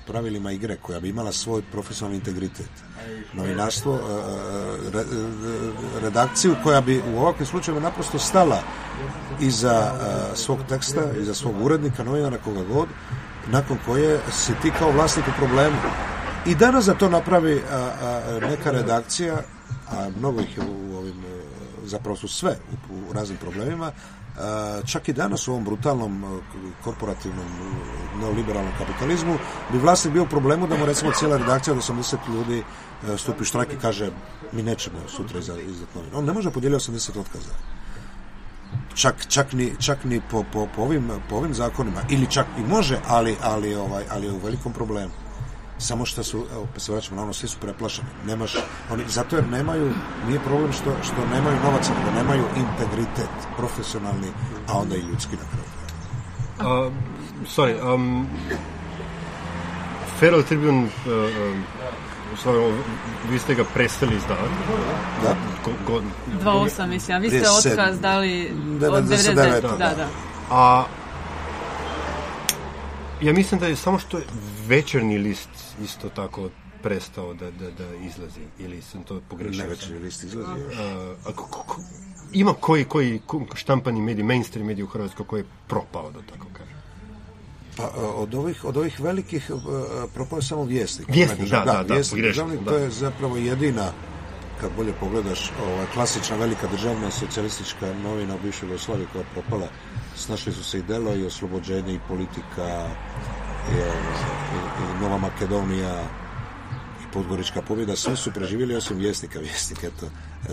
pravilima 0.06 0.52
igre, 0.52 0.76
koja 0.76 1.00
bi 1.00 1.08
imala 1.08 1.32
svoj 1.32 1.62
profesionalni 1.72 2.16
integritet. 2.16 2.70
Novinarstvo, 3.32 4.00
redakciju 6.00 6.56
koja 6.62 6.80
bi 6.80 7.02
u 7.14 7.18
ovakvim 7.18 7.46
slučajevima 7.46 7.88
naprosto 7.88 8.18
stala 8.18 8.62
iza 9.40 9.92
svog 10.34 10.58
teksta, 10.68 11.02
iza 11.20 11.34
svog 11.34 11.64
urednika, 11.64 12.04
novinara, 12.04 12.38
koga 12.38 12.64
god, 12.64 12.88
nakon 13.46 13.78
koje 13.86 14.20
si 14.32 14.52
ti 14.62 14.72
kao 14.78 14.90
vlasnik 14.90 15.28
u 15.28 15.38
problemu. 15.38 15.76
I 16.46 16.54
danas 16.54 16.84
za 16.84 16.94
to 16.94 17.08
napravi 17.08 17.62
neka 18.40 18.70
redakcija, 18.70 19.36
a 19.88 20.08
mnogo 20.18 20.40
ih 20.40 20.56
je 20.56 20.62
u 20.64 20.96
ovim, 20.96 21.24
zapravo 21.84 22.16
su 22.16 22.28
sve 22.28 22.56
u, 22.90 23.12
raznim 23.12 23.38
problemima, 23.38 23.92
čak 24.86 25.08
i 25.08 25.12
danas 25.12 25.48
u 25.48 25.52
ovom 25.52 25.64
brutalnom 25.64 26.24
e, 26.24 26.38
korporativnom 26.84 27.46
e, 27.46 28.18
neoliberalnom 28.20 28.72
kapitalizmu 28.78 29.38
bi 29.72 29.78
vlasnik 29.78 30.12
bio 30.12 30.22
u 30.22 30.26
problemu 30.26 30.66
da 30.66 30.76
mu 30.76 30.86
recimo 30.86 31.12
cijela 31.12 31.36
redakcija 31.36 31.74
od 31.74 31.80
80 31.80 32.16
ljudi 32.34 32.62
stupi 33.16 33.42
u 33.42 33.44
štrajk 33.44 33.72
i 33.72 33.80
kaže 33.80 34.10
mi 34.52 34.62
nećemo 34.62 34.98
sutra 35.08 35.38
izdati 35.38 35.64
novine. 35.94 36.16
On 36.16 36.24
ne 36.24 36.32
može 36.32 36.50
podijeliti 36.50 36.90
80 36.92 37.20
otkaza 37.20 37.52
čak, 38.94 39.26
čak 39.28 39.52
ni, 39.52 39.72
čak 39.78 40.04
ni 40.04 40.20
po, 40.30 40.44
po, 40.52 40.66
po, 40.76 40.82
ovim, 40.82 41.10
po 41.28 41.36
ovim 41.36 41.54
zakonima 41.54 42.00
ili 42.10 42.26
čak 42.30 42.46
i 42.58 42.62
može, 42.62 42.98
ali, 43.06 43.36
ali, 43.42 43.74
ovaj, 43.74 44.04
ali 44.10 44.26
je 44.26 44.32
u 44.32 44.38
velikom 44.38 44.72
problemu. 44.72 45.12
Samo 45.78 46.06
što 46.06 46.22
su, 46.22 46.46
evo, 46.52 46.66
pa 46.74 46.80
se 46.80 46.92
vraćamo 46.92 47.16
na 47.16 47.22
ono, 47.22 47.32
svi 47.32 47.48
su 47.48 47.58
preplašeni. 47.60 48.08
Nemaš, 48.26 48.54
oni, 48.90 49.04
zato 49.08 49.36
jer 49.36 49.48
nemaju, 49.48 49.92
nije 50.26 50.40
problem 50.40 50.72
što, 50.72 50.96
što 51.02 51.26
nemaju 51.34 51.56
novaca, 51.64 51.92
nego 51.98 52.10
nemaju 52.10 52.44
integritet, 52.56 53.30
profesionalni, 53.56 54.28
a 54.68 54.78
onda 54.78 54.96
i 54.96 55.00
ljudski 55.00 55.36
na 55.36 55.42
kraju. 55.50 55.66
Uh, 56.58 56.92
sorry, 57.56 57.94
um, 57.94 58.26
Feral 60.20 60.42
Tribune, 60.42 60.82
uh, 60.82 61.12
um, 61.12 61.64
u 62.32 62.36
stvari, 62.36 62.58
vi 63.30 63.38
ste 63.38 63.54
ga 63.54 63.64
prestali 63.74 64.16
izdavati. 64.16 64.54
Da. 65.22 65.36
Ko, 65.64 65.70
ko, 65.86 66.02
2.8, 66.44 66.86
mislim, 66.86 67.16
a 67.16 67.20
vi 67.20 67.28
ste 67.28 67.38
37. 67.38 67.70
otkaz 67.70 68.00
dali 68.00 68.52
od 68.90 69.04
99, 69.04 69.34
99. 69.34 69.60
da. 69.60 69.76
Da, 69.76 69.94
da. 69.94 70.08
A 70.50 70.84
ja 73.20 73.32
mislim 73.32 73.60
da 73.60 73.66
je 73.66 73.76
samo 73.76 73.98
što 73.98 74.18
je 74.18 74.24
večernji 74.66 75.18
list 75.18 75.48
isto 75.84 76.08
tako 76.08 76.48
prestao 76.82 77.34
da, 77.34 77.50
da, 77.50 77.70
da 77.70 77.94
izlazi 77.94 78.40
ili 78.58 78.82
sam 78.82 79.02
to 79.02 79.20
pogrešio. 79.28 79.62
Ne 79.62 79.68
već 79.68 79.88
list 80.02 80.24
izlazi 80.24 80.60
još. 80.60 80.74
A, 81.26 81.32
ko- 81.32 81.48
ko- 81.50 81.80
ima 82.32 82.54
koji, 82.60 82.84
koji 82.84 83.20
ko- 83.26 83.46
štampani 83.54 84.00
medij, 84.00 84.24
mainstream 84.24 84.66
medij 84.66 84.82
u 84.82 84.86
Hrvatskoj 84.86 85.26
koji 85.26 85.40
je 85.40 85.46
propao, 85.66 86.10
da 86.10 86.18
tako 86.32 86.46
kažem. 86.52 86.76
Pa 87.76 87.90
od 87.96 88.34
ovih, 88.34 88.64
od 88.64 88.76
ovih 88.76 89.00
velikih 89.00 89.50
propao 90.14 90.38
je 90.38 90.42
samo 90.42 90.64
vjesnik. 90.64 91.08
Vjesnik, 91.08 91.50
da, 91.50 91.62
da, 91.64 91.82
da, 91.82 91.94
vjesnik 91.94 92.10
pogrešio 92.10 92.30
državni, 92.30 92.56
sam, 92.56 92.64
da. 92.64 92.70
to 92.70 92.76
je 92.76 92.90
zapravo 92.90 93.36
jedina 93.36 93.92
kad 94.60 94.70
bolje 94.76 94.92
pogledaš, 95.00 95.52
ovaj, 95.62 95.86
klasična 95.94 96.36
velika 96.36 96.66
državna 96.66 97.10
socijalistička 97.10 97.94
novina 97.94 98.34
u 98.34 98.38
bivšoj 98.42 98.68
Jugoslaviji 98.68 99.06
koja 99.12 99.20
je 99.20 99.26
propala, 99.34 99.68
snašli 100.16 100.52
su 100.52 100.64
se 100.64 100.78
i 100.78 100.82
delo 100.82 101.14
i 101.14 101.26
oslobođenje 101.26 101.94
i 101.94 102.00
politika 102.08 102.88
i, 103.72 103.76
i, 103.76 104.58
i 104.82 105.00
Nova 105.00 105.18
Makedonija 105.18 106.04
Podgorička 107.12 107.62
pobjeda, 107.62 107.96
sve 107.96 108.16
su 108.16 108.32
preživjeli 108.32 108.74
osim 108.74 108.98
vjesnika. 108.98 109.38
Vjesnik, 109.38 109.84
eto, 109.84 110.06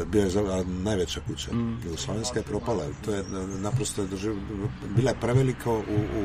bio 0.06 0.22
je 0.22 0.66
najveća 0.66 1.22
kuća. 1.28 1.54
Mm. 1.54 1.82
Jugoslovenska 1.86 2.40
je 2.40 2.44
propala. 2.44 2.84
To 3.06 3.12
je 3.12 3.24
naprosto 3.62 4.02
je 4.02 4.08
bila 4.96 5.10
je 5.10 5.20
preveliko 5.22 5.74
u, 5.74 5.80
u, 5.80 6.24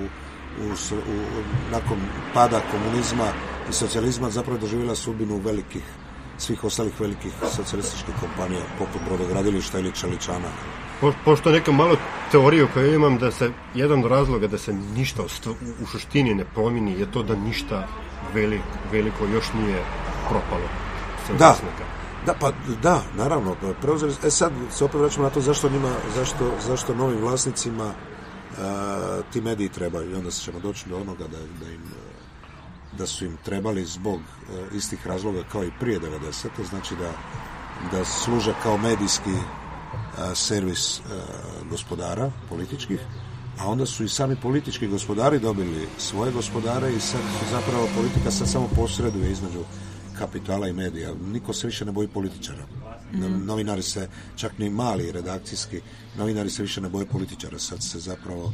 u, 0.64 0.95
u, 0.95 1.43
nakon 1.72 1.99
pada 2.34 2.61
komunizma 2.70 3.32
i 3.70 3.72
socijalizma 3.72 4.30
zapravo 4.30 4.59
doživjela 4.59 4.95
sudbinu 4.95 5.36
velikih 5.36 5.82
svih 6.39 6.64
ostalih 6.64 7.01
velikih 7.01 7.32
socijalističkih 7.57 8.14
kompanija 8.20 8.62
poput 8.78 9.01
brodogradilišta 9.09 9.78
ili 9.78 9.95
čeličana. 9.95 10.49
Po, 11.01 11.12
pošto 11.24 11.51
neka 11.51 11.72
malo 11.72 11.96
teoriju 12.30 12.68
koju 12.74 12.94
imam 12.94 13.18
da 13.18 13.30
se 13.30 13.51
jedan 13.74 14.05
od 14.05 14.11
razloga 14.11 14.46
da 14.46 14.59
se 14.59 14.72
ništa 14.72 15.22
u 15.82 15.86
suštini 15.86 16.34
ne 16.34 16.44
promini 16.44 17.01
je 17.01 17.12
to 17.12 17.22
da 17.22 17.36
ništa 17.36 17.86
velik, 18.34 18.62
veliko 18.92 19.24
još 19.24 19.53
nije 19.53 19.84
propalo. 20.28 20.68
Da, 21.38 21.57
da, 22.26 22.34
pa 22.40 22.53
da, 22.82 23.03
naravno, 23.16 23.57
pa 23.61 23.72
preuzeli, 23.80 24.14
e 24.24 24.30
sad 24.30 24.53
se 24.70 24.84
opet 24.84 25.01
vraćamo 25.01 25.24
na 25.24 25.30
to 25.30 25.40
zašto 25.40 25.68
njima, 25.68 25.92
zašto, 26.14 26.53
zašto 26.66 26.94
novim 26.94 27.20
vlasnicima 27.20 27.84
uh, 27.84 29.24
ti 29.32 29.40
mediji 29.40 29.68
trebaju 29.68 30.11
i 30.11 30.14
onda 30.14 30.30
ćemo 30.30 30.61
doći 30.61 30.88
do 30.88 30.96
onoga 30.96 31.24
da, 31.24 31.38
da 31.38 31.72
im 31.72 31.80
da 32.99 33.07
su 33.07 33.24
im 33.24 33.36
trebali 33.44 33.84
zbog 33.84 34.20
uh, 34.20 34.76
istih 34.76 35.07
razloga 35.07 35.42
kao 35.53 35.64
i 35.64 35.70
prije 35.80 36.01
90. 36.01 36.49
znači 36.70 36.94
da, 36.96 37.12
da 37.92 38.05
služe 38.05 38.55
kao 38.62 38.76
medijski 38.76 39.34
servis 40.34 41.00
gospodara 41.70 42.32
političkih 42.48 43.00
a 43.58 43.68
onda 43.68 43.86
su 43.86 44.04
i 44.04 44.08
sami 44.08 44.36
politički 44.36 44.86
gospodari 44.86 45.38
dobili 45.38 45.88
svoje 45.98 46.32
gospodare 46.32 46.92
i 46.92 47.00
sad 47.00 47.20
zapravo 47.50 47.88
politika 47.96 48.30
sad 48.30 48.48
samo 48.48 48.68
posreduje 48.76 49.32
između 49.32 49.64
kapitala 50.18 50.68
i 50.68 50.72
medija. 50.72 51.14
Niko 51.32 51.52
se 51.52 51.66
više 51.66 51.84
ne 51.84 51.92
boji 51.92 52.08
političara. 52.08 52.62
Mm. 53.12 53.46
Novinari 53.46 53.82
se, 53.82 54.08
čak 54.36 54.58
ni 54.58 54.70
mali 54.70 55.12
redakcijski, 55.12 55.80
novinari 56.16 56.50
se 56.50 56.62
više 56.62 56.80
ne 56.80 56.88
boje 56.88 57.06
političara. 57.06 57.58
Sad 57.58 57.82
se 57.82 57.98
zapravo 57.98 58.44
uh, 58.44 58.52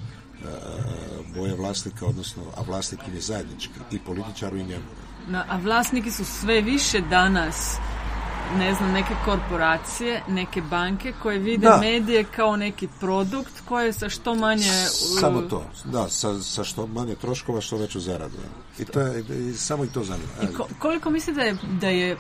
boje 1.37 1.55
vlasnika, 1.55 2.07
odnosno, 2.07 2.43
a 2.57 2.63
vlasnik 2.63 3.01
im 3.09 3.15
je 3.15 3.21
zajednički 3.21 3.73
i 3.91 3.99
političaru 3.99 4.57
i 4.57 4.65
njemu. 4.65 4.85
A 5.49 5.57
vlasniki 5.57 6.11
su 6.11 6.25
sve 6.25 6.61
više 6.61 7.01
danas 7.01 7.77
ne 8.59 8.75
znam, 8.75 8.93
neke 8.93 9.15
korporacije, 9.25 10.23
neke 10.29 10.63
banke 10.63 11.13
koje 11.23 11.39
vide 11.39 11.67
da. 11.67 11.77
medije 11.77 12.25
kao 12.25 12.57
neki 12.57 12.89
produkt 13.01 13.53
koje 13.69 13.93
sa 13.93 14.09
što 14.09 14.35
manje... 14.35 14.71
Samo 15.21 15.41
to, 15.43 15.65
da, 15.85 16.09
sa, 16.09 16.41
sa 16.43 16.65
što 16.65 16.87
manje 16.87 17.15
troškova, 17.15 17.61
što 17.61 17.77
veću 17.77 18.01
zaradu. 18.01 18.37
I, 18.79 18.85
to 18.85 19.01
je, 19.01 19.25
i 19.51 19.55
samo 19.55 19.85
i 19.85 19.89
to 19.89 20.05
zanima. 20.05 20.29
I 20.43 20.55
ko, 20.55 20.67
koliko 20.79 21.11
mislite 21.11 21.41
da 21.41 21.45
je, 21.45 21.57
da 21.81 21.89
je 21.89 22.17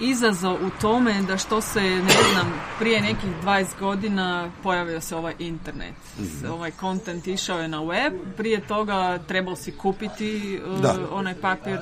izazov 0.00 0.54
u 0.54 0.70
tome 0.80 1.22
da 1.22 1.36
što 1.36 1.60
se, 1.60 1.80
ne 1.80 2.32
znam, 2.32 2.52
prije 2.78 3.00
nekih 3.00 3.30
20 3.44 3.66
godina 3.80 4.50
pojavio 4.62 5.00
se 5.00 5.16
ovaj 5.16 5.34
internet. 5.38 5.94
Mm-hmm. 6.18 6.52
Ovaj 6.52 6.70
kontent 6.70 7.26
išao 7.26 7.60
je 7.60 7.68
na 7.68 7.80
web, 7.82 8.12
prije 8.36 8.60
toga 8.60 9.18
trebao 9.18 9.56
si 9.56 9.72
kupiti 9.72 10.60
uh, 10.66 10.84
onaj 11.12 11.34
papir, 11.34 11.78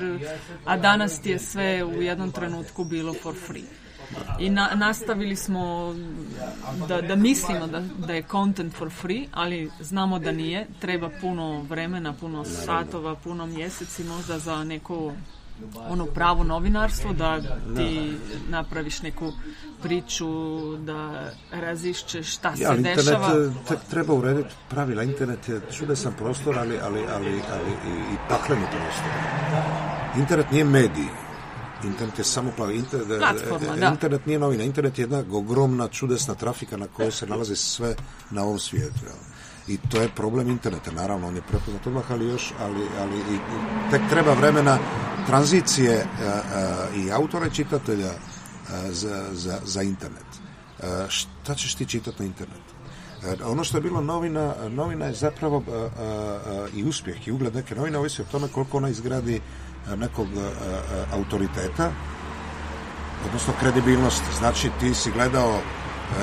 a 0.65 0.77
danas 0.77 1.21
ti 1.21 1.29
je 1.29 1.39
sve 1.39 1.83
u 1.83 2.01
jednom 2.01 2.31
trenutku 2.31 2.83
bilo 2.83 3.13
for 3.13 3.35
free. 3.47 3.63
I 4.39 4.49
na, 4.49 4.69
nastavili 4.75 5.35
smo 5.35 5.95
da, 6.87 7.01
da 7.01 7.15
mislimo 7.15 7.67
da, 7.67 7.79
da 8.07 8.13
je 8.13 8.23
content 8.31 8.73
for 8.73 8.89
free, 8.91 9.25
ali 9.31 9.71
znamo 9.79 10.19
da 10.19 10.31
nije. 10.31 10.67
Treba 10.79 11.09
puno 11.21 11.61
vremena, 11.61 12.13
puno 12.13 12.45
satova, 12.45 13.15
puno 13.15 13.45
mjeseci 13.45 14.03
možda 14.03 14.39
za 14.39 14.63
neko 14.63 15.13
ono 15.89 16.05
pravo 16.05 16.43
novinarstvo 16.43 17.13
da 17.13 17.41
ti 17.75 18.17
napraviš 18.49 19.01
neku 19.01 19.33
priču 19.81 20.27
da 20.77 21.31
razišćeš 21.51 22.33
šta 22.33 22.55
se 22.55 22.63
ja, 22.63 22.69
ali 22.69 22.81
dešava. 22.83 23.27
Internet 23.27 23.67
te, 23.67 23.75
treba 23.89 24.13
urediti 24.13 24.49
pravila. 24.69 25.03
Internet 25.03 25.49
je 25.49 25.61
čudesan 25.71 26.13
prostor, 26.17 26.59
ali, 26.59 26.79
ali, 26.83 26.99
ali, 26.99 27.41
ali 27.53 27.71
i, 27.71 28.13
i 28.13 28.17
pakleni 28.29 28.65
prostor. 28.71 29.11
Internet 30.17 30.51
nije 30.51 30.63
medij. 30.63 31.07
Internet 31.83 32.17
je 32.17 32.23
samo 32.23 32.51
plavi. 32.57 32.75
Internet, 32.75 33.19
Platforma, 33.19 33.87
internet 33.91 34.25
nije 34.25 34.39
novina. 34.39 34.63
Internet 34.63 34.99
je 34.99 35.03
jedna 35.03 35.23
ogromna, 35.31 35.87
čudesna 35.87 36.35
trafika 36.35 36.77
na 36.77 36.87
kojoj 36.87 37.11
se 37.11 37.27
nalazi 37.27 37.55
sve 37.55 37.95
na 38.31 38.43
ovom 38.43 38.59
svijetu. 38.59 38.99
Jel? 39.05 39.15
I 39.67 39.77
to 39.77 40.01
je 40.01 40.09
problem 40.15 40.49
interneta. 40.49 40.91
Naravno, 40.91 41.27
on 41.27 41.35
je 41.35 41.41
prepoznat 41.41 41.87
odmah, 41.87 42.11
ali 42.11 42.25
još, 42.25 42.53
ali, 42.59 42.87
ali 42.99 43.17
i, 43.17 43.39
tek 43.91 44.01
treba 44.09 44.33
vremena 44.33 44.77
tranzicije 45.27 46.05
a, 46.19 46.23
e, 46.23 46.27
a, 46.27 46.87
e, 46.95 46.99
i 46.99 47.11
autora 47.11 47.47
i 47.47 47.53
čitatelja 47.53 48.09
a, 48.09 48.77
e, 48.87 48.91
za, 48.91 49.25
za, 49.31 49.59
za 49.65 49.81
internet. 49.81 50.25
šta 51.07 51.55
ćeš 51.55 51.75
ti 51.75 51.85
čitati 51.85 52.19
na 52.19 52.25
internetu? 52.25 52.73
ono 53.43 53.63
što 53.63 53.77
je 53.77 53.81
bilo 53.81 54.01
novina, 54.01 54.53
novina 54.69 55.05
je 55.05 55.13
zapravo 55.13 55.63
i 56.73 56.83
uspjeh 56.83 57.27
i 57.27 57.31
ugled 57.31 57.55
neke 57.55 57.75
novine 57.75 57.97
ovisi 57.97 58.21
o 58.21 58.25
tome 58.31 58.47
koliko 58.47 58.77
ona 58.77 58.89
izgradi 58.89 59.41
nekog 59.95 60.27
autoriteta, 61.13 61.91
odnosno 63.25 63.53
kredibilnosti. 63.59 64.35
Znači, 64.37 64.69
ti 64.79 64.93
si 64.93 65.11
gledao 65.11 65.59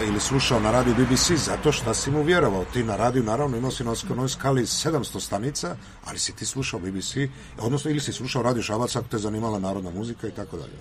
ili 0.09 0.21
slušao 0.21 0.61
na 0.61 0.71
radiju 0.71 0.95
BBC 0.95 1.31
zato 1.33 1.73
što 1.73 1.95
si 1.95 2.11
mu 2.11 2.23
vjerovao. 2.23 2.65
Ti 2.65 2.85
na 2.85 2.97
radiju 2.97 3.23
naravno 3.23 3.57
imao 3.57 3.71
si 3.71 3.85
na 3.85 3.91
oskonoj 3.91 4.29
skali 4.29 4.63
700 4.63 5.21
stanica, 5.21 5.77
ali 6.05 6.19
si 6.19 6.33
ti 6.33 6.47
slušao 6.47 6.81
BBC, 6.81 7.17
odnosno 7.59 7.91
ili 7.91 8.01
si 8.01 8.13
slušao 8.13 8.43
radio 8.43 8.63
Šabac 8.63 8.97
ako 8.97 9.09
te 9.09 9.19
zanimala 9.19 9.59
narodna 9.59 9.91
muzika 9.91 10.29
i 10.29 10.31
tako 10.31 10.57
dalje. 10.57 10.77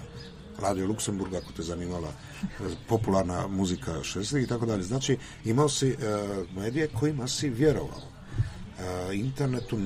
Radio 0.59 0.87
Luksemburg 0.87 1.33
ako 1.33 1.51
te 1.51 1.63
zanimala 1.63 2.11
popularna 2.87 3.47
muzika 3.47 3.91
60 3.91 4.43
i 4.43 4.47
tako 4.47 4.65
dalje. 4.65 4.83
Znači 4.83 5.17
imao 5.45 5.69
si 5.69 5.91
uh, 5.91 5.97
medije 6.57 6.87
kojima 6.87 7.27
si 7.27 7.49
vjerovao 7.49 8.15
internetu 9.13 9.77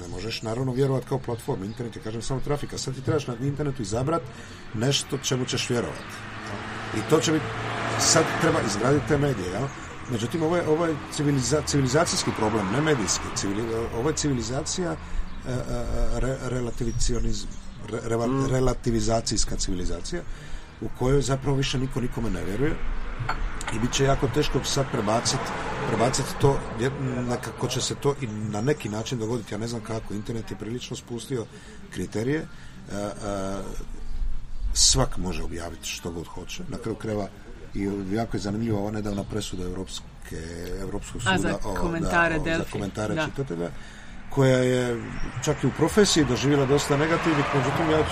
ne 0.00 0.08
možeš 0.08 0.42
naravno 0.42 0.72
vjerovati 0.72 1.06
kao 1.06 1.18
platformu. 1.18 1.64
Internet 1.64 1.96
je, 1.96 2.02
kažem, 2.02 2.22
samo 2.22 2.40
trafika. 2.40 2.78
Sad 2.78 2.94
ti 2.94 3.02
trebaš 3.02 3.26
na 3.26 3.34
internetu 3.42 3.82
izabrati 3.82 4.24
nešto 4.74 5.18
čemu 5.18 5.44
ćeš 5.44 5.70
vjerovati. 5.70 6.04
I 6.96 7.10
to 7.10 7.20
će 7.20 7.32
biti, 7.32 7.44
sad 7.98 8.24
treba 8.40 8.60
izgraditi 8.60 9.08
te 9.08 9.18
medije, 9.18 9.50
jel? 9.50 9.66
Međutim, 10.10 10.42
ovo 10.42 10.56
je, 10.56 10.68
ovo 10.68 10.86
je 10.86 10.94
civiliza, 11.12 11.62
civilizacijski 11.66 12.30
problem, 12.38 12.72
ne 12.72 12.80
medijski. 12.80 13.24
Civili, 13.36 13.62
ovo 13.96 14.08
je 14.08 14.16
civilizacija 14.16 14.92
e, 14.92 14.96
e, 15.52 15.56
re, 16.20 16.36
relativicionizm, 16.42 17.46
re, 17.88 18.16
mm. 18.16 18.46
relativizacijska 18.50 19.56
civilizacija 19.56 20.22
u 20.80 20.88
kojoj 20.98 21.22
zapravo 21.22 21.56
više 21.56 21.78
niko 21.78 22.00
nikome 22.00 22.30
ne 22.30 22.44
vjeruje 22.44 22.74
i 23.74 23.78
bit 23.78 23.92
će 23.92 24.04
jako 24.04 24.28
teško 24.28 24.64
sad 24.64 24.86
prebaciti 24.92 25.50
prebaciti 25.88 26.28
to, 26.40 26.58
nekako 27.28 27.68
će 27.68 27.80
se 27.80 27.94
to 27.94 28.14
i 28.20 28.26
na 28.26 28.60
neki 28.60 28.88
način 28.88 29.18
dogoditi, 29.18 29.54
ja 29.54 29.58
ne 29.58 29.68
znam 29.68 29.80
kako, 29.80 30.14
internet 30.14 30.50
je 30.50 30.56
prilično 30.56 30.96
spustio 30.96 31.46
kriterije, 31.90 32.38
e, 32.38 32.46
e, 32.94 33.10
svak 34.74 35.16
može 35.18 35.42
objaviti 35.42 35.88
što 35.88 36.10
god 36.10 36.26
hoće, 36.26 36.62
na 36.68 36.78
kraju 36.78 36.96
kreva 36.96 37.28
i 37.74 37.88
jako 38.12 38.36
je 38.36 38.40
zanimljiva 38.40 38.78
ova 38.78 38.90
nedavna 38.90 39.24
presuda 39.24 39.64
Evropske, 39.64 40.36
Evropskog 40.80 41.22
suda 41.22 41.34
A, 41.34 41.38
za 41.38 41.52
komentare, 41.80 42.36
o, 42.36 42.44
da, 42.44 42.52
o, 42.52 42.58
za 42.58 42.64
komentare 42.72 43.14
da. 43.14 43.26
čitatelja 43.26 43.70
koja 44.30 44.58
je 44.58 45.02
čak 45.44 45.64
i 45.64 45.66
u 45.66 45.70
profesiji 45.76 46.24
doživjela 46.24 46.66
dosta 46.66 46.96
negativnih, 46.96 47.44
međutim 47.54 47.90
ja 47.90 48.04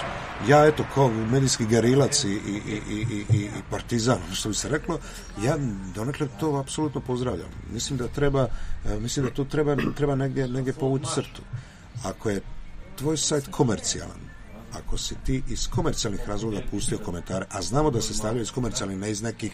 ja 0.47 0.67
eto 0.67 0.85
kao 0.95 1.09
medijski 1.09 1.67
gerilac 1.67 2.25
i, 2.25 2.29
i, 2.29 2.73
i, 2.91 3.25
i, 3.33 3.49
partizan, 3.71 4.19
što 4.33 4.49
bi 4.49 4.55
se 4.55 4.69
reklo, 4.69 4.99
ja 5.43 5.57
donekle 5.95 6.29
to 6.41 6.57
apsolutno 6.57 7.01
pozdravljam. 7.01 7.49
Mislim 7.73 7.99
da 7.99 8.09
treba, 8.09 8.49
e, 8.87 9.01
mislim 9.01 9.27
da 9.27 9.33
tu 9.33 9.45
treba, 9.45 9.77
treba 9.97 10.15
negdje, 10.15 10.49
negdje 10.49 10.73
povući 10.73 11.07
crtu. 11.15 11.43
Ako 12.05 12.31
je 12.31 12.41
tvoj 12.97 13.17
sajt 13.17 13.49
komercijalan, 13.51 14.21
ako 14.73 14.99
si 14.99 15.15
ti 15.27 15.43
iz 15.49 15.69
komercijalnih 15.69 16.29
razloga 16.29 16.59
pustio 16.71 16.99
komentare, 16.99 17.47
a 17.51 17.63
znamo 17.63 17.91
da 17.91 18.01
se 18.01 18.15
stavljaju 18.15 18.43
iz 18.43 18.51
komercijalnih, 18.51 18.99
ne 18.99 19.11
iz 19.11 19.23
nekih... 19.23 19.53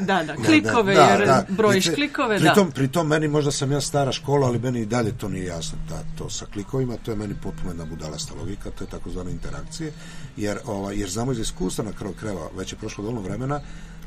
Da, 0.00 0.22
da, 0.22 0.36
klikove, 0.46 0.94
da, 0.94 1.02
jer 1.02 1.26
da, 1.26 1.46
brojiš 1.48 1.88
klikove, 1.94 2.38
pritom, 2.38 2.66
da. 2.68 2.74
Pritom, 2.74 3.08
meni 3.08 3.28
možda 3.28 3.50
sam 3.50 3.72
ja 3.72 3.80
stara 3.80 4.12
škola, 4.12 4.46
ali 4.46 4.58
meni 4.58 4.80
i 4.80 4.86
dalje 4.86 5.18
to 5.18 5.28
nije 5.28 5.44
jasno. 5.44 5.78
Da, 5.88 6.02
to 6.18 6.30
sa 6.30 6.46
klikovima, 6.46 6.96
to 6.96 7.10
je 7.10 7.16
meni 7.16 7.34
potpuno 7.42 7.70
jedna 7.70 7.84
budalasta 7.84 8.34
logika, 8.34 8.70
to 8.70 8.84
je 8.84 8.90
takozvane 8.90 9.30
interakcije, 9.30 9.92
jer, 10.36 10.58
ovaj, 10.66 10.96
jer 10.96 11.10
znamo 11.10 11.32
iz 11.32 11.38
iskustva 11.38 11.84
na 11.84 11.92
kraju 11.92 12.14
kreva, 12.20 12.48
već 12.56 12.72
je 12.72 12.78
prošlo 12.78 13.04
dovoljno 13.04 13.28
vremena, 13.28 13.60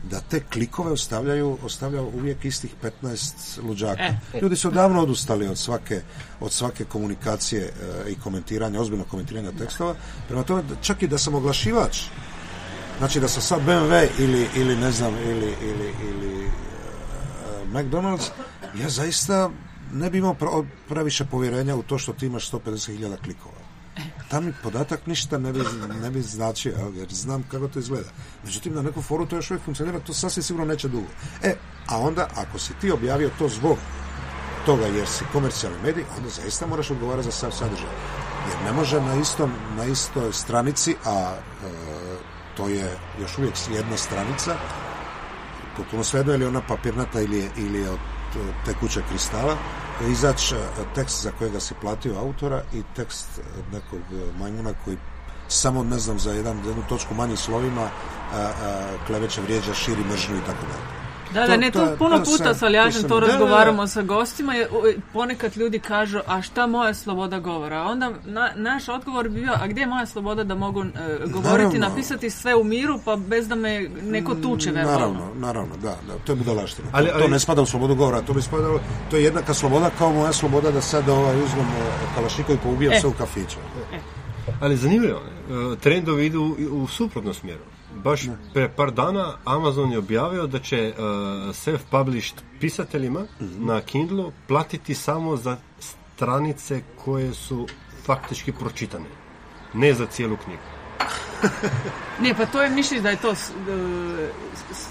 da 0.10 0.20
te 0.20 0.39
klikove 0.39 0.91
ostavljaju, 0.91 1.58
ostavljaju 1.64 2.12
uvijek 2.16 2.45
istih 2.45 2.76
15 3.03 3.64
luđaka. 3.64 4.03
E, 4.03 4.20
e. 4.34 4.39
Ljudi 4.41 4.55
su 4.55 4.72
davno 4.72 5.01
odustali 5.01 5.47
od 5.47 5.58
svake, 5.58 6.01
od 6.39 6.51
svake 6.51 6.86
komunikacije 6.86 7.64
e, 7.64 8.12
i 8.12 8.16
komentiranja, 8.16 8.82
ozbiljno 8.82 9.03
komentiranja 9.03 9.51
tekstova. 9.51 9.95
Prema 10.28 10.43
tome, 10.43 10.64
čak 10.82 11.03
i 11.03 11.08
da 11.08 11.18
sam 11.18 11.36
oglašivač, 11.36 12.01
znači 12.97 13.20
da 13.20 13.28
sam 13.28 13.41
sad 13.41 13.62
BMW 13.62 14.08
ili, 14.20 14.47
ili 14.55 14.76
ne 14.76 14.91
znam, 14.91 15.14
ili, 15.14 15.53
ili, 15.62 15.93
ili 16.10 16.45
e, 16.45 16.49
McDonald's, 17.74 18.30
ja 18.82 18.89
zaista 18.89 19.49
ne 19.93 20.10
bi 20.10 20.18
imao 20.18 20.36
previše 20.89 21.26
povjerenja 21.26 21.76
u 21.76 21.84
to 21.84 21.97
što 21.97 22.14
ti 22.14 22.26
imaš 22.26 22.51
150.000 22.51 23.18
klikova. 23.24 23.66
Tam 24.30 24.45
mi 24.45 24.54
podatak 24.64 25.08
ništa 25.08 25.38
ne 25.38 25.54
bi, 25.54 25.60
ne 26.02 26.10
bi 26.10 26.22
značio, 26.22 26.91
jer 26.95 27.08
znam 27.14 27.43
kako 27.52 27.68
to 27.68 27.80
izgleda. 27.80 28.10
Međutim, 28.43 28.74
na 28.74 28.82
neku 28.82 29.02
foru 29.02 29.26
to 29.26 29.36
još 29.36 29.52
uvijek 29.52 29.66
funkcionira, 29.66 30.00
to 30.00 30.14
sasvim 30.14 30.43
sigurno 30.43 30.66
neće 30.66 30.88
dugo. 30.88 31.08
E, 31.43 31.56
a 31.88 32.00
onda, 32.00 32.28
ako 32.36 32.60
si 32.60 32.74
ti 32.82 32.91
objavio 32.91 33.30
to 33.39 33.50
zbog 33.50 33.78
toga 34.66 34.86
jer 34.86 35.08
si 35.08 35.24
komercijalni 35.34 35.78
medij, 35.84 36.04
onda 36.18 36.30
zaista 36.30 36.68
moraš 36.68 36.91
odgovarati 36.91 37.26
za 37.26 37.32
sav 37.32 37.52
sadržaj. 37.52 37.89
Jer 38.50 38.58
ne 38.66 38.72
može 38.72 39.02
na, 39.02 39.16
istom, 39.16 39.52
na 39.78 39.86
istoj 39.86 40.34
stranici, 40.34 40.95
a 41.06 41.36
e, 41.36 41.70
to 42.58 42.68
je 42.68 42.98
još 43.22 43.38
uvijek 43.38 43.54
jedna 43.72 43.98
stranica, 43.98 44.56
potpuno 45.78 46.04
svejedno 46.04 46.34
je 46.34 46.38
li 46.38 46.45
ona 46.45 46.62
papirnata 46.68 47.22
ili 47.22 47.38
je, 47.38 47.50
ili 47.58 47.80
je 47.80 47.89
od 47.89 48.00
e, 48.00 48.39
tekuća 48.66 49.02
kristala, 49.10 49.58
izaći 50.06 50.56
e, 50.56 50.60
tekst 50.95 51.24
za 51.24 51.32
kojega 51.32 51.60
si 51.60 51.74
platio 51.82 52.20
autora 52.20 52.64
i 52.74 52.84
tekst 52.95 53.28
e, 53.38 53.41
nekog 53.72 54.00
e, 54.00 54.39
majmuna 54.39 54.74
koji 54.86 54.98
samo, 55.48 55.84
ne 55.84 56.00
znam, 56.00 56.20
za 56.20 56.32
jedan, 56.32 56.58
jednu 56.58 56.84
točku 56.89 57.14
manjim 57.14 57.38
slovima 57.38 57.89
kleveće, 59.08 59.41
vrijeđa, 59.41 59.74
širi 59.74 60.04
mržnju 60.04 60.36
i 60.38 60.45
tako 60.45 60.62
dalje. 60.62 60.97
Da, 61.28 61.42
To- 61.42 61.48
da, 61.48 61.58
ne, 61.58 61.72
to 61.72 61.96
puno 61.98 62.18
to 62.18 62.24
puta 62.24 62.44
sam- 62.44 62.54
sa 62.54 62.60
to 62.60 62.68
Ljažem 62.68 62.92
sam- 62.94 63.10
to 63.10 63.16
da, 63.16 63.20
da, 63.22 63.28
da. 63.28 63.32
razgovaramo 63.34 63.88
sa 63.88 64.02
gostima, 64.04 64.54
je, 64.54 64.68
ponekad 65.14 65.58
ljudi 65.58 65.80
kažu, 65.82 66.20
a 66.28 66.42
šta 66.42 66.68
moja 66.68 66.94
sloboda 66.94 67.40
govora? 67.40 67.84
Onda 67.84 68.12
na- 68.26 68.52
naš 68.56 68.90
odgovor 68.90 69.30
bi 69.30 69.40
bio, 69.40 69.54
a 69.54 69.68
gdje 69.68 69.82
je 69.82 69.88
moja 69.88 70.06
sloboda 70.06 70.44
da 70.44 70.56
mogu 70.56 70.82
e, 70.82 70.86
govoriti, 71.22 71.44
Naravno. 71.70 71.90
napisati 71.90 72.30
sve 72.30 72.56
u 72.56 72.64
miru, 72.64 73.00
pa 73.06 73.16
bez 73.18 73.48
da 73.48 73.56
me 73.56 73.80
neko 74.04 74.36
tuče 74.36 74.72
verbalno? 74.72 74.98
Naravno, 75.00 75.20
naravno, 75.38 75.76
da, 75.76 75.90
da, 76.08 76.14
to 76.18 76.32
je 76.32 76.36
budalaština. 76.36 76.88
Ali- 76.92 77.08
to, 77.08 77.14
to 77.14 77.20
ali- 77.20 77.32
ne 77.32 77.40
spada 77.40 77.62
u 77.62 77.66
slobodu 77.66 77.96
govora, 77.96 78.22
to 78.22 78.34
bi 78.34 78.42
spadalo, 78.42 78.80
to 79.10 79.18
je 79.18 79.24
jednaka 79.24 79.54
sloboda 79.54 79.90
kao 79.90 80.14
moja 80.14 80.34
sloboda 80.34 80.72
da 80.72 80.82
sad 80.82 81.10
ovaj, 81.10 81.36
uzmem 81.36 81.66
eh, 81.68 81.84
kalašnikov 82.16 82.56
i 82.56 82.60
poubijam 82.60 82.94
E. 82.94 83.00
se 83.00 83.08
u 83.08 83.14
kafiću. 83.14 83.58
Ali 84.60 84.78
zanimljivo, 84.78 85.20
e, 85.20 85.76
trendovi 85.76 86.26
idu 86.26 86.42
u, 86.72 86.84
u 86.84 86.88
suprotnom 86.88 87.34
smjeru. 87.34 87.60
Baš 88.04 88.22
pre 88.54 88.70
par 88.76 88.91
dana 88.91 89.34
Amazon 89.45 89.91
je 89.91 89.98
objavio 89.98 90.48
da 90.48 90.60
će 90.60 90.93
uh, 90.98 91.04
self-published 91.56 92.36
pisateljima 92.60 93.22
na 93.39 93.82
Kindlu 93.82 94.32
platiti 94.48 94.95
samo 94.95 95.36
za 95.36 95.58
stranice 95.80 96.82
koje 97.06 97.34
su 97.34 97.68
faktički 98.06 98.52
pročitane. 98.52 99.06
Ne 99.74 99.93
za 99.93 100.06
cijelu 100.06 100.38
knjigu. 100.38 100.77
Ne, 102.20 102.34
pa 102.34 102.45
to 102.45 102.62
je, 102.62 102.70
misliš 102.70 103.02
da 103.02 103.10
je 103.10 103.16
to 103.16 103.36
s- 103.36 103.52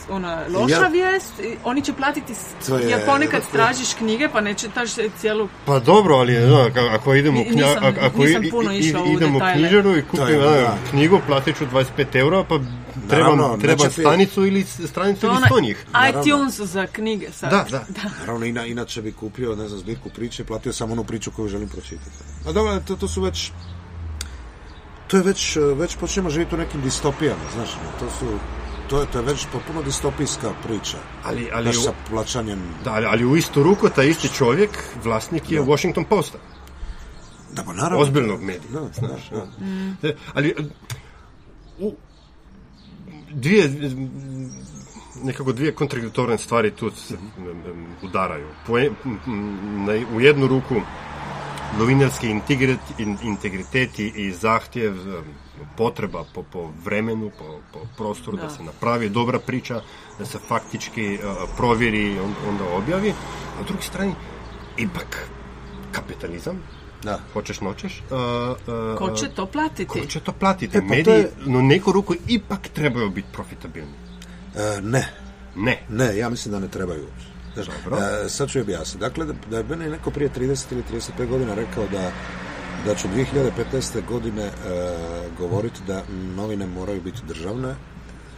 ona 0.08 0.42
loša 0.50 0.74
Ja- 0.74 0.88
vijest? 0.88 1.32
Oni 1.64 1.82
će 1.82 1.92
platiti, 1.92 2.34
To 2.66 2.78
je- 2.78 2.90
jer 2.90 3.06
ponekad 3.06 3.42
tražiš 3.52 3.94
knjige, 3.94 4.28
pa 4.28 4.40
ne 4.40 4.54
čitaš 4.54 4.88
cijelu... 5.20 5.48
Pa 5.64 5.78
dobro, 5.78 6.14
ali 6.14 6.34
no, 6.36 6.56
ako- 6.60 6.80
ako 6.92 7.14
idemo, 7.14 7.40
u 7.40 7.44
knja, 7.44 7.66
nisam- 7.66 7.84
ako 8.00 8.18
nisam 8.18 8.42
puno 8.50 8.72
i- 8.72 8.78
idemo 9.06 9.38
u 9.38 9.42
knjižaru 9.54 9.96
i 9.96 10.02
kupim 10.02 10.28
je, 10.28 10.38
da. 10.38 10.76
knjigu, 10.90 11.20
platit 11.26 11.58
ću 11.58 11.66
25 11.66 11.84
eura, 12.14 12.44
pa 12.44 12.58
trebam, 13.08 13.38
Naravno, 13.38 13.56
treba 13.56 13.84
neće 13.84 13.94
ti- 13.94 14.00
stanicu 14.02 14.46
ili 14.46 14.64
stranicu 14.64 15.26
je 15.26 15.30
ili 15.30 15.42
sto 15.46 15.60
njih. 15.60 15.86
iTunes 16.10 16.54
za 16.56 16.86
knjige 16.86 17.32
sad. 17.32 17.50
Da, 17.50 17.64
da. 17.70 17.84
Naravno, 18.18 18.46
ina, 18.46 18.66
inače 18.66 19.02
bi 19.02 19.12
kupio, 19.12 19.54
ne 19.54 19.68
znam, 19.68 19.80
zbirku 19.80 20.08
priče, 20.10 20.44
platio 20.44 20.72
sam 20.72 20.92
onu 20.92 21.04
priču 21.04 21.30
koju 21.30 21.48
želim 21.48 21.68
pročitati. 21.68 22.10
A 22.46 22.52
dobro, 22.52 22.80
to, 22.80 22.96
to 22.96 23.08
su 23.08 23.22
već, 23.22 23.52
to 25.06 25.16
je 25.16 25.22
već, 25.22 25.56
eh, 25.56 25.60
već 25.60 25.96
počnemo 25.96 26.30
živjeti 26.30 26.54
u 26.54 26.58
nekim 26.58 26.80
distopijama, 26.80 27.42
znaš, 27.54 27.70
to 28.00 28.10
su, 28.18 28.26
to 28.90 29.00
je, 29.00 29.06
to 29.06 29.18
je 29.18 29.24
već 29.24 29.46
potpuno 29.52 29.82
distopijska 29.82 30.52
priča. 30.66 30.96
Ali, 31.24 31.50
ali, 31.52 31.72
sa 31.72 31.92
plaćanjem, 32.10 32.62
da, 32.84 32.92
ali, 32.92 33.06
ali 33.06 33.24
u 33.24 33.36
istu 33.36 33.62
ruku 33.62 33.88
taj 33.88 34.08
isti 34.08 34.28
čovjek, 34.28 34.70
vlasnik 35.04 35.50
je 35.50 35.60
Washington 35.60 36.04
Posta. 36.04 36.38
da, 37.52 37.62
pa 37.64 37.72
naravno. 37.72 37.98
ozbiljnog 37.98 38.42
medija. 38.42 38.70
Da, 38.70 38.88
znaš, 38.94 39.30
da, 39.30 39.46
da. 40.02 40.08
E, 40.08 40.16
Ali 40.34 40.48
e, 40.48 40.54
u, 41.78 41.94
dvije 43.30 43.70
nekako 45.22 45.52
dvije 45.52 45.74
kontradiktorne 45.74 46.38
stvari 46.38 46.70
tu 46.70 46.90
se 46.90 47.14
m, 47.14 47.50
m, 47.66 47.86
udaraju. 48.02 48.46
Po, 48.66 48.78
na, 49.86 49.92
u 50.14 50.20
jednu 50.20 50.46
ruku 50.46 50.74
novinarski 51.72 52.28
integrit, 52.28 52.78
in, 52.98 53.18
integritet 53.22 53.98
i- 53.98 54.12
i 54.16 54.32
zahtjev 54.32 54.92
em, 55.08 55.24
potreba 55.76 56.24
po, 56.34 56.42
po 56.42 56.70
vremenu, 56.84 57.30
po, 57.30 57.44
po 57.72 57.80
prostoru 57.96 58.36
da. 58.36 58.42
Da. 58.42 58.50
se 58.50 58.62
napravi 58.62 59.08
dobra 59.08 59.38
priča, 59.38 59.80
da 60.18 60.26
se 60.26 60.38
faktički 60.40 61.14
e, 61.14 61.18
provjeri 61.56 62.02
i 62.04 62.18
on- 62.18 62.34
onda 62.48 62.64
objavi. 62.66 63.10
A 63.52 63.62
s 63.62 63.66
druge 63.66 63.82
strane, 63.82 64.12
ipak 64.76 65.28
kapitalizam, 65.92 66.58
Da. 67.02 67.20
hoćeš 67.32 67.60
noćeš. 67.60 68.02
Uh, 68.02 68.16
uh, 68.92 68.98
Ko 68.98 69.10
će 69.10 69.28
to 69.28 69.46
platiti? 69.46 69.86
ko 69.86 70.06
će 70.06 70.20
to 70.20 70.32
platiti? 70.32 70.78
E, 70.78 70.80
pa 70.80 70.86
to 70.86 70.90
Mediji, 70.90 71.14
je- 71.14 71.30
no 71.46 71.62
neku 71.62 71.92
ruku 71.92 72.14
ipak 72.28 72.68
trebaju 72.68 73.10
biti 73.10 73.28
profitabilni. 73.32 73.94
E, 74.56 74.80
ne, 74.82 75.08
Ne. 75.56 75.82
Ne, 75.88 76.16
ja 76.16 76.28
mislim 76.28 76.52
da 76.52 76.58
ne 76.58 76.68
trebaju 76.68 77.06
Dobro. 77.56 77.98
e, 77.98 78.28
sad 78.28 78.48
ću 78.48 78.60
objasniti. 78.60 78.98
Dakle, 78.98 79.24
da, 79.24 79.32
da 79.50 79.56
je 79.58 79.64
meni 79.64 79.90
neko 79.90 80.10
prije 80.10 80.30
30 80.30 80.72
ili 80.72 80.82
35 80.92 81.26
godina 81.28 81.54
rekao 81.54 81.84
da 81.92 82.10
da 82.86 82.94
ću 82.94 83.08
2015. 83.08 83.50
godine 84.08 84.42
e, 84.42 84.50
govoriti 85.38 85.80
da 85.86 86.02
novine 86.36 86.66
moraju 86.66 87.00
biti 87.00 87.20
državne 87.28 87.74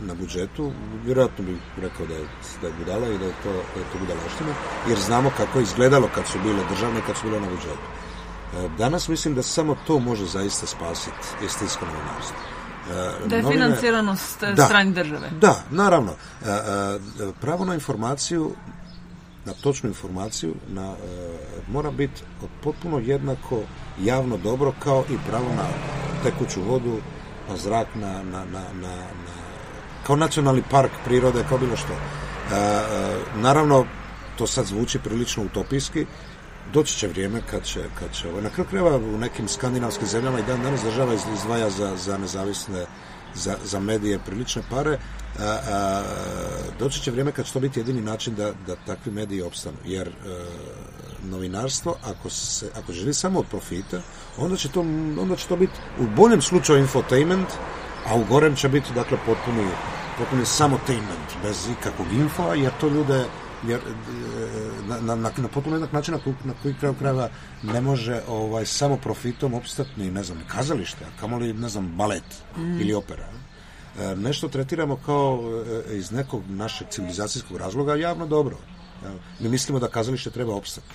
na 0.00 0.14
budžetu, 0.14 0.72
vjerojatno 1.04 1.44
bih 1.44 1.56
rekao 1.80 2.06
da 2.06 2.14
je, 2.14 2.24
da 2.62 2.66
je 2.66 2.72
budala 2.78 3.08
i 3.08 3.18
da 3.18 3.24
je 3.24 3.32
to, 3.42 3.52
da 3.52 3.80
je 3.80 3.86
to 3.92 3.98
budalaština, 3.98 4.50
jer 4.88 4.98
znamo 4.98 5.30
kako 5.36 5.58
je 5.58 5.62
izgledalo 5.62 6.08
kad 6.14 6.26
su 6.26 6.38
bile 6.38 6.62
državne 6.70 6.98
i 6.98 7.06
kad 7.06 7.16
su 7.16 7.26
bile 7.26 7.40
na 7.40 7.46
budžetu. 7.46 7.86
E, 8.56 8.68
danas 8.78 9.08
mislim 9.08 9.34
da 9.34 9.42
samo 9.42 9.76
to 9.86 9.98
može 9.98 10.26
zaista 10.26 10.66
spasiti 10.66 11.16
istinsko 11.44 11.84
novinarstvo. 11.86 12.36
E, 12.90 13.28
Da 13.28 13.36
je 13.36 13.42
novine- 13.42 13.52
financirano 13.54 14.16
s 14.16 14.36
Da. 14.56 14.64
strane 14.64 14.90
države. 14.92 15.30
da, 15.40 15.62
naravno. 15.70 16.12
Pravo 17.40 17.64
na 17.64 17.74
informaciju, 17.74 18.52
na 19.48 19.54
točnu 19.62 19.88
informaciju, 19.88 20.54
na, 20.68 20.86
e, 20.92 20.94
mora 21.68 21.90
biti 21.90 22.22
potpuno 22.62 22.98
jednako 22.98 23.60
javno 24.00 24.36
dobro 24.36 24.72
kao 24.84 25.04
i 25.10 25.16
pravo 25.28 25.48
na 25.56 25.66
tekuću 26.22 26.62
vodu, 26.62 26.96
na 27.48 27.56
zrak, 27.56 27.86
na, 27.94 28.22
na, 28.22 28.44
na, 28.44 28.62
na, 28.82 28.92
kao 30.06 30.16
nacionalni 30.16 30.62
park 30.70 30.90
prirode, 31.04 31.44
kao 31.48 31.58
bilo 31.58 31.76
što. 31.76 31.92
E, 31.92 31.96
e, 31.96 33.40
naravno, 33.40 33.84
to 34.38 34.46
sad 34.46 34.66
zvuči 34.66 34.98
prilično 34.98 35.44
utopijski, 35.44 36.06
doći 36.72 36.96
će 36.98 37.08
vrijeme 37.08 37.40
kad 37.50 37.64
će, 37.64 37.84
kad 37.98 38.12
će 38.12 38.28
ovaj, 38.28 38.42
na 38.42 38.50
kraju 38.50 38.68
krajeva 38.68 38.96
u 38.96 39.18
nekim 39.18 39.48
skandinavskim 39.48 40.08
zemljama 40.08 40.38
i 40.38 40.46
dan 40.46 40.62
danas 40.62 40.82
država 40.82 41.14
iz- 41.14 41.34
izdvaja 41.34 41.70
za, 41.70 41.96
za 41.96 42.18
nezavisne 42.18 42.86
za, 43.38 43.56
za 43.64 43.80
medije 43.80 44.18
prilične 44.26 44.62
pare 44.70 44.98
a, 45.38 45.42
a, 45.42 46.02
doći 46.78 47.00
će 47.00 47.10
vrijeme 47.10 47.32
kad 47.32 47.46
će 47.46 47.52
to 47.52 47.60
biti 47.60 47.80
jedini 47.80 48.00
način 48.00 48.34
da, 48.34 48.52
da 48.66 48.76
takvi 48.86 49.12
mediji 49.12 49.42
opstanu. 49.42 49.76
Jer 49.84 50.08
e, 50.08 50.12
novinarstvo 51.24 51.96
ako 52.04 52.30
se 52.30 52.70
ako 52.76 52.92
želi 52.92 53.14
samo 53.14 53.38
od 53.38 53.46
profita 53.50 54.00
onda 54.38 54.56
će 54.56 54.68
to 54.68 54.80
onda 55.20 55.36
će 55.36 55.48
to 55.48 55.56
biti 55.56 55.72
u 55.98 56.06
boljem 56.16 56.42
slučaju 56.42 56.78
infotainment 56.78 57.48
a 58.06 58.16
u 58.16 58.24
gorem 58.24 58.56
će 58.56 58.68
biti 58.68 58.92
dakle 58.94 59.18
potpuni 59.26 59.68
potpuni 60.18 60.46
samotainment 60.46 61.28
bez 61.42 61.68
ikakvog 61.78 62.12
infoa 62.12 62.54
jer 62.54 62.72
to 62.80 62.88
ljude 62.88 63.24
jer 63.66 63.80
e, 63.80 63.92
na, 64.88 65.00
na, 65.00 65.14
na, 65.14 65.30
na 65.36 65.48
potpuno 65.48 65.76
jednak 65.76 65.92
način 65.92 66.14
na 66.14 66.20
koji, 66.20 66.36
na 66.44 66.54
koji 66.62 66.74
kraju 66.74 66.94
krajeva 66.94 67.28
ne 67.62 67.80
može 67.80 68.20
ovaj 68.28 68.66
samo 68.66 68.96
profitom 68.96 69.54
opstati 69.54 69.90
ni 69.96 70.10
ne 70.10 70.22
znam 70.22 70.42
kazalište, 70.48 71.04
a 71.04 71.20
kamoli 71.20 71.52
ne 71.52 71.68
znam 71.68 71.88
balet 71.96 72.24
ili 72.80 72.94
opera. 72.94 73.28
E, 73.98 74.16
nešto 74.16 74.48
tretiramo 74.48 74.96
kao 74.96 75.40
e, 75.90 75.96
iz 75.96 76.12
nekog 76.12 76.42
našeg 76.48 76.88
civilizacijskog 76.90 77.56
razloga 77.56 77.94
javno 77.94 78.26
dobro. 78.26 78.56
E, 79.04 79.08
Mi 79.40 79.48
mislimo 79.48 79.78
da 79.78 79.88
kazalište 79.88 80.30
treba 80.30 80.54
opstati. 80.54 80.94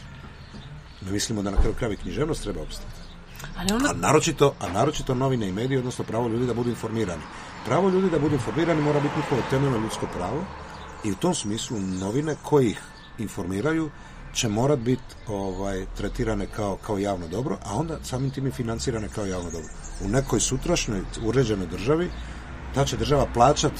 Mi 1.01 1.11
mislimo 1.11 1.41
da 1.41 1.51
na 1.51 1.57
kraju 1.57 1.75
krajeva 1.75 2.01
književnost 2.01 2.43
treba 2.43 2.61
opstati. 2.61 3.03
Ali 3.57 3.73
onda 3.73 3.89
A 3.89 3.93
naročito, 3.93 4.55
a 4.59 4.71
naročito 4.71 5.15
novine 5.15 5.49
i 5.49 5.51
mediji, 5.51 5.77
odnosno 5.77 6.05
pravo 6.05 6.27
ljudi 6.27 6.45
da 6.45 6.53
budu 6.53 6.69
informirani. 6.69 7.23
Pravo 7.65 7.89
ljudi 7.89 8.09
da 8.09 8.19
budu 8.19 8.35
informirani 8.35 8.81
mora 8.81 8.99
biti 8.99 9.15
njihovo 9.15 9.41
temeljno 9.49 9.77
ljudsko 9.77 10.07
pravo 10.13 10.45
i 11.03 11.11
u 11.11 11.15
tom 11.15 11.35
smislu 11.35 11.79
novine 11.79 12.35
koji 12.43 12.69
ih 12.69 12.81
informiraju 13.17 13.89
će 14.33 14.49
morat 14.49 14.79
biti 14.79 15.03
ovaj, 15.27 15.85
tretirane 15.97 16.45
kao, 16.45 16.77
kao 16.85 16.97
javno 16.97 17.27
dobro, 17.27 17.57
a 17.65 17.75
onda 17.75 17.97
samim 18.03 18.31
tim 18.31 18.47
i 18.47 18.51
financirane 18.51 19.09
kao 19.15 19.25
javno 19.25 19.49
dobro. 19.51 19.69
U 20.05 20.07
nekoj 20.07 20.39
sutrašnjoj 20.39 21.01
uređenoj 21.25 21.67
državi 21.67 22.09
ta 22.75 22.85
će 22.85 22.97
država 22.97 23.27
plaćat 23.33 23.71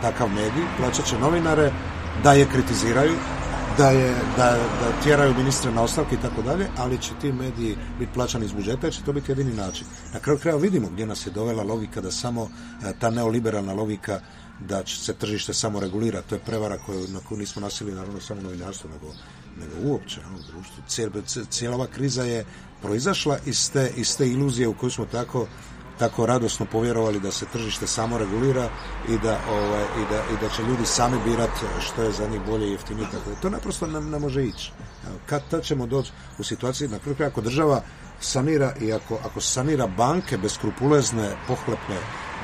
takav 0.00 0.28
medij, 0.28 0.64
plaćat 0.78 1.06
će 1.06 1.18
novinare 1.18 1.72
da 2.22 2.32
je 2.32 2.48
kritiziraju, 2.52 3.12
da, 3.78 3.90
je, 3.90 4.14
da, 4.36 4.50
da 4.80 5.02
tjeraju 5.02 5.34
ministre 5.34 5.72
na 5.72 5.82
ostavke 5.82 6.14
i 6.14 6.18
tako 6.22 6.42
dalje, 6.42 6.66
ali 6.76 6.98
će 6.98 7.10
ti 7.20 7.32
mediji 7.32 7.76
biti 7.98 8.12
plaćani 8.14 8.44
iz 8.44 8.52
budžeta 8.52 8.86
jer 8.86 8.94
će 8.94 9.02
to 9.02 9.12
biti 9.12 9.32
jedini 9.32 9.54
način. 9.54 9.86
Na 10.12 10.20
kraju 10.20 10.38
kraja 10.38 10.56
vidimo 10.56 10.88
gdje 10.88 11.06
nas 11.06 11.26
je 11.26 11.30
dovela 11.30 11.62
logika 11.62 12.00
da 12.00 12.10
samo 12.10 12.48
e, 12.84 12.92
ta 12.98 13.10
neoliberalna 13.10 13.72
logika 13.72 14.20
da 14.60 14.82
će 14.82 14.96
se 14.96 15.14
tržište 15.14 15.54
samo 15.54 15.80
regulira, 15.80 16.22
to 16.22 16.34
je 16.34 16.38
prevara 16.38 16.78
koju, 16.86 17.08
na 17.08 17.20
koju 17.20 17.38
nismo 17.38 17.62
nasili 17.62 17.92
naravno 17.92 18.20
samo 18.20 18.42
novinarstvo, 18.42 18.90
nego, 18.90 19.14
nego 19.60 19.90
uopće 19.92 20.20
ono, 20.26 20.38
u 20.38 20.42
društvu. 20.42 20.82
Cijela, 21.50 21.76
ova 21.76 21.86
kriza 21.86 22.22
je 22.22 22.44
proizašla 22.82 23.38
iz 23.46 23.70
te, 23.72 23.92
iz 23.96 24.16
te 24.16 24.28
iluzije 24.28 24.68
u 24.68 24.74
koju 24.74 24.90
smo 24.90 25.06
tako 25.06 25.46
tako 26.00 26.26
radosno 26.26 26.66
povjerovali 26.66 27.20
da 27.20 27.30
se 27.30 27.46
tržište 27.52 27.86
samo 27.86 28.18
regulira 28.18 28.68
i 29.08 29.18
da, 29.18 29.40
ovaj, 29.50 29.84
i 30.00 30.04
da, 30.10 30.22
i 30.32 30.36
da 30.40 30.48
će 30.48 30.62
ljudi 30.62 30.86
sami 30.86 31.18
birati 31.24 31.66
što 31.80 32.02
je 32.02 32.12
za 32.12 32.28
njih 32.28 32.40
bolje 32.46 32.68
i 32.68 32.72
jeftinije. 32.72 33.06
Tako 33.12 33.40
to 33.42 33.50
naprosto 33.50 33.86
ne, 33.86 34.00
ne 34.00 34.18
može 34.18 34.44
ići. 34.44 34.72
Kad 35.26 35.42
tad 35.50 35.62
ćemo 35.62 35.86
doći 35.86 36.12
u 36.38 36.44
situaciji, 36.44 36.88
na 36.88 36.98
kraju 36.98 37.16
ako 37.26 37.40
država 37.40 37.82
sanira 38.20 38.74
i 38.80 38.92
ako, 38.92 39.18
ako 39.24 39.40
sanira 39.40 39.86
banke 39.86 40.38
beskrupulezne, 40.38 41.36
pohlepne 41.46 41.98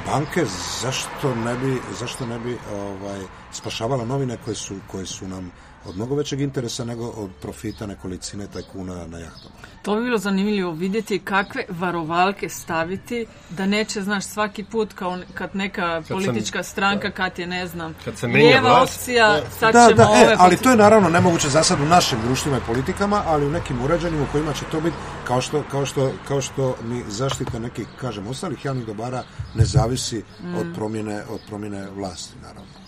banke, 0.06 0.44
zašto 0.82 1.34
ne 1.34 1.54
bi, 1.54 1.80
zašto 1.98 2.26
ne 2.26 2.38
bi 2.38 2.58
ovaj, 2.72 3.20
spašavala 3.56 4.04
novine 4.04 4.36
koje 4.44 4.54
su, 4.54 4.74
koje 4.90 5.06
su 5.06 5.28
nam 5.28 5.52
od 5.88 5.96
mnogo 5.96 6.14
većeg 6.14 6.40
interesa 6.40 6.84
nego 6.84 7.06
od 7.06 7.30
profita 7.42 7.86
nekolicine 7.86 8.46
tajkuna 8.46 9.06
na 9.06 9.18
jahtama. 9.18 9.54
To 9.82 9.96
bi 9.96 10.02
bilo 10.02 10.18
zanimljivo 10.18 10.72
vidjeti 10.72 11.18
kakve 11.18 11.64
varovalke 11.68 12.48
staviti 12.48 13.26
da 13.50 13.66
neće, 13.66 14.02
znaš, 14.02 14.24
svaki 14.24 14.64
put 14.64 14.92
kao 14.92 15.18
kad 15.34 15.56
neka 15.56 16.02
politička 16.08 16.62
stranka, 16.62 17.10
kad 17.10 17.38
je, 17.38 17.46
ne 17.46 17.66
znam, 17.66 17.94
Kad 18.04 18.18
se 18.18 18.28
menja 18.28 18.46
lijeva 18.46 18.68
vlast, 18.68 19.00
opcija, 19.00 19.40
sad 19.58 19.72
Da, 19.72 19.86
ćemo 19.88 19.96
da, 19.96 20.08
ove... 20.08 20.32
e, 20.32 20.36
ali 20.38 20.56
to 20.56 20.70
je 20.70 20.76
naravno 20.76 21.08
nemoguće 21.08 21.48
za 21.48 21.62
sad 21.62 21.80
u 21.80 21.84
našim 21.84 22.18
društvima 22.26 22.56
i 22.56 22.66
politikama, 22.66 23.22
ali 23.26 23.46
u 23.46 23.50
nekim 23.50 23.84
uređenim 23.84 24.22
u 24.22 24.26
kojima 24.32 24.52
će 24.52 24.64
to 24.70 24.80
biti 24.80 24.96
kao 25.24 25.40
što, 25.40 25.62
kao 25.70 25.86
što, 25.86 26.12
kao 26.28 26.40
što 26.40 26.76
ni 26.84 27.04
zaštita 27.08 27.58
nekih, 27.58 27.86
kažem, 28.00 28.26
ostalih 28.26 28.64
javnih 28.64 28.86
dobara 28.86 29.22
ne 29.54 29.64
zavisi 29.64 30.22
od 30.60 30.66
promjene, 30.74 31.22
od 31.30 31.40
promjene 31.48 31.86
vlasti, 31.90 32.34
naravno. 32.42 32.85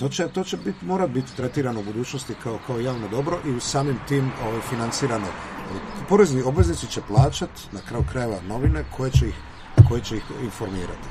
To 0.00 0.08
će, 0.08 0.28
to 0.28 0.44
će 0.44 0.56
bit, 0.56 0.82
mora 0.82 1.06
biti 1.06 1.36
tretirano 1.36 1.80
u 1.80 1.84
budućnosti 1.84 2.34
kao, 2.42 2.58
kao 2.66 2.80
javno 2.80 3.08
dobro 3.08 3.38
i 3.46 3.60
samim 3.60 3.98
tim 4.08 4.32
ovaj, 4.46 4.60
financirano. 4.60 5.26
Porezni 6.08 6.42
obveznici 6.42 6.86
će 6.86 7.00
plaćati 7.00 7.62
na 7.72 7.80
kraju 7.80 8.04
krajeva 8.12 8.36
novine 8.42 8.84
koje 8.96 9.10
će 9.10 9.28
ih, 9.28 9.34
koje 9.88 10.00
će 10.00 10.16
ih 10.16 10.22
informirati. 10.42 11.08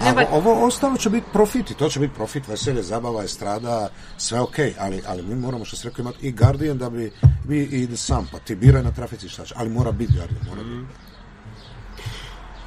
A 0.00 0.12
Ne, 0.12 0.26
ovo, 0.30 0.50
ovo 0.52 0.66
ostalo 0.66 0.96
će 0.96 1.10
biti 1.10 1.26
profit 1.32 1.70
i 1.70 1.74
to 1.74 1.88
će 1.88 2.00
biti 2.00 2.14
profit, 2.14 2.48
veselje, 2.48 2.82
zabava, 2.82 3.24
estrada, 3.24 3.88
sve 4.16 4.40
ok, 4.40 4.54
ali, 4.78 5.02
ali 5.06 5.22
mi 5.22 5.34
moramo 5.34 5.64
što 5.64 5.76
se 5.76 5.88
rekao 5.88 6.02
imati 6.02 6.26
i 6.26 6.32
Guardian 6.32 6.78
da 6.78 6.90
bi, 6.90 7.12
bi 7.44 7.62
i 7.62 7.86
The 7.86 7.96
Sun, 7.96 8.26
pa 8.32 8.38
ti 8.38 8.54
biraj 8.56 8.82
na 8.82 8.90
trafici 8.90 9.28
šta 9.28 9.44
će, 9.44 9.54
ali 9.56 9.70
mora 9.70 9.92
biti 9.92 10.12
Guardian, 10.16 10.40
mora 10.48 10.62
biti. 10.62 10.92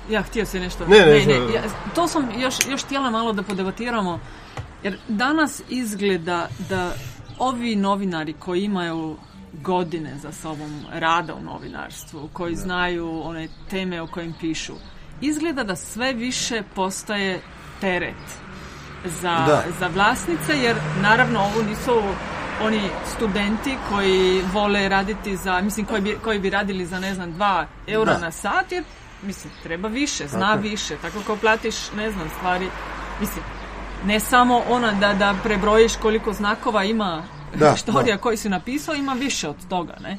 Ja, 0.09 0.21
htio 0.21 0.45
si 0.45 0.59
nešto. 0.59 0.85
Ne, 0.87 0.99
ne, 0.99 1.21
što- 1.21 1.31
ja, 1.31 1.61
to 1.95 2.07
sam 2.07 2.29
još, 2.37 2.55
još 2.69 2.83
htjela 2.83 3.09
malo 3.09 3.33
da 3.33 3.43
podebatiramo, 3.43 4.19
jer 4.83 4.97
danas 5.07 5.61
izgleda 5.69 6.47
da 6.69 6.93
ovi 7.39 7.75
novinari 7.75 8.33
koji 8.33 8.63
imaju 8.63 9.17
godine 9.53 10.17
za 10.21 10.31
sobom 10.31 10.81
rada 10.91 11.35
u 11.35 11.43
novinarstvu, 11.43 12.29
koji 12.33 12.55
znaju 12.55 13.21
one 13.23 13.47
teme 13.69 14.01
o 14.01 14.07
kojim 14.07 14.33
pišu, 14.39 14.73
izgleda 15.21 15.63
da 15.63 15.75
sve 15.75 16.13
više 16.13 16.63
postaje 16.75 17.41
teret 17.81 18.41
za, 19.05 19.43
Da. 19.47 19.63
za 19.79 19.87
vlasnice, 19.87 20.57
jer 20.57 20.75
naravno 21.01 21.39
ovo 21.39 21.61
nisu 21.69 22.01
oni 22.61 22.81
studenti 23.15 23.75
koji 23.89 24.41
vole 24.53 24.89
raditi 24.89 25.37
za, 25.37 25.61
mislim, 25.61 25.85
koji 25.85 26.01
bi, 26.01 26.17
koji 26.23 26.39
bi 26.39 26.49
radili 26.49 26.85
za, 26.85 26.99
ne 26.99 27.15
znam, 27.15 27.33
dva 27.33 27.67
eura 27.87 28.13
Da. 28.13 28.19
na 28.19 28.31
sat, 28.31 28.71
jer, 28.71 28.83
mislim, 29.23 29.53
treba 29.63 29.87
više, 29.87 30.27
zna 30.27 30.39
Tako 30.39 30.61
više, 30.61 30.95
tako 31.01 31.17
kao 31.27 31.35
platiš, 31.35 31.75
ne 31.97 32.11
znam, 32.11 32.29
stvari, 32.37 32.67
mislim, 33.19 33.43
ne 34.05 34.19
samo 34.19 34.61
ona 34.69 34.91
da, 34.91 35.13
da 35.13 35.35
prebrojiš 35.43 35.95
koliko 35.95 36.33
znakova 36.33 36.83
ima 36.83 37.23
Da, 37.55 37.75
štorija 37.81 38.15
da. 38.15 38.21
koji 38.21 38.37
si 38.37 38.49
napisao, 38.49 38.95
ima 38.95 39.13
više 39.13 39.49
od 39.49 39.67
toga, 39.69 39.97
ne? 40.03 40.17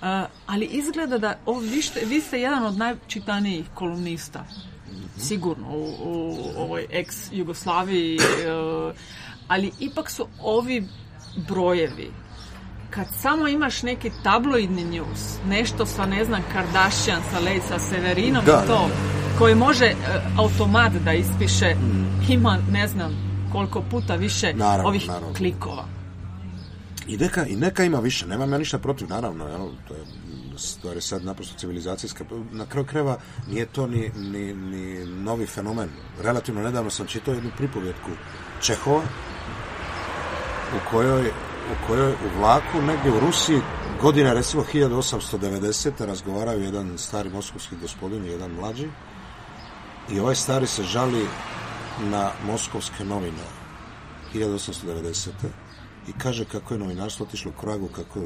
Uh, 0.00 0.06
ali 0.46 0.64
izgleda 0.64 1.18
da 1.18 1.38
o, 1.46 1.58
vi, 1.58 1.82
ste, 1.82 2.00
vi 2.04 2.20
ste 2.20 2.40
jedan 2.40 2.64
od 2.64 2.76
najčitanijih 2.76 3.66
kolumnista 3.74 4.44
sigurno 5.18 5.68
u, 5.68 5.94
u 6.04 6.36
ovoj 6.56 6.86
ex-Jugoslaviji, 6.90 8.18
uh, 8.18 8.94
ali 9.48 9.72
ipak 9.80 10.10
su 10.10 10.26
ovi 10.42 10.88
brojevi 11.48 12.10
kad 12.90 13.06
samo 13.22 13.48
imaš 13.48 13.82
neki 13.82 14.10
tabloidni 14.22 14.84
news, 14.84 15.38
nešto 15.46 15.86
sa, 15.86 16.06
ne 16.06 16.24
znam, 16.24 16.42
Kardashian, 16.52 17.22
sa 17.32 17.38
Lej, 17.38 17.60
sa 17.68 17.78
Severinom 17.78 18.44
Da, 18.44 18.62
i 18.64 18.68
to, 18.68 18.88
koji 19.38 19.54
može 19.54 19.84
e, 19.84 19.94
automat 20.38 20.92
da 21.04 21.12
ispiše, 21.12 21.74
ima, 22.28 22.58
ne 22.72 22.88
znam, 22.88 23.12
koliko 23.52 23.82
puta 23.90 24.14
više 24.14 24.54
Naravno, 24.54 24.88
ovih 24.88 25.08
naravno. 25.08 25.34
klikova. 25.34 25.84
I 27.06 27.16
neka, 27.16 27.46
I 27.46 27.56
neka 27.56 27.84
ima 27.84 28.00
više, 28.00 28.26
nemam 28.26 28.52
ja 28.52 28.58
ništa 28.58 28.78
protiv, 28.78 29.08
naravno, 29.08 29.48
jel, 29.48 29.68
to 29.88 29.94
je 29.94 30.00
stvar 30.60 30.96
je 30.96 31.00
sad 31.00 31.24
naprosto 31.24 31.58
civilizacijska. 31.58 32.24
Na 32.52 32.66
kraju 32.66 32.86
krajeva 32.86 33.18
nije 33.48 33.66
to 33.66 33.86
ni, 33.86 34.10
ni, 34.16 34.54
ni 34.54 35.04
novi 35.06 35.46
fenomen. 35.46 35.88
Relativno 36.22 36.62
nedavno 36.62 36.90
sam 36.90 37.06
čitao 37.06 37.34
jednu 37.34 37.50
pripovjetku 37.56 38.10
Čehova 38.60 39.02
u 40.76 40.90
kojoj, 40.90 41.30
u 41.72 41.86
kojoj 41.86 42.12
u 42.12 42.38
vlaku 42.38 42.82
negdje 42.82 43.12
u 43.12 43.20
Rusiji 43.20 43.60
godine 44.02 44.34
recimo 44.34 44.64
1890. 44.64 46.06
razgovaraju 46.06 46.62
jedan 46.62 46.98
stari 46.98 47.30
moskovski 47.30 47.76
gospodin 47.76 48.24
i 48.24 48.28
jedan 48.28 48.50
mlađi 48.50 48.88
i 50.10 50.20
ovaj 50.20 50.34
stari 50.34 50.66
se 50.66 50.82
žali 50.82 51.26
na 52.00 52.30
moskovske 52.46 53.04
novine 53.04 53.46
1890. 54.34 55.28
i 56.08 56.12
kaže 56.12 56.44
kako 56.44 56.74
je 56.74 56.78
novinarstvo 56.78 57.26
otišlo 57.26 57.52
u 57.56 57.60
kragu, 57.60 57.88
kako 57.88 58.20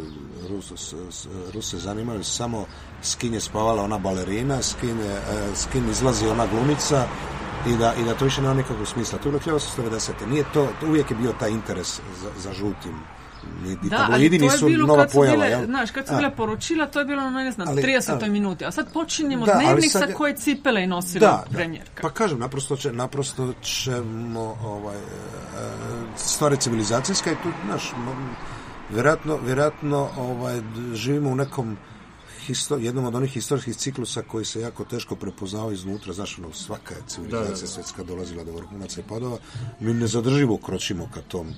Rus, 0.48 0.72
s- 0.76 0.94
s- 1.10 1.26
Ruse 1.54 1.78
zanimaju 1.78 2.24
samo 2.24 2.66
s 3.02 3.16
je 3.22 3.40
spavala 3.40 3.82
ona 3.82 3.98
balerina, 3.98 4.62
s 4.62 4.74
kim, 4.80 5.00
e, 5.00 5.20
izlazi 5.90 6.28
ona 6.28 6.46
glumica 6.46 7.06
i 7.66 7.76
da, 7.76 7.94
i 7.94 8.04
da 8.04 8.14
to 8.14 8.24
više 8.24 8.42
nema 8.42 8.54
nikakvog 8.54 8.86
smisla. 8.86 9.18
To 9.18 9.28
je 9.28 9.40
bilo 9.44 9.58
1890. 9.58 10.26
Nije 10.26 10.44
to, 10.52 10.68
to 10.80 10.86
uvijek 10.86 11.10
je 11.10 11.16
bio 11.16 11.32
taj 11.32 11.50
interes 11.50 12.00
za, 12.22 12.30
za 12.36 12.52
žutim. 12.52 12.94
Ni, 13.62 13.70
ni 13.72 13.76
Da, 13.82 13.96
ali 13.96 14.04
tabloidi 14.04 14.38
to 14.38 14.44
je 14.44 14.50
nisu 14.50 14.66
bilo 14.66 14.86
nova 14.86 15.06
pojava. 15.06 15.36
bile, 15.36 15.66
znaš, 15.66 15.90
kad 15.90 16.06
su 16.06 16.14
A, 16.14 16.16
bile 16.16 16.30
poručila, 16.32 16.86
to 16.86 16.98
je 16.98 17.04
bilo, 17.04 17.30
ne 17.30 17.50
znam, 17.50 17.68
Ali, 17.68 17.82
30. 17.82 18.12
ali- 18.12 18.30
minuti. 18.30 18.64
A 18.64 18.70
sad 18.70 18.92
počinjemo 18.92 19.46
Da, 19.46 19.52
dnevnik 19.54 19.90
sad 19.90 20.02
sa 20.02 20.08
je- 20.08 20.14
koje 20.14 20.36
cipele 20.36 20.80
je 20.80 20.86
nosila 20.86 21.20
da, 21.22 21.44
da. 21.44 21.56
premijerka. 21.56 22.02
Pa 22.02 22.10
kažem, 22.10 22.38
naprosto, 22.38 22.76
će, 22.76 22.92
naprosto 22.92 23.52
ćemo 23.62 24.56
ovaj, 24.62 24.96
e, 24.96 25.00
stvari 26.16 26.56
civilizacijska 26.56 27.30
i 27.32 27.36
tu, 27.42 27.48
znaš, 27.66 27.92
vjerojatno, 28.90 29.38
vjerojatno 29.38 30.08
ovaj, 30.18 30.60
živimo 30.94 31.30
u 31.30 31.36
nekom 31.36 31.76
histo, 32.40 32.76
jednom 32.76 33.04
od 33.04 33.14
onih 33.14 33.30
historijskih 33.30 33.76
ciklusa 33.76 34.22
koji 34.22 34.44
se 34.44 34.60
jako 34.60 34.84
teško 34.84 35.16
prepoznao 35.16 35.72
iznutra, 35.72 36.12
znaš, 36.12 36.38
ono, 36.38 36.52
svaka 36.52 36.94
je 36.94 37.00
civilizacija 37.06 37.42
Da, 37.44 37.54
da, 37.54 37.60
da. 37.60 37.66
svjetska 37.66 38.02
dolazila 38.02 38.44
do 38.44 38.52
vrhunaca 38.52 39.00
i 39.00 39.04
padova, 39.04 39.38
mi 39.80 39.94
nezadrživo 39.94 40.56
kročimo 40.56 41.08
ka 41.14 41.20
tom 41.22 41.54